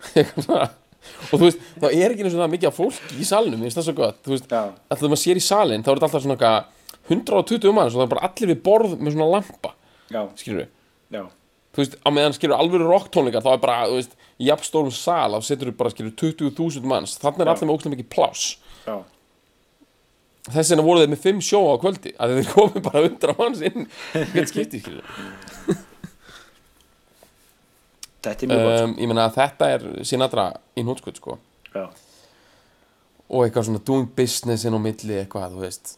[1.29, 3.89] og þú veist það er ekki það mikið af fólki í salnum ég veist það
[3.89, 4.19] svo gott.
[4.27, 6.77] Þú veist já, alltaf þegar maður sér í salin þá er þetta alltaf svona eitthvað
[7.09, 9.73] 120 manns og það er bara allir við borð með svona lampa
[10.13, 11.23] já, skilur við já,
[11.79, 15.37] þú veist, á meðan skilur alvöru rocktónleikar þá er bara, þú veist, í jafnstórum sal
[15.37, 17.15] þá setur þú bara skilur 20.000 manns.
[17.23, 18.49] Þannig er allir með mikið pláss.
[18.89, 18.97] Já,
[20.49, 23.63] þess vegna voru þeir með 5 sjó á kvöldi að þeir komi bara 100 manns
[23.69, 23.87] inn
[24.33, 25.05] hvert skipti, skilur
[28.25, 30.47] þetta er mjög gott um, ég meina að þetta er Sinatra
[30.79, 31.37] í nótskvöld, sko.
[31.75, 31.85] Já,
[33.29, 35.95] og eitthvað svona doing business inn á milli eitthvað, þú veist.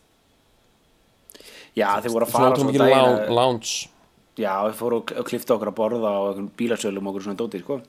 [1.79, 3.90] Já, þeir voru að svona fara svona mikið daginn lounge, að- lounge
[4.41, 6.21] já, þeir fóru og klifta okkur að borða á
[6.59, 7.81] bílasölum og okkur svona dóti sko.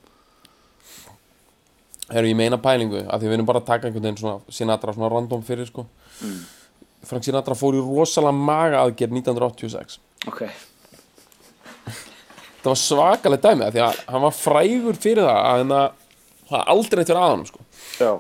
[2.11, 4.93] Heru, ég meina pælingu, að því við erum bara að taka einhvern veginn svona Sinatra
[4.95, 5.85] svona random fyrir, sko.
[7.07, 9.97] Frank Sinatra fór í rosalega maga aðgerð 1986
[10.29, 10.41] ok,
[12.61, 15.79] það var svakalega dæmi af því að hann var frægur fyrir það að hérna,
[16.49, 17.65] það var aldrei fyrir aðanum sko.
[17.97, 18.11] já,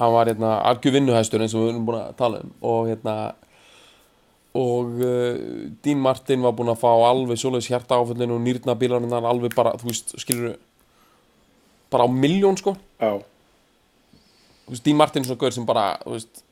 [0.00, 3.16] hann var hérna, algjör vinnuhæstur eins og við erum búin að tala um og hérna
[4.58, 5.36] og uh,
[5.84, 9.76] Dean Martin var búin að fá alveg svoleiðis hjarta áföllin og nýrna bílarinnar alveg bara,
[9.78, 10.56] þú veist, skilur
[11.90, 12.74] bara á miljón sko.
[12.98, 13.20] Já,
[14.66, 16.44] þú veist, Dean Martin er svona gaur sem bara, þú veist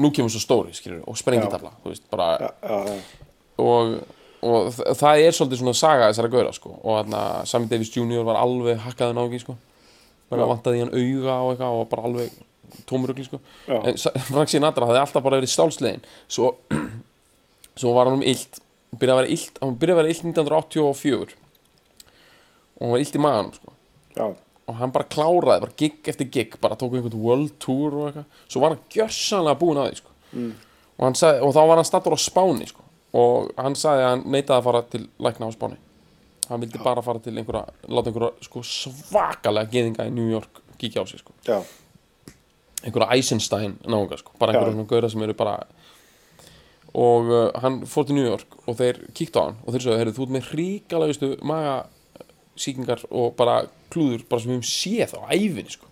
[0.00, 3.24] nú kemur svo stóri, skilur, og sprengitafla þú veist, bara, já, já, já.
[3.64, 3.96] og,
[4.44, 4.70] og
[5.00, 6.76] það er svolítið svona saga þessara gauðra sko.
[6.80, 8.22] Og þarna Sammy Davis Jr.
[8.28, 9.56] var alveg hakkaði nági sko.
[10.30, 12.38] Bara vantaði hann auga og eitthvað og var bara alveg
[12.88, 13.40] tómurugli sko.
[13.66, 13.98] En
[14.30, 16.54] Frank Sinatra hafði alltaf bara verið stálslegin svo,
[17.80, 18.60] svo var hann um illt
[19.00, 21.36] byrjaði að vera illt, hann byrjaði að vera illt 1984
[22.80, 23.74] og hann var illt í maganum sko.
[24.16, 24.26] Já,
[24.70, 28.40] og hann bara kláraði, bara gig eftir gig bara tók einhvern world tour og eitthvað.
[28.46, 30.16] Svo var hann gjörsanlega búinn að því sko.
[30.30, 30.50] Mm.
[30.96, 32.84] og, hann sagði, og þá var hann stattur á Spáni sko.
[33.18, 35.78] og hann sagði að hann neitaði að fara til lækna á Spáni.
[36.50, 41.02] Hann vildi bara fara til einhverja láta einhverja sko svakalega geðinga í New York kíkja
[41.02, 41.34] á sig sko.
[41.46, 41.58] Já,
[42.84, 44.32] einhverja Eisenstein náunga sko.
[44.38, 44.86] Bara einhverja Já.
[44.94, 45.56] gauðra sem eru bara
[46.94, 49.98] og uh, hann fór til New York og þeir kíktu á hann og þeir sagði,
[50.00, 53.60] heyrðu, þú ert með hríkalagustu magasíkingar og bara
[53.92, 55.86] klúður bara sem við höfum séð á æfinni sko.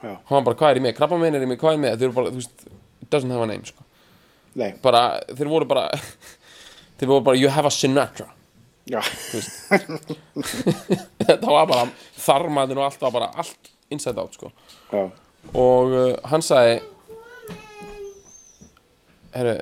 [0.00, 1.96] Já, hann bara, hvað er í mig, krabba er í mig, hvað er í mig
[1.96, 2.66] þeir eru bara, þú veist,
[3.12, 3.86] doesn't have a name sko.
[4.84, 5.88] Bara, þeir voru bara
[7.00, 8.28] þeir voru bara, you have a Sinatra.
[8.90, 9.00] Já,
[11.20, 11.84] þetta var bara
[12.18, 14.50] þarmaðin og allt var bara allt inside out sko.
[15.56, 16.80] Og uh, hann sagði
[19.36, 19.54] herru,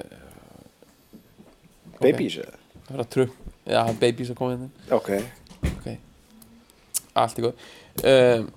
[2.02, 2.58] babies eða?
[2.88, 3.32] það er að trum
[3.68, 5.10] já, babies að koma inn ok,
[5.72, 5.88] ok,
[7.22, 7.64] allt í góð
[8.12, 8.50] um,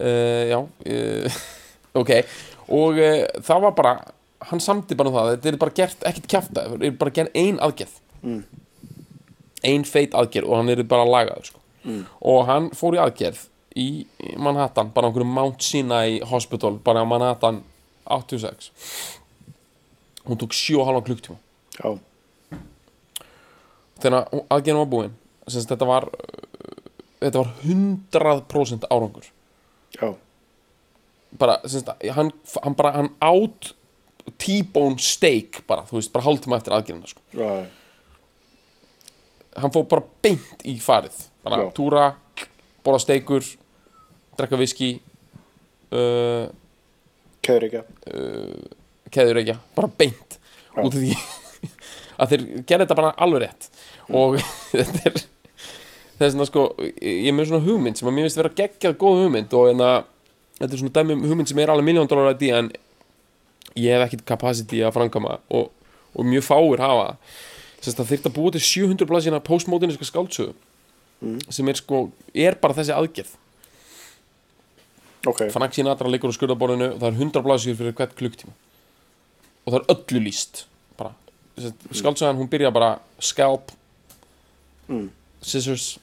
[0.00, 1.40] uh, já uh,
[2.02, 2.12] ok,
[2.68, 3.96] og uh, það var bara
[4.46, 7.36] hann samdi bara um það, þetta er bara gert ekkert kjafta, þetta er bara gert
[7.38, 8.00] ein aðgerð.
[8.26, 8.40] Mm.
[9.66, 11.60] ein feit aðgerð og hann er bara lagaður sko.
[11.84, 12.02] mm.
[12.32, 13.46] og hann fór í aðgerð
[13.76, 13.88] í
[14.40, 17.60] Manhattan, bara á einhverju Mount Sinai Hospital, bara á Manhattan
[18.08, 18.70] 86
[20.26, 21.38] hún tók 7,5 klukktíma
[21.78, 21.90] já,
[24.02, 25.14] þegar aðgerðin var búin
[25.46, 26.76] semst, þetta var uh,
[27.22, 29.28] þetta var 100% árangur.
[29.96, 30.08] Já,
[31.38, 32.32] bara, semst, hann,
[32.64, 33.72] hann bara hann átt
[34.42, 37.22] T-bone steak bara, þú veist, bara hálftíma eftir aðgerðina sko.
[37.36, 37.66] já,
[39.56, 41.20] hann fór bara beint í farið.
[41.46, 41.68] Bara Já.
[41.76, 42.06] túra,
[42.84, 43.44] borða steikur
[44.36, 44.88] drekka viski
[45.94, 46.50] uh,
[47.46, 47.82] kjöður ekki
[49.16, 50.82] keður ekki, bara beint Já.
[50.84, 51.14] út af því
[52.20, 53.70] að þeir gerði þetta bara alveg rétt.
[54.12, 54.38] Og
[54.76, 55.24] þetta er
[56.16, 58.98] það er svona sko, ég er með svona hugmynd sem að mér finnst vera geggjað
[59.00, 59.96] góð hugmynd og en að
[60.60, 62.70] þetta er svona dæmi um hugmynd sem er alveg miljón dólar að því en
[63.76, 65.68] ég hef ekkit capacity að framkama og,
[66.16, 67.10] og mjög fáir hafa.
[67.84, 70.54] Þess að þeir að búa til 700 blaðsina postmoderniska skáldsögu
[71.52, 72.06] sem er sko,
[72.36, 73.36] er bara þessi aðgerð.
[75.26, 78.52] Ok, Frank Sinatra liggur á skurðaborðinu og það er 100 blaðsjur fyrir hvert klukktíma
[79.66, 80.64] og það er öllu líst
[80.98, 81.12] bara,
[81.92, 83.72] skáltsagan hún byrja bara scalp
[84.88, 85.10] Mm.
[85.42, 85.98] scissors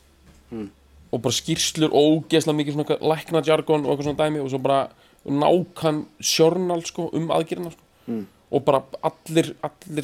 [1.12, 4.60] og bara skýrslur og ógeðslega mikið svona lækna jargon og eitthvað svona dæmi og svo
[4.60, 4.90] bara
[5.26, 7.82] nákvæm sjörnal sko um aðgerina sko.
[8.08, 8.28] Mm.
[8.52, 10.04] og bara allir, allir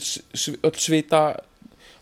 [0.63, 1.35] öll svita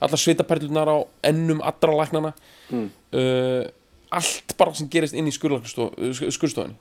[0.01, 2.33] allar svitaperlunar á ennum allra læknana
[2.69, 2.91] Mm.
[3.13, 3.63] uh,
[4.11, 6.75] allt bara sem gerist inn í skurðstofunni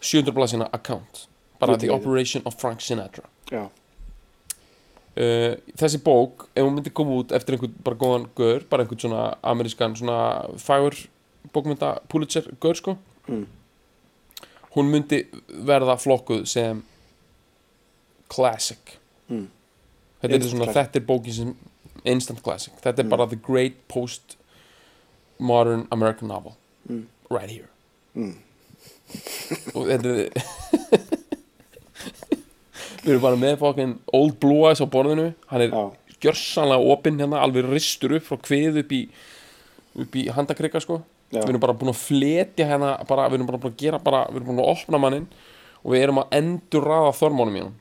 [0.00, 1.26] 700 blaðsina account
[1.60, 1.90] bara The.
[1.90, 3.62] Operation of Frank Sinatra já,
[5.16, 9.00] uh, þessi bók ef hún myndi koma út eftir einhvern bara góðan gaur bara einhvern
[9.00, 10.18] svona amerískan svona
[10.58, 10.94] fagur
[11.54, 12.96] bókmynda Pulitzer gaur sko
[13.28, 13.46] Mm.
[14.76, 15.24] hún myndi
[15.66, 16.82] verða flokkuð sem
[18.28, 18.98] classic
[19.30, 19.48] Mm.
[20.22, 21.56] þetta er svona þetta er bókin sem
[22.04, 23.10] instant classic þetta er Mm.
[23.10, 24.36] bara the great post
[25.38, 26.56] modern American novel
[26.88, 27.06] Mm.
[27.30, 27.68] right here
[28.16, 28.36] Mm.
[29.74, 30.30] og þetta er
[33.06, 35.30] við erum bara með fokkin Old Blue Eyes á borðinu.
[35.48, 35.84] Hann er já,
[36.26, 39.02] gjörsanlega opinn hérna alveg ristur upp frá kvið upp í
[39.96, 41.00] upp í handakrika sko.
[41.26, 41.40] Já.
[41.40, 44.20] við erum bara búin að fletja hérna bara, við erum bara búin að gera bara,
[44.30, 45.24] við erum búin að opna mannin
[45.80, 47.72] og við erum að endur raða þormónum í hann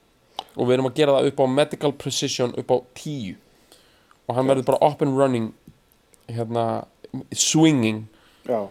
[0.55, 3.35] og við erum að gera það upp á medical precision upp á 10
[4.25, 5.51] og hann verður bara up and running
[6.25, 6.65] hérna
[7.37, 8.07] swinging
[8.49, 8.65] já,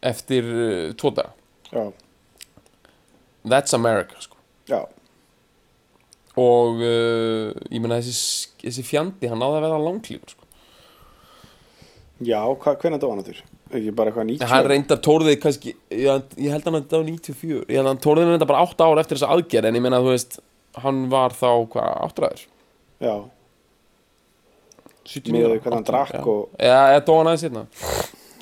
[0.00, 1.36] eftir uh, tvo daga.
[1.68, 1.92] Já,
[3.44, 4.40] that's America sko.
[4.68, 4.86] Já,
[6.40, 10.48] og uh, ég meina þessi, þessi fjandi hann náði að vera langlífur sko.
[12.24, 13.42] já, hvernig dó hann að þurr?
[13.74, 17.06] ekki bara eitthvað 90 hann reyndar tórðið kannski ég, ég held hann að þetta var
[17.10, 20.02] 94 ég held hann tórðið reynda bara 8 ár eftir þessa aðgerð en ég meina
[20.02, 20.38] þú veist
[20.84, 22.44] hann var þá hvað áttræður?
[23.04, 23.14] Já,
[25.04, 26.22] 79 Miðað við ára, hvað hann 80, drakk já.
[26.34, 27.64] og- eða eða dó hann aðeins hérna?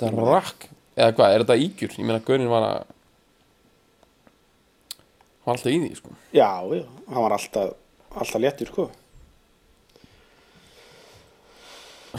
[0.03, 0.67] Það rakk
[0.97, 1.95] eða hvað er þetta ígjur?
[1.99, 2.81] Ég meina Gaurin var að
[5.43, 6.13] hann var alltaf í því sko.
[6.33, 7.73] Já, já, hann var alltaf
[8.17, 8.91] alltaf léttur sko.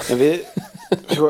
[0.10, 0.46] En við
[1.14, 1.30] sko,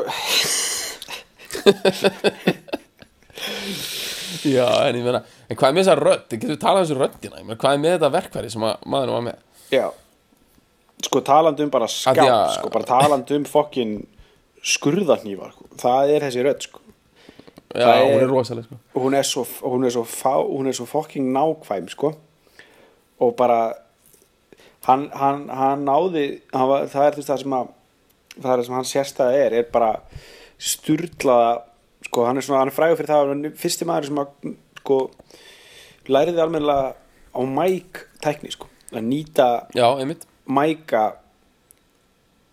[4.44, 6.24] já en ég meina en hvað er með þessa rödd?
[6.32, 7.40] Getur við talað um þessu röddina.
[7.40, 9.38] Ég meina hvað er með þetta verkværi sem að maðurinn var með?
[9.74, 9.84] Já.
[11.04, 13.94] Sko talandi um bara Af því skáp að- sko, bara talandi um fokkin
[14.64, 15.64] skurðarnývar sko.
[15.76, 16.80] það er þessi rödd sko.
[17.74, 18.76] Já Það hún er- er rosaleg sko.
[18.94, 22.14] hún er svo, hún er svo, fá, hún er svo fokking nákvæm sko.
[23.20, 23.74] Og bara
[24.86, 27.72] hann, hann, hann náði hann var, það er þú veist það sem að
[28.34, 29.90] það er það sem hann sérstæða er er bara
[30.58, 31.52] sturlaða
[32.04, 34.54] sko hann er er frægur fyrir það að hann er fyrsti maður sem að
[34.84, 34.98] sko
[36.12, 36.94] læriði almennilega
[37.34, 38.68] á mæk tækni sko.
[38.94, 40.26] Að nýta já einmitt.
[40.46, 41.04] mæka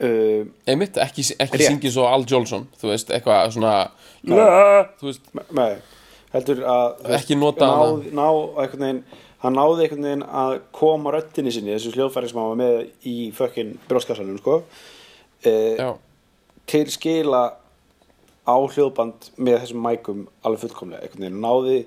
[0.01, 3.73] uh, einmitt, ekki, ekki syngið svo Al Jolson þú veist, eitthvað svona
[4.23, 5.75] þú veist, Nei,
[6.33, 7.91] heldur að Ekki nota hana.
[7.91, 8.25] náð, ná,
[8.63, 9.03] einhvern veginn,
[9.41, 13.15] hann náði einhvern veginn að koma röddinni sinni þessu hljóðfæri sem hann var með í
[13.35, 14.61] fökkin bróskassalum sko,
[15.43, 15.89] já,
[16.69, 17.43] til skila
[18.45, 21.41] á hljóðband með þessum mækum alveg fullkomlega einhvern veginn.
[21.43, 21.77] Náði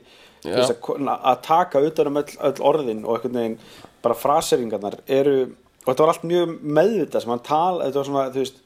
[0.44, 3.57] veist, að, að taka utan um öll, öll orðin og einhvern veginn
[4.05, 5.38] bara fraseringarnar eru
[5.84, 8.61] og þetta var allt mjög meðvitað sem hann tala þetta var svona þú veist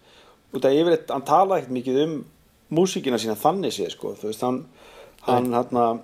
[0.55, 2.19] út af yfirleitt hann talaði ekkert mikið um
[2.79, 4.61] músíkina sína þannig séð sko þú veist hann
[5.27, 6.03] hann hann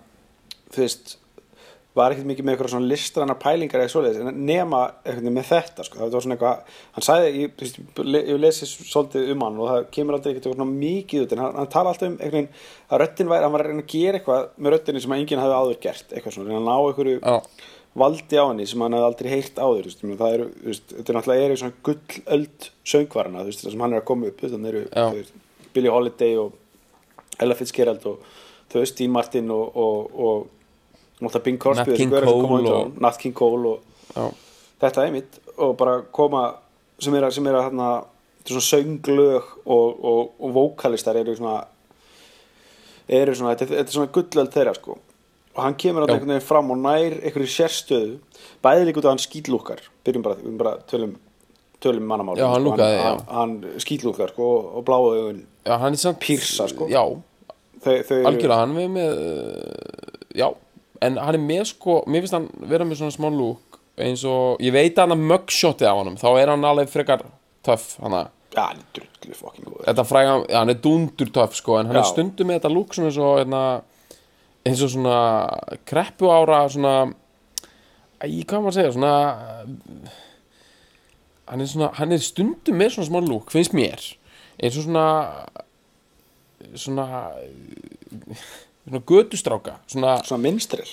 [0.74, 1.16] þú veist
[1.94, 5.84] var ekkert mikið með eitthvað svona listrænar pælingar eða svoleiðis en nema veginn með þetta
[5.86, 6.00] sko.
[6.00, 7.60] það var svona eitthvað, hann sagði ég,
[8.16, 11.60] ég lesi svolítið um hann og það kemur aldrei eitthvað svona mikið út en hann,
[11.60, 12.50] hann tala alltaf um veginn
[12.88, 15.60] að röddin væri, hann var að reyna að gera eitthvað með röddinni sem enginn hafði
[15.60, 17.36] áður gert eitthvað svona, reyna að ná einhverju já,
[18.02, 20.48] valdi á henni sem hann hafði aldrei heyrt áður veist, það eru,
[20.90, 24.42] þetta er náttúrulega er svona gullöld söngvarana þú veist, sem hann er að koma upp
[24.42, 25.38] eru veist,
[25.74, 26.58] Billie Holiday og
[27.42, 28.26] Ella Fitzgerald og
[28.74, 30.63] Dean Martin og, og, og
[31.20, 33.76] Bing Crosby Nat King Cole og- Nat King Cole
[34.16, 34.34] og
[34.80, 36.54] þetta er mitt og bara koma
[36.98, 37.88] sem er að, sem er að hérna,
[38.44, 41.64] svona sönglög og, og, vókalistar eru svona
[43.08, 44.98] eru svona, þetta, þetta er svona gullöld þeirra sko.
[45.54, 46.14] Og hann kemur Já.
[46.14, 48.16] einhvern veginn fram og nær einhverju sérstöðu
[48.64, 51.14] bæði líka út af hann skýtlúkar byrjum bara, við bara tölum
[51.84, 54.48] tölum mannamál Já, hann lúkkaði, hann, hann, hann skýtlúkar sko
[54.80, 55.44] og augun.
[55.64, 56.88] Já, hann er samt Pírsa, sko.
[56.90, 57.02] já,
[57.84, 59.20] þau, þau eru algjörlega, hann er með
[60.34, 60.48] já,
[61.04, 64.60] en hann er með sko mér finnst hann vera með svona smá lúk eins og,
[64.64, 67.24] ég veit að hann að mugshotið á honum þá er hann alveg frekar
[67.64, 69.84] töff hann að, já, hann er drullu fokking góður.
[69.88, 72.10] Þetta fræga, já, hann er dundur töff sko, en hann er Já.
[72.10, 73.62] stundum með þetta lúk svona eins og hérna,
[74.66, 75.18] eins og svona
[75.88, 76.94] kreppu ára svona
[78.18, 79.14] æ, hvað maður að segja, svona
[81.50, 84.08] hann er svona, hann er stundum með svona smá lúk, finnst mér.
[84.58, 85.06] Eins og svona
[86.74, 87.06] svona
[88.84, 90.92] svona götustráka svona, svona minstrel.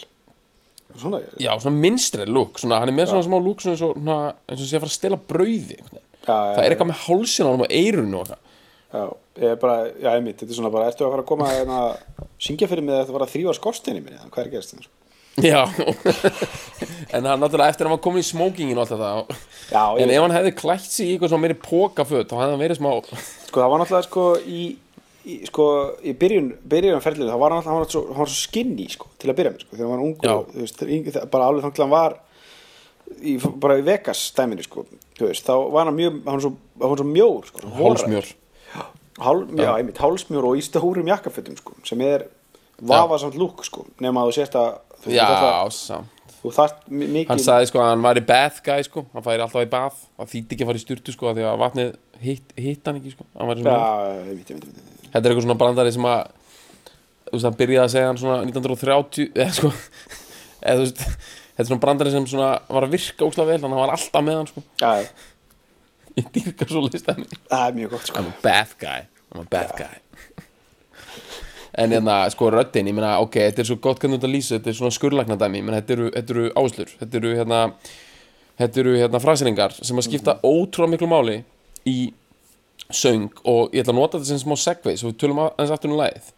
[1.00, 4.34] Svona, já, svona minstrel lúk svona, hann er með svona smá lúk eins og, svona,
[4.48, 5.92] eins og sé að fara að stela brauði já,
[6.28, 8.48] það er eitthvað með hálsin á hann og eirun og eitthvað.
[8.92, 9.04] Já,
[9.40, 11.60] ég er bara, já, einmitt, þetta er svona bara, ertu að fara að koma að
[11.62, 11.78] hérna,
[12.44, 14.92] syngja fyrir mig að þetta var að þrýfa skorsteinu minni, hvað er gerst þetta?
[15.40, 15.64] já.
[17.16, 19.38] En hann náttúrulega eftir að hann var komin í smókingin og allt þetta
[19.72, 22.52] Já, en ég, ef hann hefði klætt sig í eitthvað svona meiri pókaföt þá hefði
[22.52, 24.62] hann verið smá sko, það var náttúrulega, sko, í,
[25.26, 25.66] í sko,
[26.04, 28.88] í byrjun, byrjun ferðlinu, þá var hann alltaf, hann var svo, hann var svo skinny,
[28.90, 31.64] sko, til að byrja með, sko, þegar hann var ungur, þú veist, það- bara alveg
[31.66, 32.18] þannig til hann var
[33.22, 34.86] í, bara í Vegas stæminu, sko,
[35.20, 37.76] þú veist, þá var hann mjög, hann var svo, hann var svo mjór, sko, svo
[37.82, 38.32] hálsmjör
[39.22, 42.24] Hál, já, einmitt, hálsmjór og í stórum jakkafötum, sko, sem er
[42.82, 46.18] vafasamt lúk, sko, nema að þú sést að þú, já, samt.
[46.42, 49.44] Þú þarft mi- mikið hann sagði sko að hann væri bath guy sko hann færi
[49.44, 51.92] alltaf í bath það þýtti ekki að fara í styrtu sko því að vatnið
[52.24, 54.50] hitt, hitt hann ekki sko hann væri Já, svona, einmitt.
[55.12, 56.22] Þetta er eitthvað svona brandari sem að
[57.28, 59.72] þú veist hann byrjaði að segja hann svona 1930 eða sko
[60.66, 63.76] eða þú veist þetta er svona brandari sem svona var að virka óslega vel þannig
[63.76, 64.64] að hann var alltaf með hann sko.
[64.82, 64.92] Já,
[66.18, 68.22] ég dýrka svo listan það er mjög gott, sko.
[68.22, 69.10] I'm a bath guy.
[69.32, 70.00] I'm a bath guy.
[71.82, 74.72] En hérna sko röddin ég meina ok, þetta er svo gott hvernig þetta lýsa þetta
[74.74, 77.62] er svona skurlagnadæmi, ég meina þetta eru, þetta eru áslur þetta eru hérna
[78.60, 81.38] þetta eru hérna fraseringar sem að skipta ótrúlega miklu máli
[81.88, 81.96] í
[82.98, 85.92] söng og ég ætla að nota þetta sem smá segvei svo við tölum aðeins aftur
[85.92, 86.32] um lagið.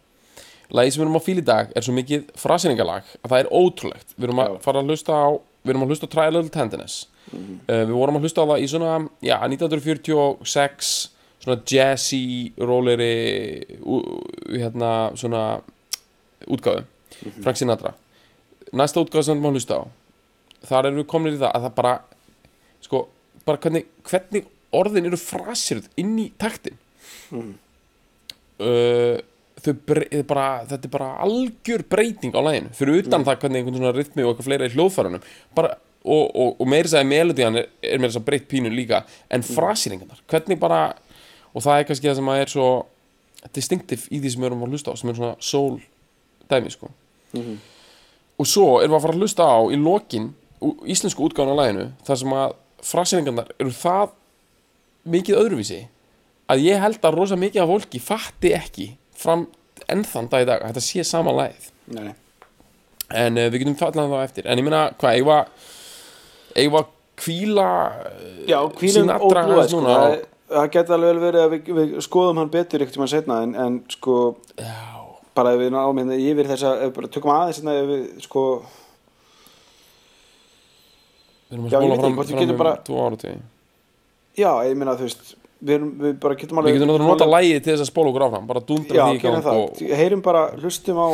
[0.74, 3.50] Lagið sem við erum á fíl í dag er svo mikið fraseringalag að það er
[3.50, 4.14] ótrúlegt.
[4.16, 5.28] Við erum að fara að hlusta á
[5.64, 6.96] við erum að hlusta á Try a Little Tenderness.
[7.34, 8.94] Uh, við vorum að hlusta á það í svona
[9.24, 10.94] já, 1946
[11.44, 12.24] svona jazzy
[12.60, 13.12] róleri
[14.54, 15.44] hérna svona
[16.48, 16.84] útgáfu
[17.42, 17.94] Frank Sinatra.
[18.72, 19.84] Næsta útgáfu sem við erum að hlusta á
[20.68, 21.94] þar erum við komin í það að það bara
[22.84, 23.00] sko,
[23.44, 24.48] bara hvernig, hvernig
[24.80, 26.76] orðin eru frasirð inn í taktin.
[27.34, 29.16] Uh,
[29.64, 33.60] þau bre- þau bara, þetta er bara algjör breyting á læginu, fyrir utan það hvernig
[33.62, 35.24] einhvern svona rytmi og eitthvað fleira í hljóðfærunum.
[35.56, 35.72] Bara,
[36.04, 39.02] og, og, og meira sæði melodían er, er meira að breytt pínu líka.
[39.32, 40.82] En frasýringarnar, hvernig bara
[41.54, 42.68] og það er kannski það sem að er svo
[43.54, 45.78] distinctive í því sem við erum að hlusta á sem er svona soul
[46.50, 46.90] dæmi sko.
[48.38, 50.30] Og svo erum við að fara að hlusta á í lokin
[50.90, 52.54] íslensku útgáðan á læginu þar sem að
[52.84, 54.14] frasýringarnar eru það
[55.10, 55.80] mikið öðruvísi
[56.52, 59.46] að ég held að rosa mikið af fólki fatti ekki fram
[59.90, 61.70] ennþann dag í dag að þetta sé sama lagið.
[61.94, 62.14] Nei, nei.
[63.12, 64.46] en uh, við getum fallað þá eftir.
[64.48, 65.72] En ég meina, hvað, eigum að
[66.54, 67.68] eigum að kvíla
[68.48, 70.16] Já, kvílum aðeins sko, það,
[70.50, 73.54] það geti alveg vel verið að við, við skoðum hann betur ekkert tíma setna en,
[73.58, 74.16] en sko
[74.58, 75.04] Já,
[75.36, 78.44] bara ef við hérna yfir þessa bara tökum aðeins hérna ef við sko
[81.48, 83.36] við erum að ég spóla fram, fram getum um tvo ára til
[84.38, 87.58] já, ég meina þú veist við, við bara getum Við alveg getum náttúrulega nota lægið
[87.64, 91.00] til þess að spóla okkur áfram Bara dundra því í gang og heyrum bara, hlustum
[91.00, 91.08] á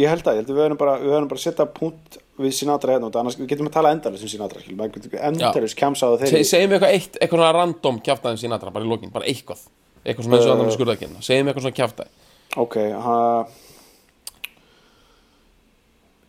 [0.00, 2.96] ég held að, ég held að við verðum bara við bara setja punkt við Sinatra
[2.96, 6.10] hérna annars við getum að tala endalist um Sinatra skilur, maður getur endalist kemsa á
[6.16, 9.28] Se- þeirri Segjum við eitthvað eitt, eitthvað svona random kjaftaðum Sinatra Bara í lokin, bara
[9.28, 9.66] eitthvað.
[10.00, 12.28] Eitthvað svona eins og andan skurðakinn Segjum við eitthvað svona kjaftaði
[12.60, 13.18] ok, ha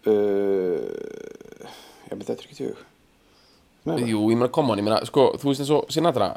[0.05, 0.83] uh,
[2.11, 2.90] ég með þetta ekki tjók
[3.81, 6.27] Jú, ég meina, come on, ég meina, sko, þú veist eins og Sinatra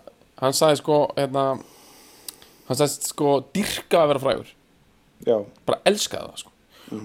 [0.40, 1.42] Hann sagði sko, hérna
[2.68, 4.48] Hann sagði sko, dyrka að vera frægur.
[5.28, 5.36] Já,
[5.68, 6.52] Bara elskaði það, sko.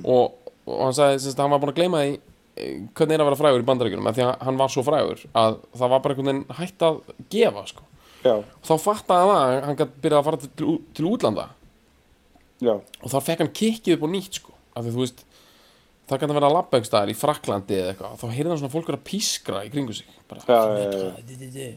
[0.08, 3.24] Og, og hann sagði, sem sagt, hann var búin að gleyma því eh, Hvernig er
[3.26, 6.04] að vera frægur í bandaríkjunum af Því að hann var svo frægur að það var
[6.06, 7.02] bara einhvern veginn hætt að
[7.36, 7.86] gefa, sko.
[8.24, 8.34] Já,
[8.68, 11.46] þá fattaði hann að hann gæti byrjað að fara til, til útlanda.
[12.60, 12.74] Já.
[12.76, 15.22] Og þá fekk hann kikkið upp á nýtt sko af því þú veist
[16.10, 18.18] það að vera að labba einhvers staðar í Fraklandi eða eitthvað.
[18.22, 20.10] Þá heyrði hann svona fólk vera að pískra í kringu sig.
[20.30, 21.00] Bara, Já, "Þú já, já.
[21.00, 21.70] hvað, di, di, di."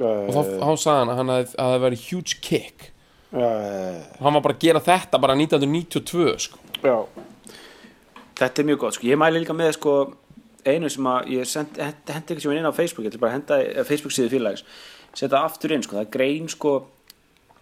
[0.00, 2.90] Já, og þá, þá sagði hann að hann að það hefði verið huge kick.
[3.30, 6.58] Já, já, hann var bara að gera þetta bara 1992 sko.
[6.82, 6.96] Já.
[8.40, 9.94] Þetta er mjög gott, sko, ég mæli líka með sko
[10.64, 13.58] einu sem að ég hendi ekki sem inn á Facebook, ég ætla bara að henda
[13.64, 14.64] eh, Facebook síðu félags,
[15.16, 16.74] setja aftur inn sko, það er grein sko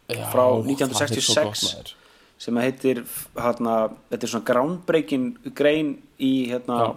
[0.09, 1.95] Já, Frá það er svo 1966.
[2.39, 3.03] sem að heitir
[3.35, 3.75] hérna,
[4.13, 6.95] þetta er svona groundbreaking grein í hérna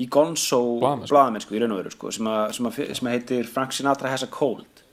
[0.00, 1.54] í Gonzo blaðamennsku.
[1.54, 4.24] í raun og veru sko, sem, að, sem, að, sem að heitir Frank Sinatra has
[4.24, 4.84] a cold.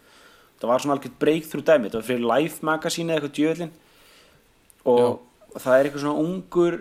[0.58, 1.88] Það var svona algjört breakthrough dæmi.
[1.88, 3.76] Þetta var fyrir Life magazine eða eitthvað djöðlin
[4.88, 6.80] og það er eitthvað svona ungur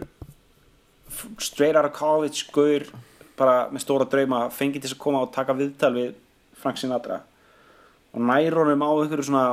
[1.43, 2.87] straight out of college gaur
[3.37, 6.15] bara með stóra drauma fengið til að koma og taka viðtal við
[6.57, 7.21] Frank Sinatra.
[8.17, 9.47] Og nær honum á einhverju svona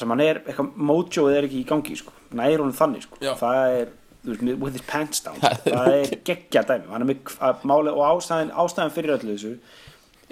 [0.00, 2.12] það sem hann er, eitthvað mojoið er ekki í gangi sko.
[2.38, 3.18] nær honum þannig sko.
[3.20, 3.34] Já.
[3.36, 3.92] það er,
[4.24, 5.52] þú veist, with his pants down sko.
[5.66, 9.52] það er geggja dæmi hann er með, að, máli, og ástæðan, ástæðan fyrir öllu þessu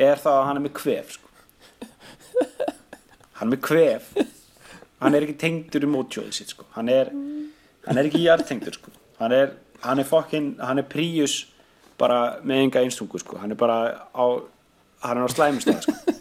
[0.09, 1.29] er það að hann er með kvef sko.
[3.39, 4.11] hann er með kvef
[5.03, 6.69] hann er ekki tengdur í mojoið sitt sko.
[6.77, 7.13] hann er
[7.89, 8.95] hann er ekki jartengdur sko.
[9.21, 11.43] hann er hann er fokkin, hann er príus
[11.99, 13.43] bara með enga einstungu sko.
[13.43, 14.27] hann er bara á
[15.05, 16.18] hann er á slæmustæð sko.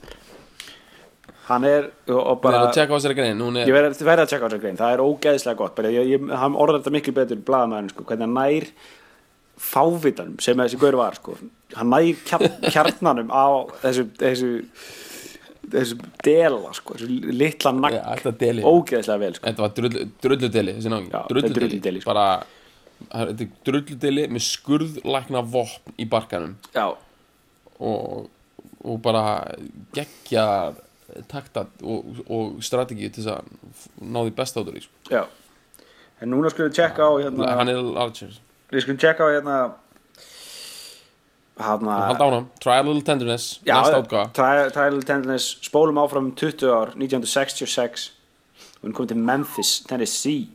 [1.47, 4.31] Hann er og, bara að tjekka á þessari grein hún ég er, verði verð að
[4.31, 7.13] tjekka á þessari grein, það er ógeðslega gott bara ég, ég, hann orðar þetta miklu
[7.15, 8.69] betur blaðamæðin sko, hvernig hann nær
[9.67, 11.37] fávitanum sem þessi gaur var sko.
[11.77, 13.45] hann nær kjarn, kjarnanum á
[13.85, 14.51] þessu þessu,
[15.71, 18.03] þessu dela sko, þessu litla nagg Ja,
[18.67, 19.47] ógeðslega vel sko.
[19.47, 22.11] þetta var drullu- drulludeli er drulludeli, sko.
[22.11, 22.27] bara
[23.13, 23.31] er
[23.67, 26.89] drulludeli með skurðlækna vopn í barkanum já,
[27.79, 28.27] og,
[28.83, 29.23] og bara
[29.95, 30.47] geggja
[31.31, 33.43] takta og, og strategíu til þess að
[34.03, 34.93] ná því best át úr því sko.
[35.11, 35.23] já.
[36.21, 38.31] En núna skulum við tjekka á hérna, hann er Archer.
[38.73, 39.57] Við skulum tjekka á hérna
[41.57, 43.59] halda ánum, Try a Little Tenderness.
[43.65, 45.57] Já, næsta átgáfa Tri- Trial Tenderness.
[45.61, 48.11] Spólum áfram 20 ár 1966
[48.77, 50.47] og hún kom til Memphis, Tennessee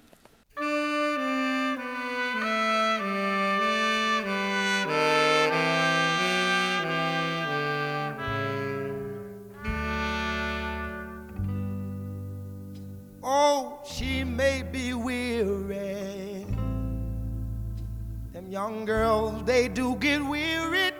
[19.74, 20.94] do get wearied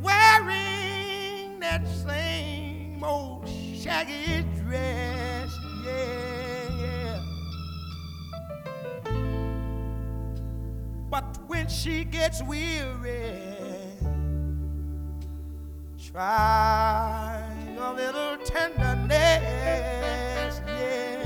[0.00, 5.50] wearing that same old shaggy dress.
[5.84, 7.20] Yeah, yeah.
[11.10, 13.32] But when she gets weary,
[16.12, 17.42] try
[17.76, 19.10] a little tenderness.
[19.10, 21.17] Yeah, yeah.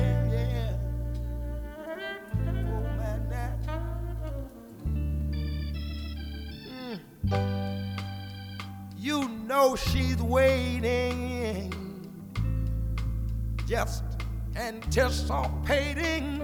[9.53, 11.71] Know she's waiting,
[13.69, 14.03] just
[14.57, 16.41] anticipating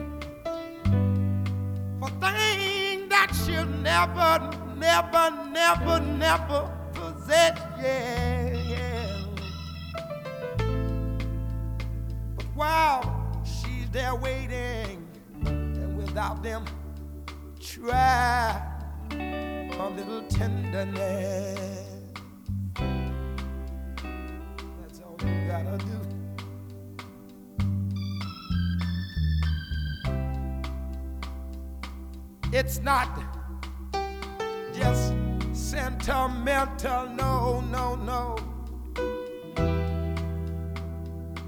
[1.98, 7.58] for things that she'll never, never, never, never possess.
[7.80, 9.24] Yeah, yeah.
[12.36, 15.08] But while she's there waiting,
[15.46, 16.66] and without them,
[17.58, 18.62] try
[19.12, 21.87] a little tenderness.
[32.60, 33.08] It's not
[34.74, 35.14] just
[35.52, 38.36] sentimental, no, no, no.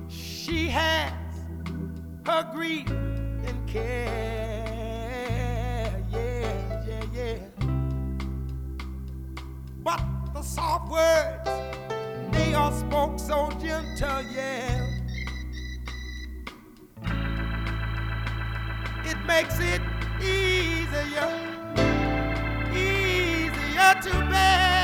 [0.08, 1.12] She has
[2.24, 3.92] her grief and care,
[6.12, 7.38] yeah, yeah, yeah.
[9.82, 10.00] But
[10.32, 11.50] the soft words,
[12.30, 14.86] they you spoke so gentle, yeah.
[19.04, 19.89] It makes it
[20.90, 21.30] easier,
[22.74, 24.79] easier to bear.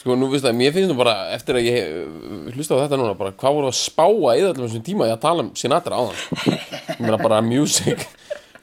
[0.00, 2.96] Sko, nú veist það, mér finnst nú bara eftir að ég uh, hlusta á þetta
[3.00, 5.98] núna bara, hvað voru að spáa í öllum þessum tíma ég að tala um Sinatra
[6.00, 6.16] áðan
[6.54, 8.06] ég meina bara music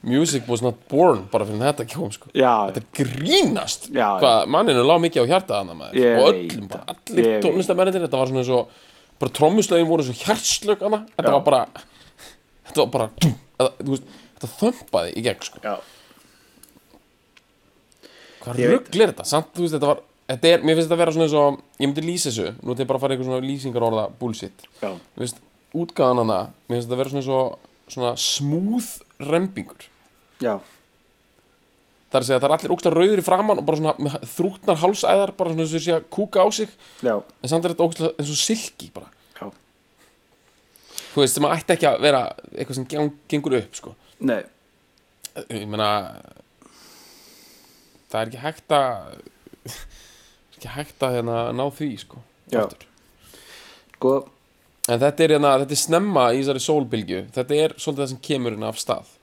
[0.02, 2.30] music was not born bara fyrir þetta kjóm sko.
[2.34, 2.50] Já.
[2.74, 6.68] þetta grínast Já, hvað manninu lá mikið á hjarta hana maður Ég og veit öllum,
[6.70, 6.92] bara það.
[6.96, 8.74] allir Ég veit tónlistamennir þetta var svona eins og
[9.22, 11.34] bara trommuslögin voru eins og hjartslög hana þetta Já.
[11.38, 11.62] var bara
[12.68, 15.62] þetta var bara þetta, þú veist, þetta þömpaði í gegn sko.
[15.66, 15.74] já,
[18.42, 20.88] hvað Ég veit ruggl er þetta samt, þú veist, þetta var þetta er, mér finnst
[20.88, 23.04] þetta að vera svona eins og ég myndi lýsa þessu, nú ætlum ég bara að
[23.04, 24.66] fara eitthvað svona lýsingar orða bullshit.
[24.82, 25.44] Já, Mér finnst
[25.78, 27.40] útgáðan hana mér finnst þetta að vera svona, svo,
[27.94, 28.90] svona smúð
[29.28, 29.86] rembingur.
[30.44, 30.54] Já,
[32.08, 34.20] það er að segja að það er allir ógstlega rauður í framann og bara svona
[34.34, 36.70] þrútnar hálsæðar bara svona eins og sé að kúka á sig.
[37.04, 39.10] Já, en samt er þetta ógstlega eins og silki bara.
[39.40, 39.48] Já.
[41.12, 42.22] þú veist sem að ætti ekki að vera
[42.54, 43.92] eitthvað sem geng, gengur upp sko.
[44.28, 44.40] Nei,
[45.52, 45.90] ég meina
[48.08, 49.18] það er ekki hægt að
[50.58, 52.20] ekki hægt að hérna, ná því sko
[53.98, 54.12] sko,
[54.88, 57.22] en þetta er, hérna, þetta er snemma í þessari sólbylgju.
[57.34, 59.14] Þetta er svolítið það sem kemur hérna af stað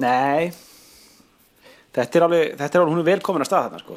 [0.00, 0.50] nei.
[1.90, 3.96] Þetta er alveg, þetta er alveg, hún er velkomin að stað þarna, sko.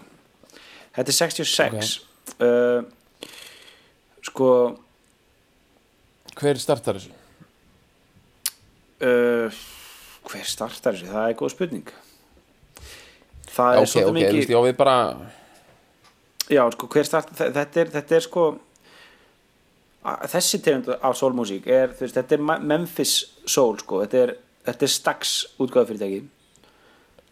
[0.94, 1.94] Þetta er 66
[2.44, 2.82] uh,
[4.24, 4.50] Sko
[6.40, 7.14] hver startar þessu?
[9.06, 9.62] uh,
[10.32, 11.12] Hver startar þessu?
[11.12, 11.94] Það er góð spurning.
[13.54, 14.98] Það er ok, svolítið ok, þú mikið já við bara
[16.54, 18.46] Já, sko, hver start, þe- þetta er, þetta er sko
[20.04, 23.14] þessi tegund af soulmusík er, þú veist, þetta er Memphis
[23.48, 24.34] soul, sko, þetta er,
[24.68, 25.34] þetta er Stax
[25.64, 26.24] útgáðufyrirtæki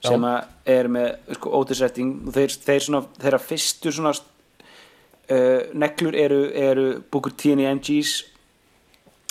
[0.02, 6.18] sem er með, sko, Otis Redding og þeir, þeir svona, þeirra fyrstu svona uh, neglur
[6.18, 8.16] eru, eru Booker T and the MGs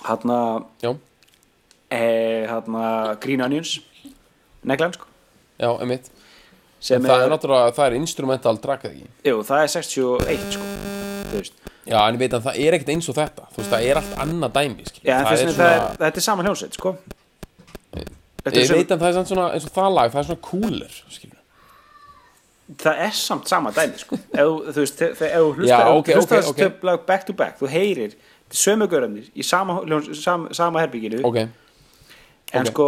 [0.06, 0.60] hann að
[1.90, 3.78] eh, hann að Green Onions
[4.62, 5.08] neglan, sko.
[5.60, 6.12] Já, emitt
[6.90, 9.08] en það er náttúrulega, það er instrumental track eða ekki?
[9.28, 10.68] Jú, það er 61, sko.
[11.30, 11.58] Þú veist.
[11.90, 13.48] Já, en ég veit að það er ekkert eins og þetta.
[13.54, 15.04] Þú veist, það er allt annað dæmi skilur.
[15.10, 16.94] Já, það er vegna það svona, þetta er sama hljónsveit, sko.
[18.50, 20.42] Ég sem, veit að það er samt svona eins og það lag, það er svona
[20.48, 21.36] cooler skilur.
[22.80, 24.16] það er samt sama dæmi, sko.
[24.30, 26.60] Ef, þú- veist, ef þú hlusta, Já, ef þú ok, hlusta ok, þessi ok.
[26.62, 28.14] töfn lag back to back, þú heyrir
[28.50, 29.76] sömu görðumir í sama,
[30.14, 31.20] sama, sama herbygginu
[32.52, 32.86] en sko,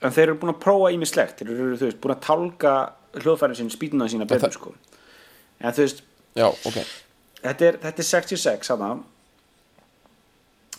[0.00, 2.74] en þeir eru búin að prófa ímislegt, þeir eru, þú veist, búin að tálka
[3.16, 4.74] hljóðfærin sín, spýtuna sína betur, sko.
[5.58, 6.02] En þú veist,
[6.38, 6.76] já, ok.
[7.42, 8.90] þetta er, þetta er 66 þarna.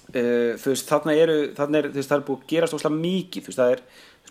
[0.10, 3.46] Uh, þú veist, þarna eru þarna er, veist, það er búið að gerast óslega mikið
[3.46, 3.84] þú veist, það er,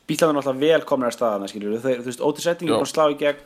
[0.09, 3.19] bílaðan alltaf velkomnar að staðana, skilur þú veist, Ótis Redding er búin að slá í
[3.21, 3.45] gegn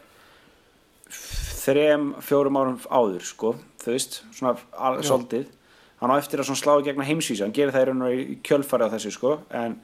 [1.62, 3.50] þrem, fjórum árum áður, sko,
[3.82, 4.54] þú veist svona
[5.04, 5.50] svolítið,
[6.00, 8.16] hann á eftir að slá í gegn á heimsvísu, hann gerir það í raun og
[8.16, 9.76] í kjölfari á þessu, sko, en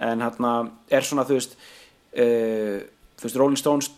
[0.00, 1.56] en hann er svona, þú veist
[2.16, 2.80] uh,
[3.20, 3.90] þú veist, Rolling Stones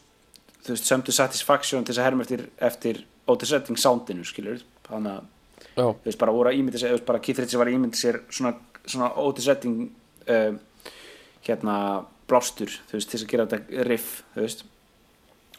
[0.63, 3.01] þú veist, sömdu Satisfaction til þess að herma eftir, eftir
[3.31, 5.31] Otis Redding soundinu, skilur hann að,
[5.77, 7.99] þú veist, bara voru að ímynda sér, þú veist, bara Keith Richards var að ímynda
[7.99, 8.53] sér svona,
[8.85, 9.89] svona Otis Redding
[10.35, 10.61] um,
[11.47, 11.77] hérna
[12.31, 14.65] blástur, þú veist, til þess að gera þetta riff, þú veist.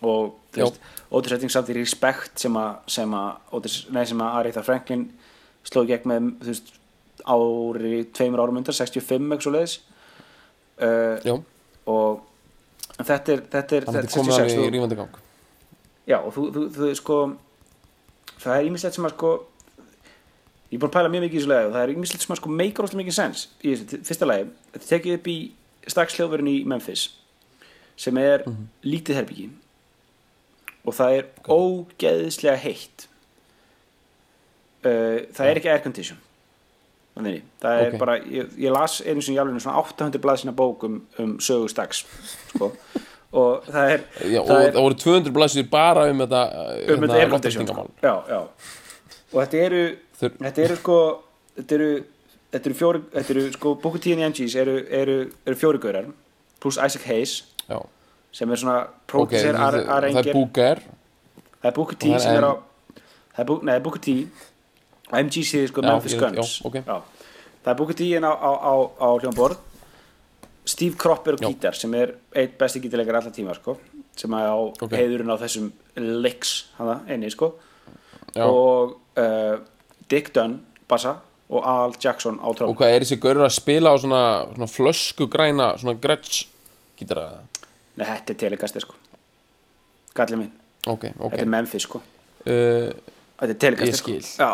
[0.04, 0.80] Og þú veist,
[1.20, 5.08] Otis Redding samt í Respect sem að, sem að Otis, nei, sem að Aretha Franklin
[5.64, 6.76] sló gegn með, þú veist
[7.24, 9.76] ári, tveimur árum undan, 65 eitthvað svo leiðis
[10.84, 11.36] uh, já,
[11.88, 12.24] og
[13.00, 15.18] þetta er, þetta er, þetta er alveg 66 í rífandi gang.
[16.10, 17.18] Já, og þú, þú, þú, sko
[18.44, 19.34] það er ímislegt sem að sko
[20.74, 22.36] ég er búin að pæla mjög mikið í þessu lagi og það er ímislegt sem
[22.36, 25.38] að sko meikar óslega mikið sens í þessu, fyrsta lagi, þetta tekið upp í
[25.94, 27.08] strax hljóðverðin í Memphis
[28.04, 28.46] sem er
[28.86, 29.50] lítið herbyggi
[30.84, 33.06] og það er ógeðislega heitt.
[34.84, 36.20] Uh, það er ekki air condition
[37.14, 38.00] Þannig, það er Ok.
[38.02, 41.68] bara, ég, ég las einu sem ég alveg svona 800 blaðsina bók um, um sögu
[41.70, 42.06] stags
[42.50, 42.72] sko.
[43.42, 46.42] og það er, já, og það voru 200 blæsir bara um þetta
[46.94, 47.88] um þetta loftræstingamál.
[48.02, 48.40] já, já.
[49.34, 49.84] og þetta eru
[50.20, 50.98] Þeir- þetta eru sko
[51.58, 51.88] þetta eru,
[52.54, 53.74] þetta eru fjóri þetta eru sko
[54.14, 56.06] and the MGs eru, eru, eru fjóri gaurar
[56.62, 57.34] pluss Isaac Hayes
[57.70, 57.80] já,
[58.32, 62.38] sem er svona ok, pródusser það, okay, það er búker það er og er sem
[62.38, 62.54] er á
[63.34, 63.62] það er, Bú-
[65.14, 66.60] og er sko Memphis Guns.
[66.60, 66.80] já, ok.
[67.64, 69.58] það er Booker T á, á, á, á hljómborð.
[70.66, 73.78] Steve Cropper og gítar sem er eitt besti gítarleikar alltaf tíma sko
[74.16, 74.94] sem er á Ok.
[74.96, 75.72] heiðurinn á þessum
[76.24, 77.54] licks hana einni sko.
[78.40, 79.58] Og uh,
[80.10, 81.18] Dick Dunn bassa
[81.50, 84.22] og Al Jackson á og tróm hvað er þessi gaurur að spila á svona,
[84.56, 86.48] svona flösku græna svona gretsch
[86.98, 87.28] gítara
[87.94, 88.96] Nei, þetta er telegasti sko.
[90.18, 90.54] Gallið minn,
[90.88, 91.34] ok, ok.
[91.34, 92.00] Þetta er Memphis sko.
[92.50, 92.90] Uh,
[93.44, 94.24] Þetta er telegasti Ég sko skil.
[94.40, 94.50] Já,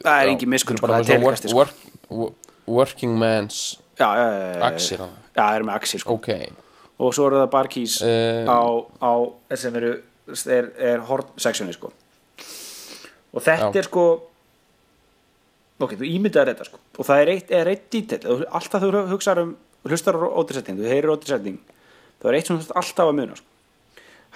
[0.00, 3.58] það er já, engin miskun sko, það er svona telegasti sko work, work, working man's
[4.00, 6.30] axir Já, það er með axir sko ok,
[7.02, 8.46] Og svo eru það barkeys Eh.
[8.48, 8.60] á,
[9.04, 9.12] á
[9.58, 9.92] sem eru
[10.46, 11.90] er, er horn sectioni sko
[13.32, 13.76] Og þetta Já.
[13.82, 14.06] er sko
[15.82, 18.90] Ok, þú ímyndaðir þetta sko Og það er eitt, er eitt detail Þú- Alltaf þú
[19.12, 19.54] hugsaðar um
[19.88, 21.58] hlustar á ótrisetting Þú heyrir ótrisetting
[22.22, 23.48] Það er eitt sem þú þarft alltaf að muna sko.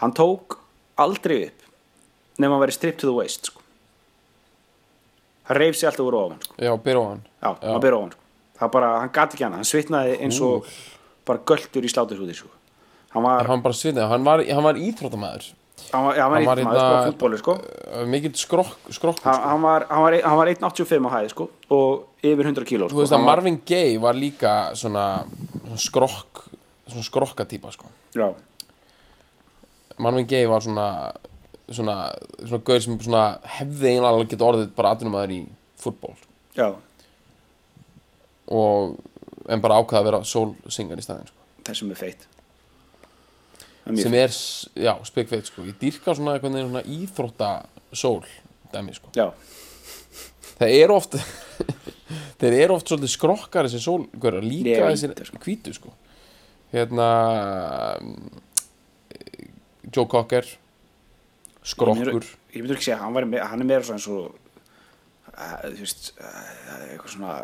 [0.03, 0.57] Hann tók
[0.99, 1.63] aldrei upp
[2.43, 3.63] nema að vera stripped to the waist sko.
[5.47, 6.55] Hann reyf sig alltaf úr ofan sko.
[6.59, 8.21] já, byrja á hann Já, hann byrja ofan sko.
[8.59, 10.67] Það bara, hann gati ekki hana, hann svitnaði eins og
[11.27, 12.49] bara göldur í sláturhúði sko.
[13.13, 15.53] Hann var, hann bara svitnaði, hann var, hann var íþróttamaður
[15.93, 17.53] hann var, já, hann var, var sko, hérna- fútbóli sko.
[17.93, 19.49] uh, mikill skrokk, skrokkur hann, sko.
[19.53, 22.97] hann var, hann var, hann var 1.85 á hæði sko, og yfir 100 kíló þú
[22.97, 23.03] sko.
[23.05, 25.05] veist að Marvin Gaye var líka svona,
[25.61, 26.43] svona skrokk
[26.89, 28.33] svona skrokkatýpa sko Já,
[29.99, 30.89] Marvin Gaye var svona
[31.71, 31.97] svona,
[32.43, 33.25] svona gaur sem svona
[33.59, 35.41] hefði einlega alveg geta orðið bara atvinnumæður í
[35.81, 36.15] fútból
[36.57, 36.71] já,
[38.47, 38.97] og
[39.51, 41.45] en bara ákvaða að vera sólsingar í staðinn sko.
[41.67, 42.27] er feitt.
[43.83, 44.33] Það er mjög sem er,
[44.87, 45.65] já, spekveit sko.
[45.67, 47.51] Ég dýrka svona einhvern veginn svona íþrótta
[47.95, 48.25] sól
[48.73, 49.13] dæmi sko.
[49.15, 49.31] Já,
[50.57, 51.19] það er oft
[52.41, 55.43] þeir eru oft svolítið skrokkar þessi sólgörar líka þessir það, sko.
[55.47, 55.95] hvítu sko.
[56.75, 57.09] Hérna
[59.87, 60.49] Joe Cocker
[61.67, 62.27] skrokkur.
[62.55, 64.31] Ég myndur ekki segja, hann, var, me- hann er meira eins og
[65.33, 66.29] uh, þú veist uh,
[66.93, 67.35] eitthvað svona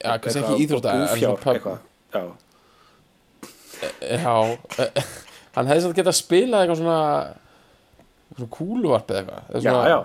[0.00, 1.78] ja, kannski eitthvað ekki en pub- eitthvað,
[2.14, 2.22] já,
[4.00, 4.36] já,
[4.86, 5.12] eh,
[5.56, 7.00] hann hefði samt getað spilað eitthvað svona
[8.36, 10.00] svona kúluvarp eða eitthvað já, já.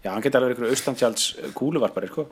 [0.00, 1.24] Já, hann geti alveg einhverju austantjáls
[1.58, 2.22] kúluvarpari sko.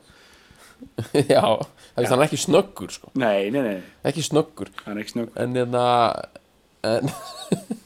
[1.13, 3.11] já, það er hann ekki snöggur sko.
[3.19, 3.75] nei, nei, nei,
[4.09, 4.71] ekki snöggur.
[4.87, 5.83] Hann er ekki snögg en hérna
[6.89, 7.11] en,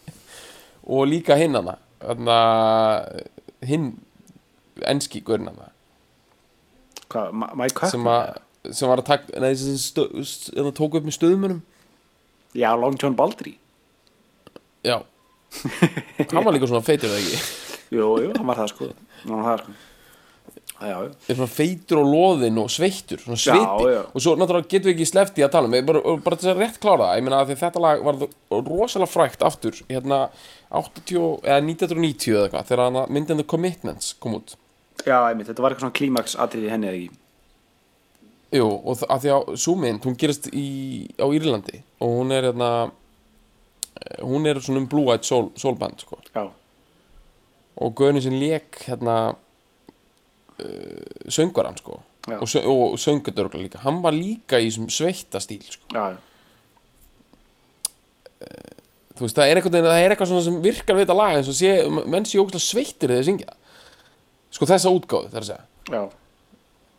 [0.93, 1.76] og líka hinn hana.
[1.76, 1.82] hérna,
[3.64, 3.93] hinn
[4.89, 5.70] enski gurinn hana
[7.14, 8.41] hvað, Mike Cup sem, að,
[8.72, 10.08] sem var að taka st,
[10.56, 11.62] hérna, tók upp með stöðumunum
[12.54, 13.56] já, Long John Baldry.
[14.86, 15.01] Já.
[16.34, 17.41] Hann var líka svona feitur eða ekki?
[17.93, 18.88] Jú, jú, hann var það sko.
[19.24, 19.93] Hann var það sko
[20.89, 23.91] já, já, er svona feitur og loðinn og sveittur svona sviti.
[23.93, 24.01] já.
[24.03, 26.63] og svo náttúrulega getum við ekki sleppt í að tala um bara, bara til að
[26.63, 28.19] rétt klára ég meina að þetta lag var
[28.51, 30.27] rosalega frækt aftur hérna
[30.73, 34.55] 80 eða 1990 eða eitthvað þegar myndin The Commitments kom út.
[35.05, 37.19] Já, einmitt, þetta var eitthvað svona klímaks atriði henni eða ekki?
[38.53, 40.67] Jú, og að því að sú mynd, hún gerist í,
[41.17, 45.77] á Írlandi og hún er hérna eh, hún er svona um Blue Eyed Soul, Soul
[45.79, 46.19] Band sko.
[46.34, 46.45] já,
[47.75, 49.36] og Gaurin sem lék hérna
[50.60, 51.99] uh, söngaran sko.
[52.24, 52.38] Já.
[52.39, 55.84] og, sö- og söngudörgla líka hann var líka í þessum sveita stíl sko.
[55.91, 56.16] já,
[59.14, 61.58] þú veist, það er eitthvað, það er eitthvað sem virkar við þetta lag eins og
[61.58, 61.74] sé,
[62.10, 63.56] menn sé ógæslega sveittir þegar þeir syngja
[64.54, 66.04] sko þessa útgáðu, það er að segja já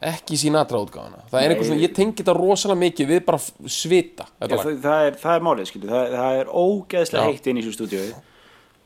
[0.05, 1.53] ekki Sinatra útgáðuna það er Nei.
[1.55, 5.37] eitthvað svona, ég tengi þetta rosalega mikið við bara svita Já, það, það, er, það
[5.39, 7.31] er málið, skilju, það, það er ógeðslega Já.
[7.31, 8.09] heitt inn í þessu stúdíu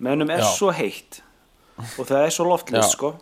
[0.07, 0.51] mennum er Já.
[0.55, 1.19] svo heitt
[1.99, 2.95] og það er svo loftlust, Já.
[2.95, 3.13] sko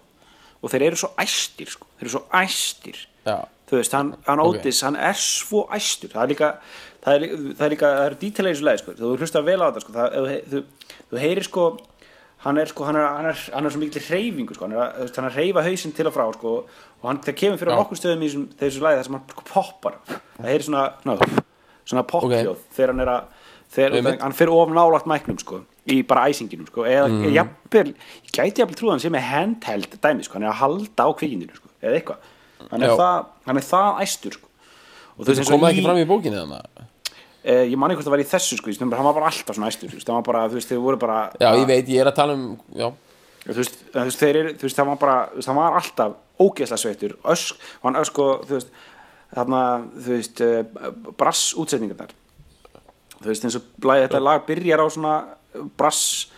[0.67, 3.37] og þeir eru svo æstir, sko þeir eru svo æstir Já,
[3.71, 4.61] þú veist, hann, hann Ok.
[4.61, 6.51] Otis, hann er svo æstur það er líka
[7.07, 8.17] það er, það er líka, það er
[8.51, 8.97] þessu leið sko.
[8.99, 9.95] þú hlustar vel á þetta sko.
[9.97, 10.17] það,
[10.51, 10.63] þú,
[11.11, 11.67] þú, heyrir sko
[12.47, 14.67] hann er sko, hann er, hann er, hann er svo mikil reyfingu sko.
[14.67, 16.55] hann er, hann er að reyfa hausinn til og frá sko.
[17.03, 17.81] og hann, það kemur fyrir Já.
[17.81, 21.45] nokkur stöðum í þessum, þessu leið þar sem hann poppar það heyrir svona, svona,
[21.87, 23.36] svona pophljóð þegar hann er að
[23.77, 25.61] þegar, hann fyrir of nálagt mæknum sko,
[25.93, 27.29] í bara æsinginum sko, eða mm.
[27.35, 27.93] jafnvel,
[28.25, 31.07] ég gæti jafnvel trúið að hann sé með handheld dæmi, sko, hann er að halda
[31.07, 32.33] á kvikindinu sko, eða eitthvað.
[32.71, 34.53] Hann er, það, hann er það æstur sko.
[35.17, 36.85] og þú veist það eins og kom í ekki fram í bókinni þannig
[37.47, 39.71] eh, ég man ekki hvort það var í þessu sko, hann var bara alltaf svona
[39.71, 42.19] æstur hann var bara, þú veist, þeir voru bara Já, ég veit, ég er að
[42.19, 42.89] tala um Já,
[43.45, 43.81] þú veist,
[44.19, 45.17] þeir eru, þú veist, það var bara
[45.47, 48.73] hann var alltaf ógeðslega sveittur ösk, hann ösk og, þú veist
[49.37, 49.63] þarna,
[49.95, 52.15] þú veist, uh, brass útsetningarnar
[53.21, 55.15] þú veist, eins og þetta lag byrjar á svona
[55.79, 56.29] brass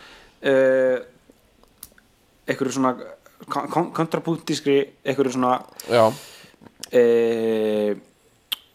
[0.47, 0.99] uh,
[2.49, 2.95] einhverju svona
[3.49, 5.59] kon- kon- kontrapunktískri einhverju svona
[6.93, 7.95] e,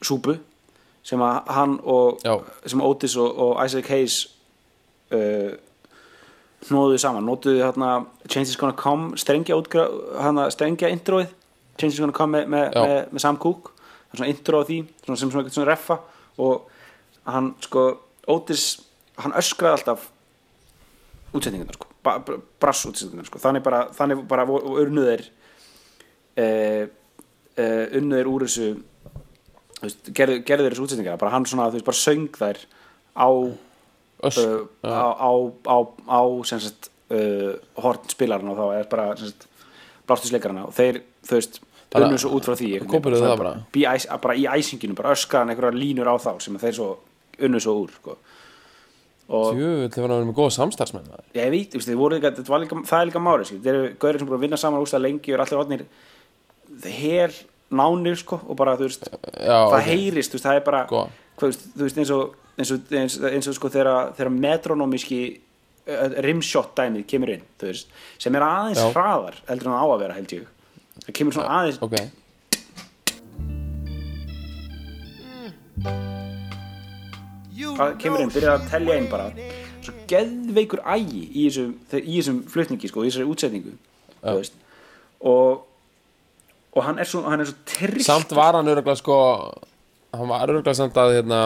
[0.03, 0.35] súpu
[1.03, 2.37] sem að hann og Já.
[2.65, 4.17] sem Otis og, og Isaac Hayes
[5.11, 5.51] uh,
[6.63, 9.57] hnóðuðu saman nótuðu hérna Change is gonna come strengja,
[10.21, 11.33] hana, strengja introið
[11.79, 12.85] Change is gonna come með, Já.
[12.85, 15.99] með, með Sam Cooke það er svona intro á því svona, sem svona, svona reffa
[16.43, 16.69] og
[17.29, 17.85] hann sko
[18.27, 18.79] Otis
[19.19, 20.05] hann öskraði alltaf
[21.35, 23.39] útsetningarnar sko brass útsetningarnar sko.
[23.41, 25.25] Þannig bara, þannig bara urnuðir
[26.39, 26.87] eh,
[27.57, 28.69] eh, unnuðir úr þessu
[29.83, 32.63] veist, gerðu, gerðu þessu útsetningar bara hann svona, þú veist, bara söng þær
[33.13, 33.29] á
[34.23, 35.31] öss uh, á, á,
[35.67, 37.53] á, á sem sagt uh,
[37.83, 39.07] horn spilarinn og þá er bara
[40.07, 41.61] blástusleikarana og þeir, þú veist
[41.93, 42.69] Bara- unnu svo út frá því
[43.37, 43.51] bara?
[43.75, 44.33] Bí- æs- bara.
[44.33, 46.87] Í æsinginu, bara öskan einhverja línur á þá sem þeir svo
[47.39, 48.17] unnu svo úr sko.
[49.33, 53.47] og Jú, það var að vera með góða samstarfsmenn ég veit, það er líka máli,
[53.47, 53.61] sko.
[53.63, 55.85] þeir eru gaurið sem búin að vinna saman úrstað lengi og eru allir orðnir
[56.99, 57.35] her
[57.73, 59.87] nánir, sko, og bara, þú veist Já, það ok.
[59.89, 63.71] heyrist, það er bara hvað, þú veist, eins og eins og, eins, eins og sko,
[63.73, 63.89] þegar,
[65.89, 68.89] uh, rimshot dæmið kemur inn, þú veist, sem er aðeins Já.
[68.93, 70.43] hraðar, heldur en það á að vera, held ég
[71.07, 71.95] það kemur svona aðeins Ok,
[77.53, 79.29] það kemur inn, byrjar að telja inn bara.
[79.83, 83.75] Svo geðveikur ægi í þessum, í þessum flutningi sko, í þessari útsetningu
[84.23, 84.55] veist.
[85.23, 85.63] Og,
[86.73, 89.17] og hann er svo, hann er svo trist samt var hann öruglega sko
[90.13, 91.41] hann var öruglega samt að hérna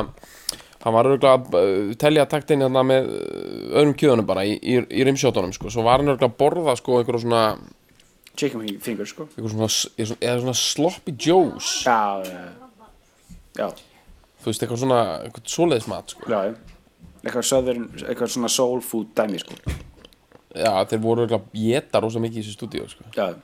[0.84, 4.80] hann var öruglega að uh, telja taktin hérna með uh, öðrum kjöðunum bara í, í,
[4.82, 7.43] í rimsjótonum sko, svo var hann öruglega að borða sko einhverjum svona,
[8.38, 9.28] chicken finger sko.
[9.38, 11.72] svona, eða svona sloppy joes.
[11.86, 12.43] Já, já,
[13.58, 13.70] já,
[14.48, 16.30] þú veist, eitthvað svona, eitthvað svoleiðismat sko.
[16.32, 16.39] já
[17.26, 19.58] eitthvað southern, eitthvað svona soul food dæmi sko
[20.56, 23.10] já, þeir voru öruglega að geta rosa mikið í þessu stúdíu sko.
[23.18, 23.36] já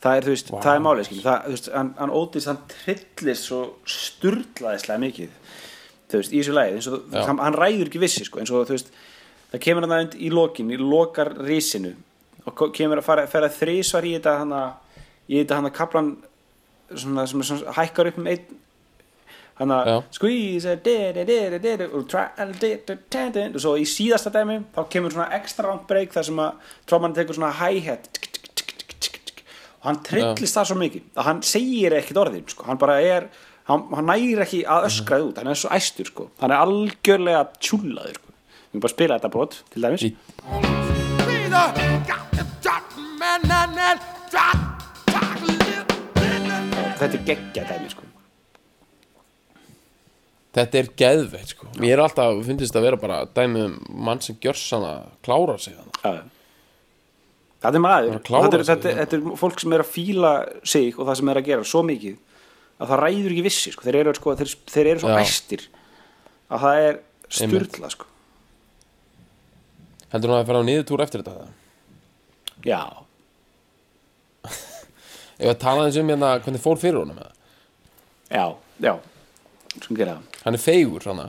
[0.00, 2.60] það er, þú veist, það er málið skil það, þú veist, hann, hann ótist, hann
[2.70, 3.60] trillist svo
[3.98, 5.34] sturlaðislega mikið
[6.10, 7.24] þú veist, í þessu lagi eins og Já.
[7.28, 8.94] hann, ræður ekki vissi, sko, eins og þú veist
[9.50, 11.96] það kemur hann aðeins í lokin, í lokar risinu
[12.46, 14.56] og kemur að fara, fara þrísvar í þetta hann
[15.28, 16.10] í þetta hann að kaplan
[16.90, 18.58] svona, sem hækkar upp um einn
[19.60, 19.98] hann Já.
[19.98, 20.74] að squeeze
[23.50, 27.16] og svo í síðasta dæmi þá kemur svona ekstra langt break þar sem að tróman
[27.16, 28.08] tekur svona hi-hat
[29.80, 32.66] og hann trillist það svo mikið að hann segir ekkit orðin sko.
[32.68, 33.28] hann bara er,
[33.68, 36.28] hann, hann nægir ekki að öskraði út, hann er svo æstur sko.
[36.42, 38.28] hann er algjörlega tjúlaður sko.
[38.28, 40.02] við erum bara að spila þetta brot til dæmis
[47.00, 48.09] þetta er geggja dæmi sko.
[50.60, 51.70] Þetta er geðveitt sko.
[51.80, 53.78] mér er alltaf, finnst þetta að vera bara dæmi um
[54.08, 56.28] mann sem gjör sann að klára sig þannig
[57.60, 58.18] þetta er maður.
[58.24, 60.32] Þetta er, þetta, þetta er fólk sem er að fíla
[60.64, 62.18] sig og það sem er að gera svo mikið
[62.80, 63.84] að það ræður ekki vissi sko.
[63.84, 65.66] þeir, eru, sko, þeir, þeir eru svo æstir
[66.50, 67.00] að það er
[67.30, 68.08] styrla sko.
[70.14, 71.52] heldur hann að fara á niðurtúr eftir þetta það?
[72.64, 72.80] já,
[75.40, 77.20] ef að tala eins um hérna hvernig fór fyrir honum
[78.30, 78.44] já,
[78.80, 78.94] já.
[79.80, 81.28] Sem gera það hann er feigur svona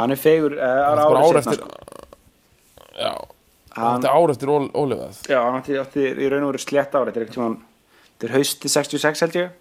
[0.00, 1.62] hann er fegur uh, ára, bara ár ára eftir
[2.96, 3.12] já,
[3.76, 6.62] Hann- hann er ár eftir ól, ólefað já, hann átti, átti í raun og veru
[6.64, 7.56] slétt ára þetta er eitthvað
[8.16, 9.54] þetta er hausti 66 held ég.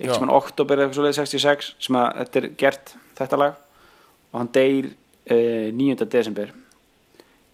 [0.00, 3.58] Eitthvað svona oktober eða eitthvað svoleið 66 sem að þetta er gert þetta lag.
[4.32, 6.06] Og hann deyr uh, 9.
[6.10, 6.50] desember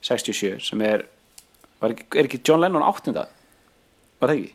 [0.07, 1.05] 67 sem er
[1.83, 3.13] var ekki, er ekki John Lennon 8.
[3.17, 4.53] var það ekki?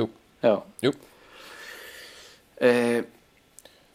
[0.00, 0.08] jú,
[0.42, 0.54] já.
[0.88, 0.94] Jú,
[2.64, 3.00] uh,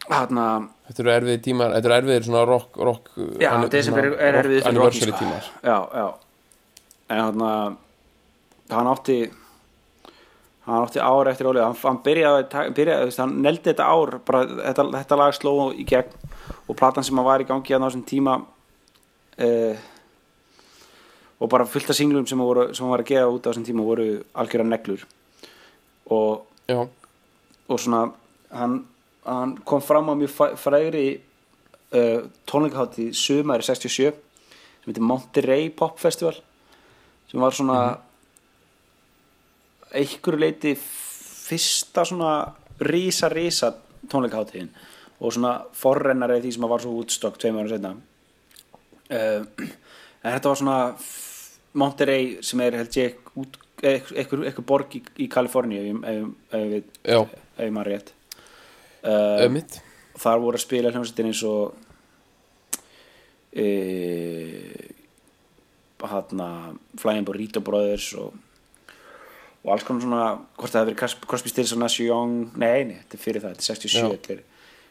[0.10, 3.12] hann að þetta eru erfiðir tímar þetta eru erfiðir svona rock, rock
[3.42, 5.20] já, desember svona er rock erfið fyrir Rocky anniversary sko.
[5.22, 5.52] tímar.
[5.64, 6.08] Já, já.
[7.10, 7.78] En hann
[8.70, 9.20] hann átti
[10.66, 14.86] hann átti ár eftir ólið hann, hann byrjaði, byrjaði hann neldi þetta ár bara, þetta,
[14.98, 16.28] þetta lag sló í gegn
[16.70, 18.36] og platan sem hann var í gangi að á þessum tíma
[19.46, 19.88] uh,
[21.40, 23.50] og bara fullt af singlum sem, hann voru, sem hann var að gefa út á
[23.50, 24.08] þessum tíma voru
[24.44, 25.06] algjöra neglur.
[26.10, 26.80] Og, já,
[27.70, 28.02] og svona
[28.54, 28.82] hann,
[29.30, 31.08] hann kom fram á mjög frægri
[31.94, 36.38] uh, tónleikahátti sumari 67 sem heitir Monterey Pop Festival
[37.30, 37.80] sem var svona
[39.94, 42.34] einhverju leiti fyrsta svona
[42.80, 43.74] rísa rísa
[44.10, 44.70] tónleikaháttíðin
[45.20, 49.42] og svona forrennari því sem var svo Woodstock tveim ára setna uh,
[50.24, 50.80] en þetta var svona
[51.80, 58.16] Monterey sem er held ég út, eitthvað, borg í, í Kaliforníu ef ég maður rétt
[59.46, 59.80] ömmit
[60.20, 61.74] þar voru að spila hljómsveitin eins og
[63.56, 63.66] e,
[66.00, 66.42] hann
[67.00, 68.34] Flying Burrito Brothers og,
[69.64, 70.26] og alls konar svona
[70.58, 73.44] hvort það hefur verið Cros- Crosby, Stills og Nash Young nei, nei, þetta er fyrir
[73.46, 74.10] það, þetta er 67 Já.
[74.16, 74.44] þetta er,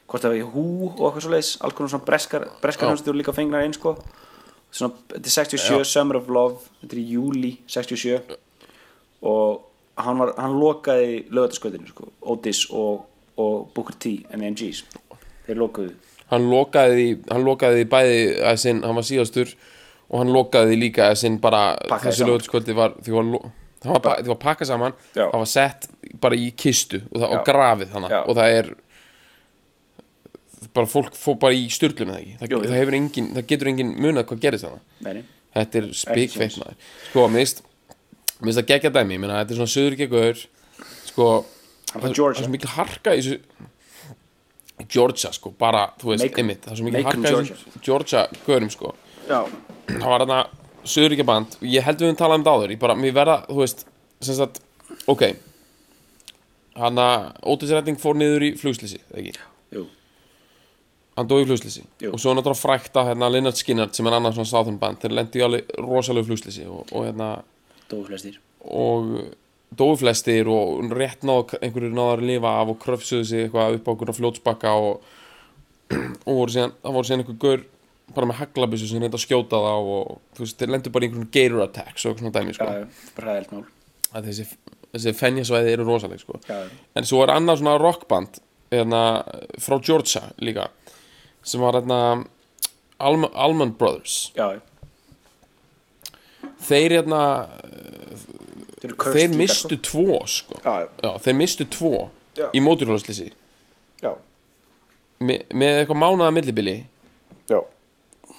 [0.08, 3.36] hvort það verið Who og eitthvað svo leiðis alls konar svona breskar, breskar voru líka
[3.36, 3.94] fengnar einn sko
[4.70, 5.88] svona, þetta er 67, Já.
[5.92, 8.36] Summer of Love þetta er í júli 67
[9.28, 9.64] og
[9.98, 13.06] hann, var, hann lokaði lögataskvöldinu sko, Otis og,
[13.38, 14.84] og Booker T and MGs
[15.46, 15.94] þeir lokuðu.
[16.28, 18.18] Hann lokaði hann lokaði bæði
[18.50, 19.54] að sinn, hann var síðastur
[20.08, 23.14] og hann lokaði líka að sinn bara Pakkaði þessu lögutskvöldi var því
[23.78, 25.24] það var, var pakkað saman Já.
[25.28, 25.88] það var sett
[26.22, 28.70] bara í kistu og, það, og grafið þannig og það er
[30.74, 33.92] bara fólk fór bara í styrlum það ekki, það, Jú, það engin það getur engin
[33.96, 35.22] munað hvað gerist þannig
[35.58, 35.90] þetta er
[36.62, 36.88] maður.
[37.08, 40.42] Sko, mér finnst það geggja dæmi, þetta er svona söður geggur
[41.08, 41.57] sko, Hann
[41.94, 46.80] það er svo mikil harka í þessu Georgia, sko, bara, þú veist, einmitt það er
[46.80, 48.24] svo mikil harka í þessu Georgia.
[48.46, 48.94] Görum, sko.
[49.28, 49.40] Já,
[49.90, 50.40] það var þarna
[50.88, 53.60] söður band ég held við höfum talað um það áður, ég bara, mér verða, þú
[53.64, 53.84] veist
[54.24, 54.62] sem sagt,
[55.10, 55.28] ok.
[56.78, 59.34] Hann að Otis Redding fór niður í flugslýsi, ekki?
[59.74, 59.84] Jú,
[61.18, 61.82] hann dói í flugslýsi
[62.12, 65.16] og svo náttúrulega frækt að hérna, Lynyrd Skynyrd sem er annars svona Southern band þeir
[65.18, 67.32] lendi í alveg rosalegu flugslýsi og, og hérna
[67.90, 68.38] dóu flestir.
[68.62, 69.10] Og
[69.76, 73.88] dói flestir og rétt náðu einhverju náðar að lifa af og kröfsuðu sig eitthvað upp
[73.88, 75.02] á einhverja fljótsbakka og,
[76.28, 77.66] og voru síðan, það voru síðan einhver gaur
[78.16, 81.10] bara með haglabissu sem reynda að skjóta þá og þú veist, þeir lendu bara í
[81.10, 82.68] einhverjum gator attacks og eitthvað svona dæmi sko.
[82.72, 83.66] Já, bara ræðilt mál
[84.08, 84.46] að þessi,
[84.94, 86.40] þessi fenjasvæði eru rosaleg sko.
[86.48, 86.62] Já,
[86.96, 88.40] en svo er annað svona rockband
[88.72, 89.02] hérna,
[89.60, 90.70] frá Georgia líka
[91.44, 92.00] sem var hérna
[92.98, 94.56] Alm Almond Brothers já
[96.68, 97.22] þeir hérna,
[98.78, 100.60] Þeir, mistu tvo sko.
[100.62, 102.08] Já, Já, þeir mistu tvo
[102.54, 103.32] í móturhjóðslýsi
[104.02, 104.12] já,
[105.18, 106.76] Me, með eitthvað mánaða millibili.
[107.50, 107.58] Já.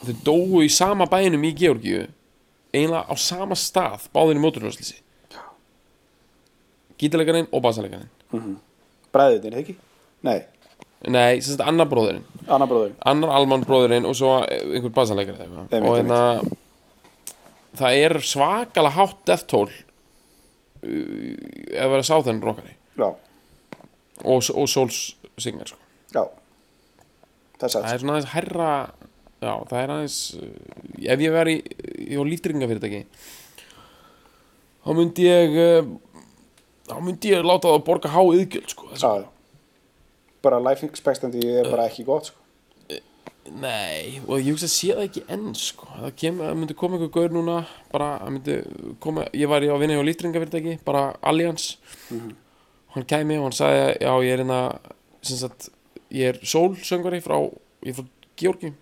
[0.06, 2.06] Þeir dóu í sama bænum í Georgíu
[2.72, 4.99] eiginlega á sama stað báðir í móturhjóðslýsi
[6.99, 8.57] gítarleikarinn og basalekarinn
[9.10, 9.76] Bræðutin, ekki?
[10.28, 10.44] Nei,
[11.07, 15.45] nei, sem sagt annar bróðurinn annar bróður annar almann bróðurinn og svo einhver eða eitthvað.
[15.74, 16.22] Einmitt, og hérna
[17.80, 19.72] það er svakalega hátt death toll
[20.84, 23.10] uh, ef vera sáþenn rockari Já,
[24.24, 25.02] og, og souls
[25.40, 25.80] singer sko.
[26.16, 26.24] já
[27.60, 28.72] Það það er svona aðeins herra
[29.40, 30.50] já, það er aðeins uh,
[31.16, 31.56] ef ég veri
[32.08, 33.02] í líftryggingafyrirtæki
[34.86, 35.92] þá myndi ég uh,
[36.90, 38.90] þá myndi ég láta það að borga há yðgjöld sko.
[40.40, 42.39] Bara life expectancy er bara ekki gott sko.
[43.50, 45.88] Nei, og ég hugsa að sé það ekki enn sko.
[45.96, 47.56] það, kem, það myndi koma einhver gaur núna
[47.92, 48.58] bara, það myndi
[49.02, 51.72] koma ég var í að vinna hjá líftringafyrirtæki, bara Allianz.
[52.14, 54.60] Og hann kæmi og hann sagði já, ég er hérna
[55.26, 55.70] sem sagt,
[56.14, 57.38] ég er sólsöngari frá
[57.86, 58.08] ég er frá
[58.40, 58.74] Georgi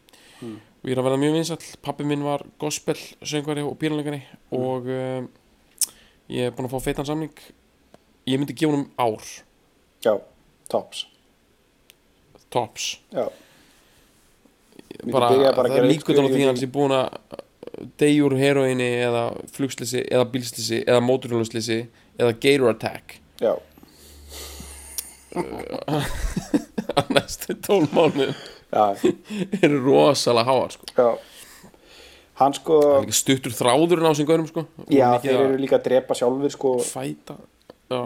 [0.44, 4.22] og ég er að verða mjög vinsall, pappi minn var gospel söngari og píranleikari
[4.56, 5.28] og um,
[6.32, 7.34] ég er búinn að fá feitan samning.
[8.28, 9.24] Ég myndi gefa honum ár.
[10.04, 10.14] Já,
[10.70, 11.06] tops.
[12.52, 12.86] Tops.
[13.16, 13.26] Já,
[15.06, 17.08] bara, bara að það er líkut á því að hann sé búin að
[18.02, 21.80] deyja úr heroinni eða flugslýsi eða bílslýsi eða móturhjóluslýsi
[22.18, 23.18] eða gator attack.
[23.42, 23.54] Já,
[26.98, 28.32] á næstu tól mánu
[28.74, 28.86] já,
[29.62, 30.86] eru rosalega háar sko.
[30.98, 31.10] já.
[32.38, 34.66] Hann sko, er stuttur þráðurinn á sem gaurum sko.
[34.90, 37.38] já, þeir eru líka að drepa sjálfur sko, fæta
[37.90, 38.02] já,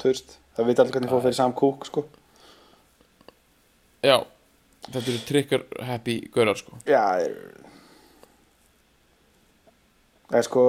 [0.00, 2.02] þú veist Það veit allir hvernig fór fyrir Sam Cooke sko.
[4.04, 4.18] Já
[4.88, 6.78] þetta eru trigger happy gaurar sko.
[6.86, 7.02] Já,
[10.32, 10.62] Það er sko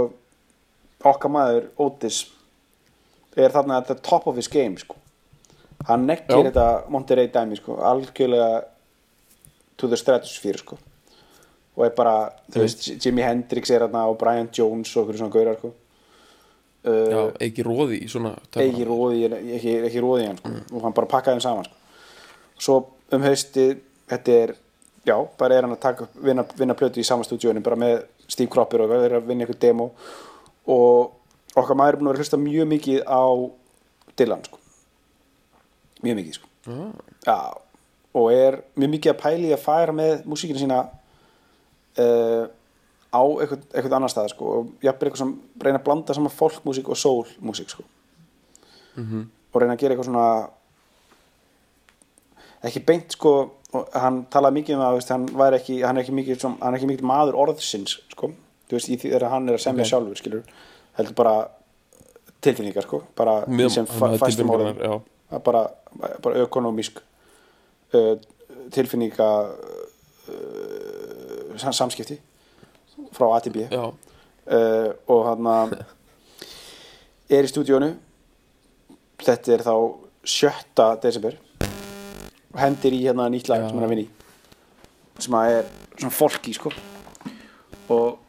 [1.07, 2.18] okkar maður Otis
[3.40, 4.98] er þarna at the top of his game sko
[5.88, 6.49] hann nekkir Já.
[6.49, 8.64] þetta Monterey dæmi sko algjörlega
[9.77, 10.77] to the stratosphere sko
[11.73, 15.34] og er bara, þú veist, Jimi Hendrix er þarna og Brian Jones og okkur svona
[15.34, 15.73] gaurar sko
[16.84, 20.52] Já, uh, ekki róði í svona ekki róði ekki, ekki róði í hann sko.
[20.76, 21.77] og hann bara pakkaði þeim saman sko.
[22.60, 22.80] svo
[23.15, 23.77] um haustið
[24.14, 24.56] þetta er,
[25.07, 28.52] já, bara er hann að taka vinna, vinna plötu í sama stúdíunum bara með Steve
[28.52, 29.90] Cropper og þeir eru að vinna eitthvað demo
[30.72, 33.23] og okkar maður er búin að vera hlusta mjög mikið á
[34.18, 34.60] Dylan sko.
[36.03, 36.48] mjög mikið sko.
[37.26, 37.38] já,
[38.14, 40.80] og er mjög mikið að pæli að færa með músíkina sína
[41.99, 42.45] uh,
[43.14, 46.90] á eitthvað, eitthvað annar stað sko, og jafnvel eitthvað sem reyna að blanda saman folkmúsík
[46.90, 47.85] og soulmúsík sko.
[49.53, 50.27] og reyna að gera eitthvað svona
[52.64, 53.34] ekki beint sko
[53.93, 55.25] hann talaði mikið um að veist, hann,
[55.57, 58.25] ekki, hann er ekki mikið, som, hann er ekki mikið maður orðsins sko,
[58.69, 60.43] þú veist, þegar hann er að semja sjálfur skilur,
[60.99, 61.35] heldur bara
[62.43, 65.01] tilfinningar sko, bara í sem fæstum orðum.
[65.47, 65.61] bara,
[66.23, 66.95] bara ökonomísk
[67.95, 68.15] uh,
[68.73, 69.53] tilfinninga uh,
[71.57, 72.17] sam- samskipti
[73.13, 73.57] frá A til B.
[73.71, 73.93] Já, uh,
[75.07, 75.45] og hann
[77.29, 77.93] er í stúdíónu
[79.23, 79.73] þetta er þá
[80.23, 80.49] 7.
[81.03, 81.33] desember
[82.53, 84.09] og hendir í hérna nýtt lag sem hann er að vinna í.
[85.23, 86.73] Sem að er svona folky sko.
[87.93, 88.19] Og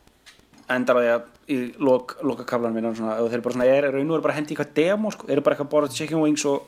[0.72, 3.90] endar á því að í lok, lokakaflan minna svona, og þeir eru bara svona, er,
[3.92, 5.96] raun og er bara að hendi í eitthvað demo sko, eru bara eitthvað að borða
[5.98, 6.64] chicken wings og,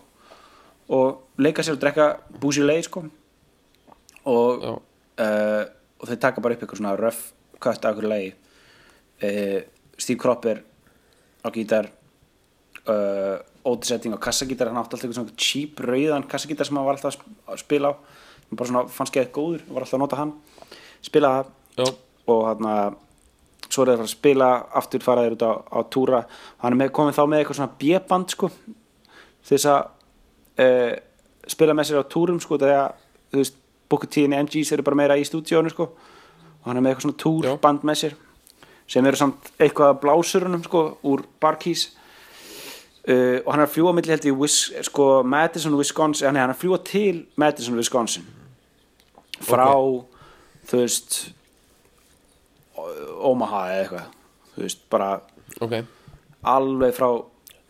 [0.93, 2.11] og leika sér og drekka
[2.43, 3.07] boozy lay sko.
[4.27, 5.65] Og uh,
[5.97, 7.31] og þeir taka bara upp eitthvað svona röff
[7.63, 8.33] kött af einhverju lagi.
[9.25, 9.61] Uh,
[9.97, 10.61] Steve Cropper
[11.41, 11.89] á gítar
[12.85, 16.87] uh, Otis Redding á kassagítar hann átti alltaf eitthvað svona cheap rauðan kassagítar sem hann
[16.87, 17.95] var alltaf að sp- að spila á.
[18.47, 20.33] Hann bara svona fannst geðið góður var alltaf að nota hann.
[21.03, 21.97] Spila það.
[22.27, 22.97] Og hann að
[23.67, 24.49] svo er það að spila
[24.79, 26.21] aftur fara þeir út á, á túra.
[26.63, 28.51] Hann er með, komið þá með eitthvað svona B-band sko
[29.47, 29.81] þess að
[30.63, 30.95] uh,
[31.47, 32.95] spila með sér á túrum sko þegar
[33.31, 33.63] þú veist
[34.19, 35.91] and MGs eru bara meira í stúdíónu sko.
[36.63, 38.17] Og hann er með eitthvað svona túrband með sér
[38.87, 41.89] sem eru samt eitthvað af blásurunum sko úr Barkeys
[43.07, 44.59] uh, og hann er að fljúa milli held í Wis,
[44.89, 48.27] sko, Madison, Wisconsin hann er hann er að fljúa til Madison, Wisconsin.
[49.47, 49.71] Frá
[50.67, 51.19] þú veist
[53.27, 54.15] Omaha eða eitthvað.
[54.55, 55.11] Þú veist, bara
[55.61, 55.75] ok.
[56.53, 57.09] alveg frá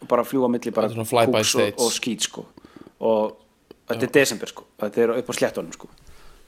[0.07, 2.47] bara fljúa milli bara kúks og, og skít sko.
[3.01, 3.37] Og
[3.89, 4.67] þetta er desember sko.
[4.83, 5.91] Þetta er upp á sléttunum sko.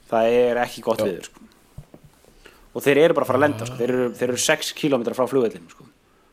[0.09, 1.45] Það er ekki gott viður sko.
[2.69, 3.77] Og þeir eru bara að fara að lenda sko.
[3.79, 5.87] þeir, eru, þeir eru 6 km frá sko.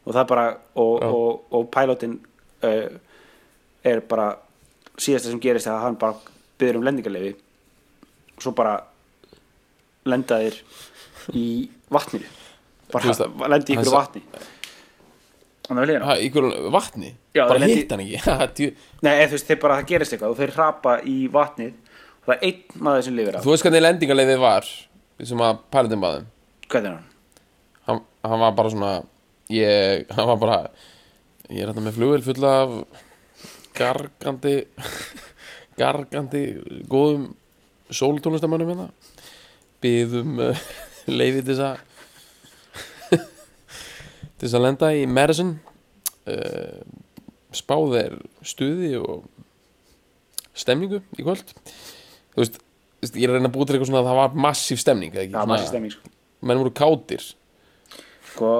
[0.06, 2.35] og það er bara og, og, og pilotin uh,
[3.86, 4.30] er bara
[4.96, 6.16] síðasta sem gerist er að hann bara
[6.60, 7.34] byrður um lendingarleifi
[8.36, 8.78] og svo bara
[10.06, 10.60] lenda þeir
[11.36, 11.46] í
[11.92, 12.28] vatninu
[12.92, 14.22] bara lendi í ykkur vatni.
[15.66, 17.08] Þannig að hverjum vatni?
[17.34, 18.68] Já, bara hitt hann ekki?
[19.04, 22.28] Nei, eða, þú veist, þeir bara það gerist eitthvað og þeir hrapa í vatnið og
[22.28, 23.42] það er einn maður sem lifir af.
[23.46, 24.70] Þú veist hvernig lendingarleiðið var
[25.26, 26.28] sem að pælutin baðum
[26.66, 27.02] Hvernig er
[27.86, 28.92] hann, hann var bara svona
[29.52, 30.58] ég, hann var bara
[31.50, 32.76] ég er þetta með flugvél fulla af
[33.76, 34.54] gargandi
[35.80, 36.42] gargandi
[36.90, 37.28] góðum
[37.94, 38.88] sóltónlistamönnum hérna
[39.84, 40.62] byðum uh,
[41.06, 41.82] leiði til þess að
[44.36, 45.54] til þess að lenda í Madison
[46.28, 46.80] uh,
[47.56, 49.24] spáð er stuði og
[50.56, 52.58] stemningu í kvöld þú veist,
[53.12, 55.24] ég er að reyna að búið til eitthvað svona að það var massíf stemning eða
[55.26, 55.36] ekki?
[55.36, 56.12] Svona- massi stemming sko.
[56.48, 57.24] menn voru kátir
[58.32, 58.50] sko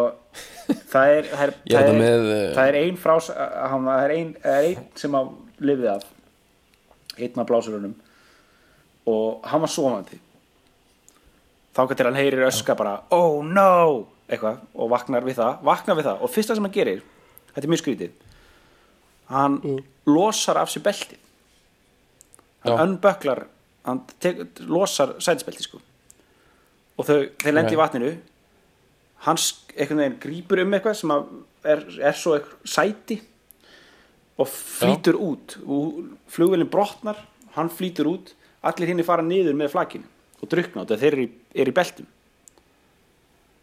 [0.93, 4.05] það er það er, er það er, með, eh, það er ein frás hann, það
[4.05, 5.33] er ein, er ein sem að
[5.67, 6.07] lifið af
[7.17, 7.95] einn af blásurunum
[9.07, 10.19] og hann var sofandi.
[11.77, 14.07] Þá getur hann heyrir öska bara oh no!
[14.27, 16.23] Eitthvað og vaknar við það vaknar við það.
[16.27, 17.05] Og fyrsta sem hann gerir
[17.53, 18.17] þetta er mjög skrítið
[19.31, 19.61] hann
[20.07, 21.19] losar af sér beltið.
[22.65, 22.83] Hann Já.
[22.87, 23.45] unböklar
[23.87, 25.81] hann tek, losar sætisbeltið sko.
[26.97, 27.83] Og þau, þeir lendi í Ok.
[27.83, 28.13] vatninu
[29.25, 31.13] hann sk- einhvern veginn grípur um eitthvað sem
[31.65, 33.21] er, er svo eitthvað sæti
[34.37, 35.57] og flýtur út.
[35.65, 37.23] Og flugvelin brotnar
[37.57, 38.35] hann flýtur út,
[38.67, 40.05] allir hinn fara niður með flakinu
[40.43, 42.09] og drukna út þeir eru í, er í beltum.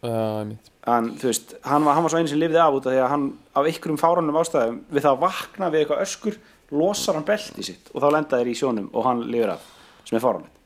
[0.04, 0.50] Uh,
[0.90, 2.98] en þú veist, hann var, hann var svo einu sem lifði af út af því
[3.00, 3.22] að hann
[3.56, 6.36] af einhverjum fáránum ástæðum við það að vakna við eitthvað öskur
[6.74, 9.64] losar hann beltið sitt og þá lenda þeir í sjónum og hann lifir af,
[10.04, 10.60] sem er fáránlegt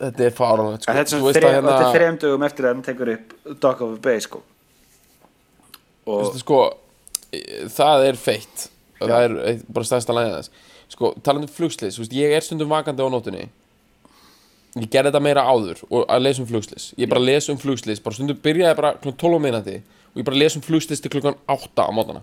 [0.00, 0.94] Þetta er fáránlegt sko.
[0.96, 4.00] Þetta er hérna, þetta er þrejum dögum eftir að hann tekur upp Dog of a
[4.06, 4.40] Bay sko.
[6.08, 6.60] Og veistu, sko,
[7.36, 8.68] e- Það er feitt.
[9.00, 10.50] Og Það er eitt, bara stærsta lægið þess
[10.90, 13.46] Sko, talandi um flugslis veist, Ég er stundum vakandi á nótunni
[14.76, 18.02] Ég gerði þetta meira áður og að lesa um flugslis Ég bara lesa um flugslis
[18.02, 19.76] bara stundum byrjaði bara klukkan 12 á minnati
[20.10, 22.22] og ég bara lesa um flugslis til klukkan 8 á mótana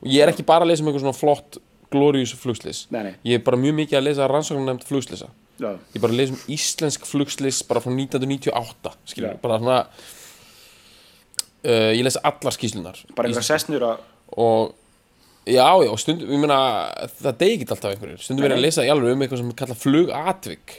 [0.00, 1.58] og ég er ekki bara að lesa um eitthvað svona flott
[1.92, 3.14] glorious flugslis Nei, nei.
[3.24, 5.28] ég er bara mjög mikið að lesa rannsóknar nefnd flugslisa
[5.60, 9.80] já, ég bara les um íslensk flugslis bara frá 1998 skilur, bara svona
[11.64, 14.02] uh, ég les allar skýslunar bara einhverja sessnur að
[14.34, 14.74] og
[15.46, 16.58] já, já, stundum, ég meina
[17.20, 19.76] það degi ekki alltaf einhverjir, stundum verið að lesa í alveg um eitthvað sem kalla
[19.78, 20.78] flugatvik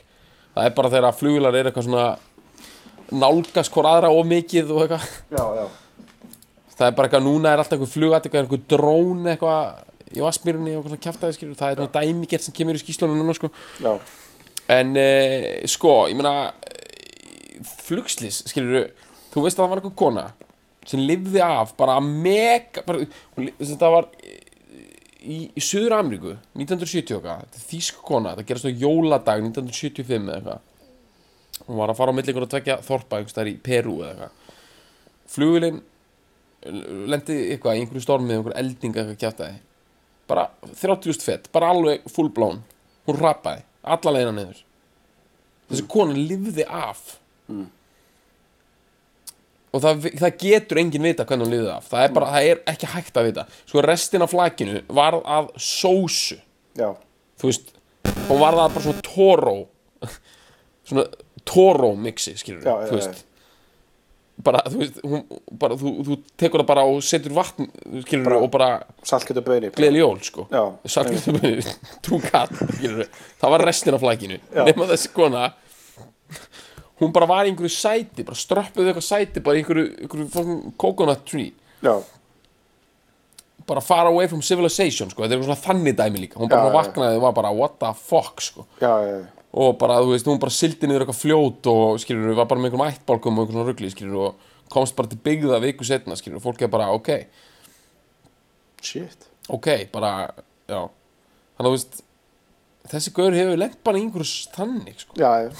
[0.55, 2.07] það er bara þegar að flugular er eitthvað svona
[3.13, 5.09] nálgast hvort aðra of mikið og eitthvað.
[6.75, 10.87] Það er bara eitthvað, núna er alltaf einhver flugatvik einhver drón eitthvað í Vassmýrunni og
[10.87, 13.51] eitthvað svona skilur, það er svona dæmigert sem kemur í skýslunum núna sko.
[13.83, 13.93] Já,
[14.71, 16.53] En uh, sko, ég meina
[17.85, 18.87] flugslis, skilur
[19.33, 20.25] þú veist að það var einhver kona
[20.85, 23.05] sem lifði af bara mega bara,
[23.35, 24.07] hún li- þetta var
[25.25, 30.29] í, í Suður Ameríku 1970 okkar, þetta er þýsk kona þetta gerast á jóladag 1975
[30.29, 30.63] eða eitthvað.
[31.65, 34.57] Hún var að fara á milli einhverja tvekja þorpa einhvers þar í Perú eða eitthvað.
[35.35, 35.79] Flugulinn
[37.13, 39.57] lendi eitthvað í einhverju stormið einhverju elding eitthvað kjátaði
[40.29, 42.63] bara 30.000 fett, bara alveg full blown.
[43.05, 44.61] Hún rapaði, alla leiðina niður.
[45.69, 47.03] Þessi kona lifði af.
[49.75, 51.87] Og það, það getur enginn vita hvernig hún lifði af.
[51.91, 53.47] Það er bara, það er ekki hægt að vita.
[53.67, 56.37] Sko restin af flakinu var að sósu.
[56.79, 56.89] Já,
[57.41, 57.73] þú veist,
[58.29, 59.55] hún var það bara svona tóró
[60.89, 61.05] svona
[61.45, 63.23] tóró mixi, skilur þú veist
[64.43, 65.21] bara, þú veist, hún,
[65.61, 67.69] bara, þú, þú tekur það bara og setur vatn,
[68.03, 68.69] skilur Bara- og bara
[69.07, 70.47] saltkjöt og bönir gleðli jól, sko.
[70.51, 70.63] Já.
[70.95, 71.75] Saltkjöldabunni,
[72.05, 73.07] trú katt, skilur
[73.41, 75.45] það var restin af flækinu, nema þessi kona
[77.01, 81.25] hún bara var í einhverju sæti, bara ströppuðu eitthvað sæti bara í einhverju, einhverju coconut
[81.27, 81.51] tree.
[81.83, 81.95] Já,
[83.65, 86.75] bara far away from civilization, sko, þetta er svona þannig dæmi líka, hún bara Já,
[86.75, 88.67] vaknaði og var bara what the fuck, sko.
[88.83, 88.91] Já.
[89.55, 92.73] Og bara, þú veist, hún bara sildi niður eitthvað fljót og skilur, var bara með
[92.73, 96.41] einhverjum ættbálkum og einhverjum svona rugli, skilur, og komst bara til byggða viku setna, skilur,
[96.41, 97.11] og fólk er bara, ok,
[98.83, 99.29] shit.
[99.53, 100.11] Ok, bara,
[100.67, 100.81] já.
[101.55, 101.99] Þannig að, þú veist,
[102.91, 105.15] þessi gaur hefur lent bara í einhverju s- þannig, sko.
[105.21, 105.51] Já, já.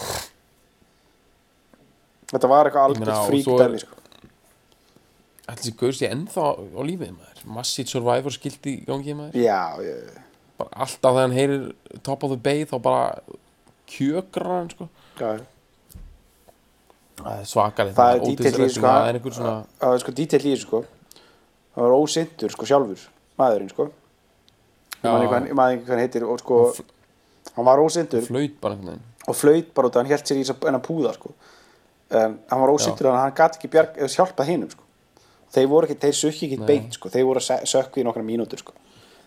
[2.33, 4.01] Þetta var eitthvað Ég meina, algjört og frík svo er- dæmi sko.
[5.45, 7.41] Þessi gaur sé ennþá á lífið, maður.
[7.55, 9.35] Massið Survivor skildi í gangi, maður.
[9.37, 9.61] Já,
[10.57, 13.21] bara alltaf þegar hann heyrir Top of the Bay, þá bara
[13.95, 14.89] kjökrar hann, sko.
[15.19, 15.33] Já.
[17.15, 19.93] Það er svakari, Það er ódýrst detail í, refsing, sko, það er einhver svona það
[19.93, 20.81] var sko detail í sko.
[21.75, 23.05] Það var ósindur sko sjálfur
[23.39, 23.87] maðurinn sko.
[25.05, 26.59] Hvað hann heitir og sko
[27.55, 29.05] hann var ósindur flaut bara einhvern veginn.
[29.25, 31.31] Og flaut bara út af hann held sér í að púða sko.
[32.11, 34.83] En hann var ósindur að hann gat ekki bjarg, hjálpað hinum sko.
[35.55, 37.09] Þeir voru ekki, þeir sökki ekki beint sko.
[37.13, 38.75] Þeir voru að sökkva í nokkra mínútur sko.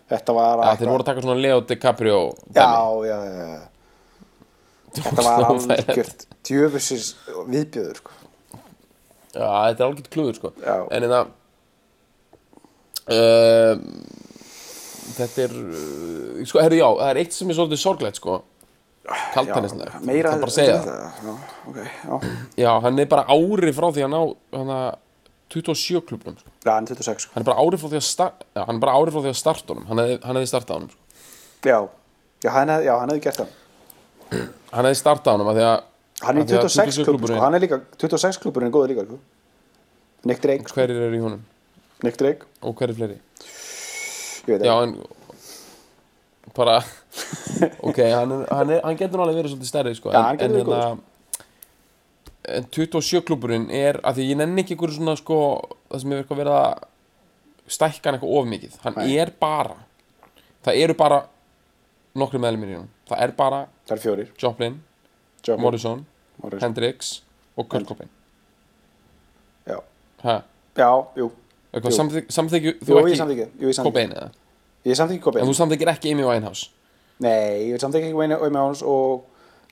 [0.09, 2.19] Þetta var Já, þeir voru að taka svona Leo DiCaprio
[2.53, 2.69] já,
[3.05, 3.59] já, já, já.
[4.97, 7.11] Þetta var algjört djöfusins
[7.49, 8.15] viðbjöður sko.
[9.29, 10.51] Já, þetta er algjört klúður sko.
[10.63, 10.75] Já.
[10.89, 11.21] En þetta
[13.13, 13.75] uh,
[15.19, 18.39] Þetta er uh, Sko, herru, já, það er eitt sem er svolítið sorglegt sko.
[19.33, 20.89] Kaltanislega meira Það bara að segja það.
[20.89, 21.35] það já,
[21.71, 24.19] ok, já, Já, hann er bara ári frá því að ná
[24.59, 24.89] hann að
[25.49, 26.51] 27 klubnum sko.
[26.61, 27.31] já, hann er 26 sko.
[27.33, 29.39] Hann er bara ári frá því að starta Já, hann bara ári frá því að
[29.39, 29.87] starta honum.
[29.89, 31.01] Hann hefði, hefði startað honum sko.
[31.71, 31.79] já,
[32.45, 33.55] já, hann hefði, hefði gert það
[34.29, 35.77] Hann hefði startað honum að því að
[36.25, 39.05] hann er að 26 klubur sko, 26 hann er líka 26 klubur er góður líka
[39.07, 39.19] sko.
[40.29, 40.75] Nick Drake, sko.
[40.79, 41.45] Hverjir eru í honum?
[42.03, 42.47] Nick Drake.
[42.61, 43.19] Og hverjir fleiri?
[44.49, 45.07] Ég veit Já, ekki,
[46.43, 46.79] en bara
[47.87, 50.39] ok, hann, er, hann, er, hann getur alveg verið svolítið stærri sko, Já, en, hann
[50.39, 51.05] getur en, verið góður, hérna,
[52.59, 55.39] en 27 klúburinn er að því ég nenni ekki ykkur svona sko,
[55.91, 56.87] það sem er verið að
[57.69, 58.79] stækka hann eitthvað of mikið.
[58.83, 59.11] Hann Nei.
[59.21, 59.77] er bara
[60.65, 61.19] það eru bara
[62.17, 64.31] nokkri meðlumir í hann það er bara það er fjórir.
[64.41, 64.79] Joplin,
[65.45, 66.05] Joplin, Morrison,
[66.41, 66.63] Morrison.
[66.65, 67.21] Hendrix
[67.57, 68.09] og Kurt Cobain.
[69.67, 69.77] Já,
[70.23, 70.41] ha,
[70.77, 71.31] já, jú.
[71.69, 72.29] Samþyk,
[72.81, 74.29] þú ekki ég Cobain eða?
[74.87, 76.69] Ég samþykki en Cobain þú samþykir ekki Amy Winehouse?
[77.19, 79.27] Nei, ég samþykki ekki Wayne Winehouse og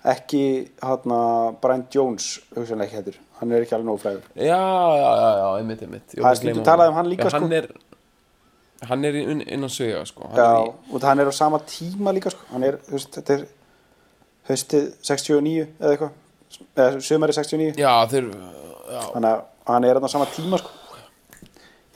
[0.07, 0.43] ekki
[0.84, 1.22] hérna
[1.64, 4.23] Brian Jones hugsanlega ekki hættur hann er ekki alveg nógu frægur.
[4.35, 4.57] Já,
[4.97, 6.07] já, já, já, einmitt, einmitt.
[6.14, 6.68] Það er var að honum.
[6.89, 7.57] um hann líka, Já, hann sko.
[7.57, 7.68] er,
[8.85, 10.71] hann er inn, innan svega, sko hann Já, er í,
[11.07, 12.45] hann er á sama tíma líka sko.
[12.51, 13.45] hann er, þú veist, þetta er
[14.49, 16.11] haustið 69 eða eitthvað
[16.77, 19.01] eða sömari 69 Já, þeir já.
[19.13, 20.69] þannig að hann er á sama tíma sko.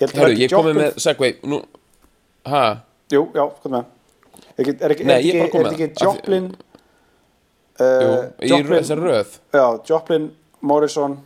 [0.02, 1.62] Ég að ég komið með Segway Nú,
[2.50, 2.64] ha,
[3.14, 3.98] Jú, já, hvað með
[4.52, 5.12] Er ekki, er ekki, er
[5.62, 5.92] er er.
[6.02, 6.48] Joplin
[7.78, 10.32] jú, uh, í þessari röð Já, Joplin,
[10.62, 11.20] Morrison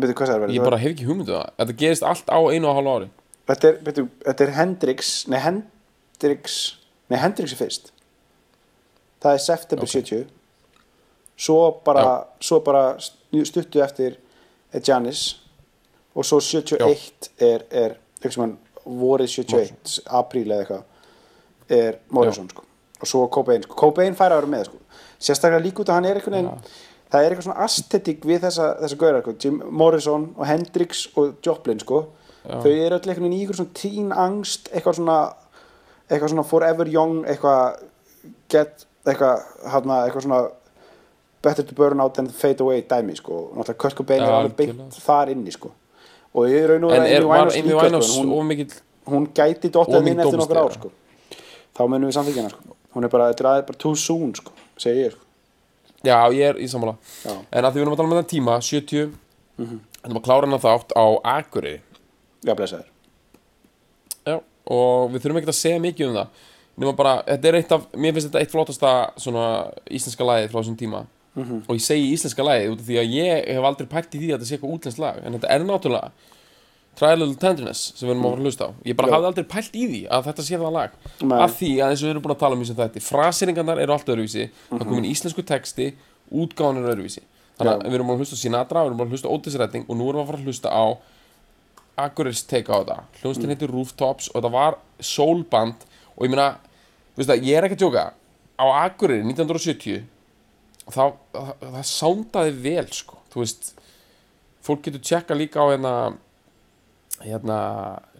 [0.00, 1.48] Byrju, hvað sagði Ég bara hef ekki hugmyndu það.
[1.60, 3.08] Þetta gerist allt á einu og hálfu ári.
[3.50, 6.58] Þetta er, byrju, þetta er Hendrix Nei, Hendrix
[7.10, 7.92] Nei, Hendrix er fyrst.
[9.20, 9.94] Það er september Ok.
[9.96, 10.26] 70
[11.40, 14.18] Svo bara, svo bara stuttu eftir
[14.72, 15.40] er Janis.
[16.14, 22.48] Og svo 71 er, er eitthvað sem hann vorið 71 apríl eða eitthvað er Morrison
[22.50, 22.64] sko.
[23.00, 23.76] og svo Cobain sko.
[23.78, 24.80] Cobain fær að vera með sko.
[25.20, 26.70] sérstaklega líka út að hann er einhvern veginn
[27.10, 29.34] það er eitthvað svona aesthetic við þessa, þessa gauðar sko.
[29.42, 32.04] Jim Morrison og Hendrix og Joplin sko.
[32.40, 35.18] þau eru öll einhvern veginn í ykkur svona teen angst eitthvað svona
[36.08, 37.82] eitthvað svona forever young eitthvað
[38.48, 39.42] get eitthvað
[39.74, 40.40] hana, eitthvað svona
[41.44, 43.50] better to burn out than fade away dæmi sko.
[43.50, 45.72] Og náttúrulega Kurt Cobain Já, er alveg beint þar inni sko.
[46.34, 48.74] Og ég raun og er, var Winehouse Amy Winehouse sko, of hún, mikill
[49.10, 50.92] hún gæti dottið of inn mikill eftir nokkur ár sko.
[51.76, 52.76] Þá munum við samþykja hana sko.
[52.94, 55.29] Hún er bara, þetta er bara too soon sko segi ég sko
[56.06, 56.96] Já, ég er í sammála.
[57.24, 57.34] Já.
[57.52, 59.80] En að því við erum að tala um þetta tíma, 70 mm -hmm.
[60.08, 61.06] að klára hana þátt á
[61.36, 61.80] Akureyri.
[62.46, 62.88] Já, blessaður.
[64.24, 66.28] Já, og við þurfum ekkert að segja mikið um það.
[66.80, 69.46] Nema bara, þetta er eitt af mér finnst þetta eitt flottasta svona
[69.90, 71.06] íslenska lagið frá þessum tíma.
[71.68, 74.30] Og ég segi íslenska lagið út af því að ég hef aldrei pælt í því
[74.30, 76.10] að þetta sé eitthvað útlenskt lag en þetta er náttúrulega
[76.98, 78.70] Try a Little Tenderness sem við erum að fara að hlusta á.
[78.84, 80.96] Ég bara hafði aldrei pælt í því að þetta sé það lag.
[81.22, 81.36] Nei.
[81.40, 83.80] af því að eins og við erum búin að tala um í sem þetta fraseringarnar
[83.80, 85.86] eru allt öðruvísi það komin íslensku texti,
[86.30, 87.22] útgáðan er öðruvísi.
[87.60, 89.86] Þannig að við erum að hlusta á Sinatra við erum að hlusta á Otis Redding
[89.88, 90.84] og nú erum við að fara að hlusta á
[92.00, 92.98] Akureyrs take á þetta.
[93.20, 93.52] Hljónstin Mm.
[93.54, 95.84] heitir Rooftops og þetta var soulband
[96.16, 96.56] og ég meina,
[97.16, 98.04] það, ég er ekki að tjóka
[98.60, 100.04] á Akureyri 1970
[100.90, 103.72] það, það, það sándaði vel sko, þú veist
[104.64, 105.94] fólk getur tjekka líka á hérna
[107.24, 107.58] hérna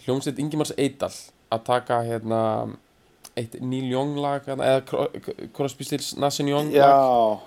[0.05, 1.13] hljómsveit Ingimars Eidal
[1.51, 2.41] að taka hérna
[3.39, 6.81] eitt Neil Young lag hérna, eða Cro- Crosby, Stills, Nash Young lag.
[6.83, 7.39] Já,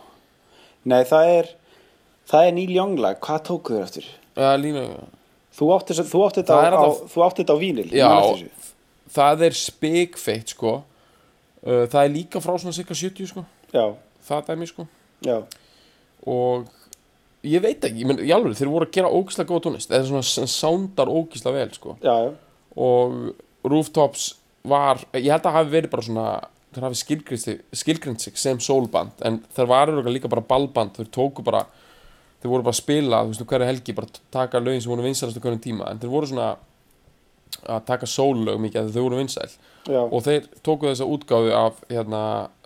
[0.89, 1.51] nei það er
[2.31, 4.07] það er Neil Young lag, hvað tóku þau eftir?
[4.35, 4.85] eða lína
[5.53, 6.81] Þú átti, þetta á, er á,
[7.37, 8.09] þetta á vínil Já.
[9.13, 10.71] það er spikfeitt sko.
[11.61, 13.43] Uh, það er líka frá svona cirka 70 sko.
[13.69, 13.83] Já,
[14.25, 14.87] það dæmi sko.
[15.21, 15.37] Já,
[16.25, 16.65] og
[17.43, 19.91] ég veit ekki, ég menn, í alveg þeir voru að gera ógislega góða tónlist.
[19.91, 21.97] Eða svona sem sándar ógislega vel sko.
[22.03, 22.31] Já, já,
[22.79, 24.33] og Rooftops
[24.67, 26.27] var, ég held að hafi verið bara svona
[26.73, 26.99] þeir hafi
[27.77, 30.95] skilgrind sig, sem soulband en þeir varu örugglega líka bara ballband.
[30.97, 31.65] Þeir tóku bara,
[32.41, 35.37] þeir voru bara að spila þú veist, hverju helgi, bara taka lögin sem voru vinsalast
[35.37, 36.53] á hverjum tíma, en þeir voru svona
[37.69, 39.51] að taka soul-lög mikið því þau voru vinsæl.
[39.85, 42.23] Já, og þeir tóku þessa útgáfu af hérna,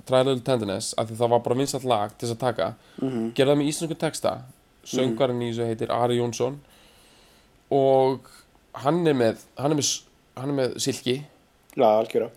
[0.07, 2.67] Try Little Tenderness af því það var bara vinsalt lag til þess að taka.
[3.01, 3.33] Mhm.
[3.35, 4.31] gerða það með íslensku texta
[4.87, 6.59] söngvarinn í þessu heitir Ari Jónsson.
[7.75, 8.27] Og
[8.83, 9.93] hann er með hann er með,
[10.39, 11.21] hann er með silki.
[11.77, 12.31] Já, algjöra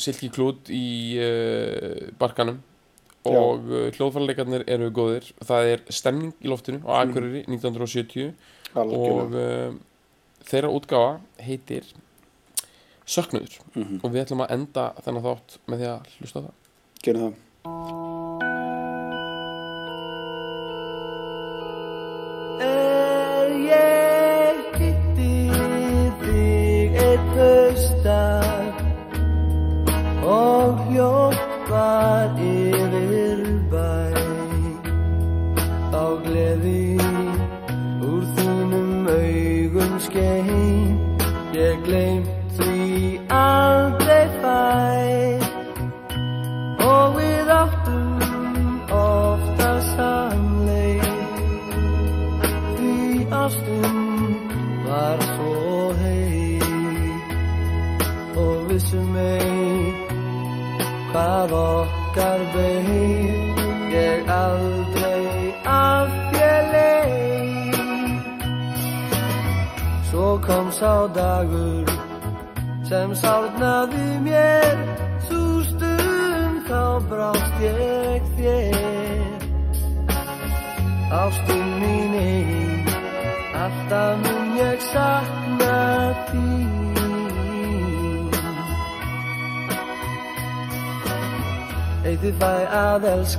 [0.00, 2.60] silki klút í uh, barkanum.
[3.28, 5.30] Og uh, hljóðfærleikarnir eru góðir.
[5.44, 8.30] Það er stemning í loftinu á Akureyri 1970
[8.74, 9.74] algjöra, og uh,
[10.48, 11.90] þeirra útgáfa heitir
[13.10, 13.58] Söknuður.
[14.04, 16.54] Og við ætlum að enda þennan þátt með því að hlusta það.
[17.02, 18.49] Gerum það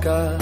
[0.06, 0.41] að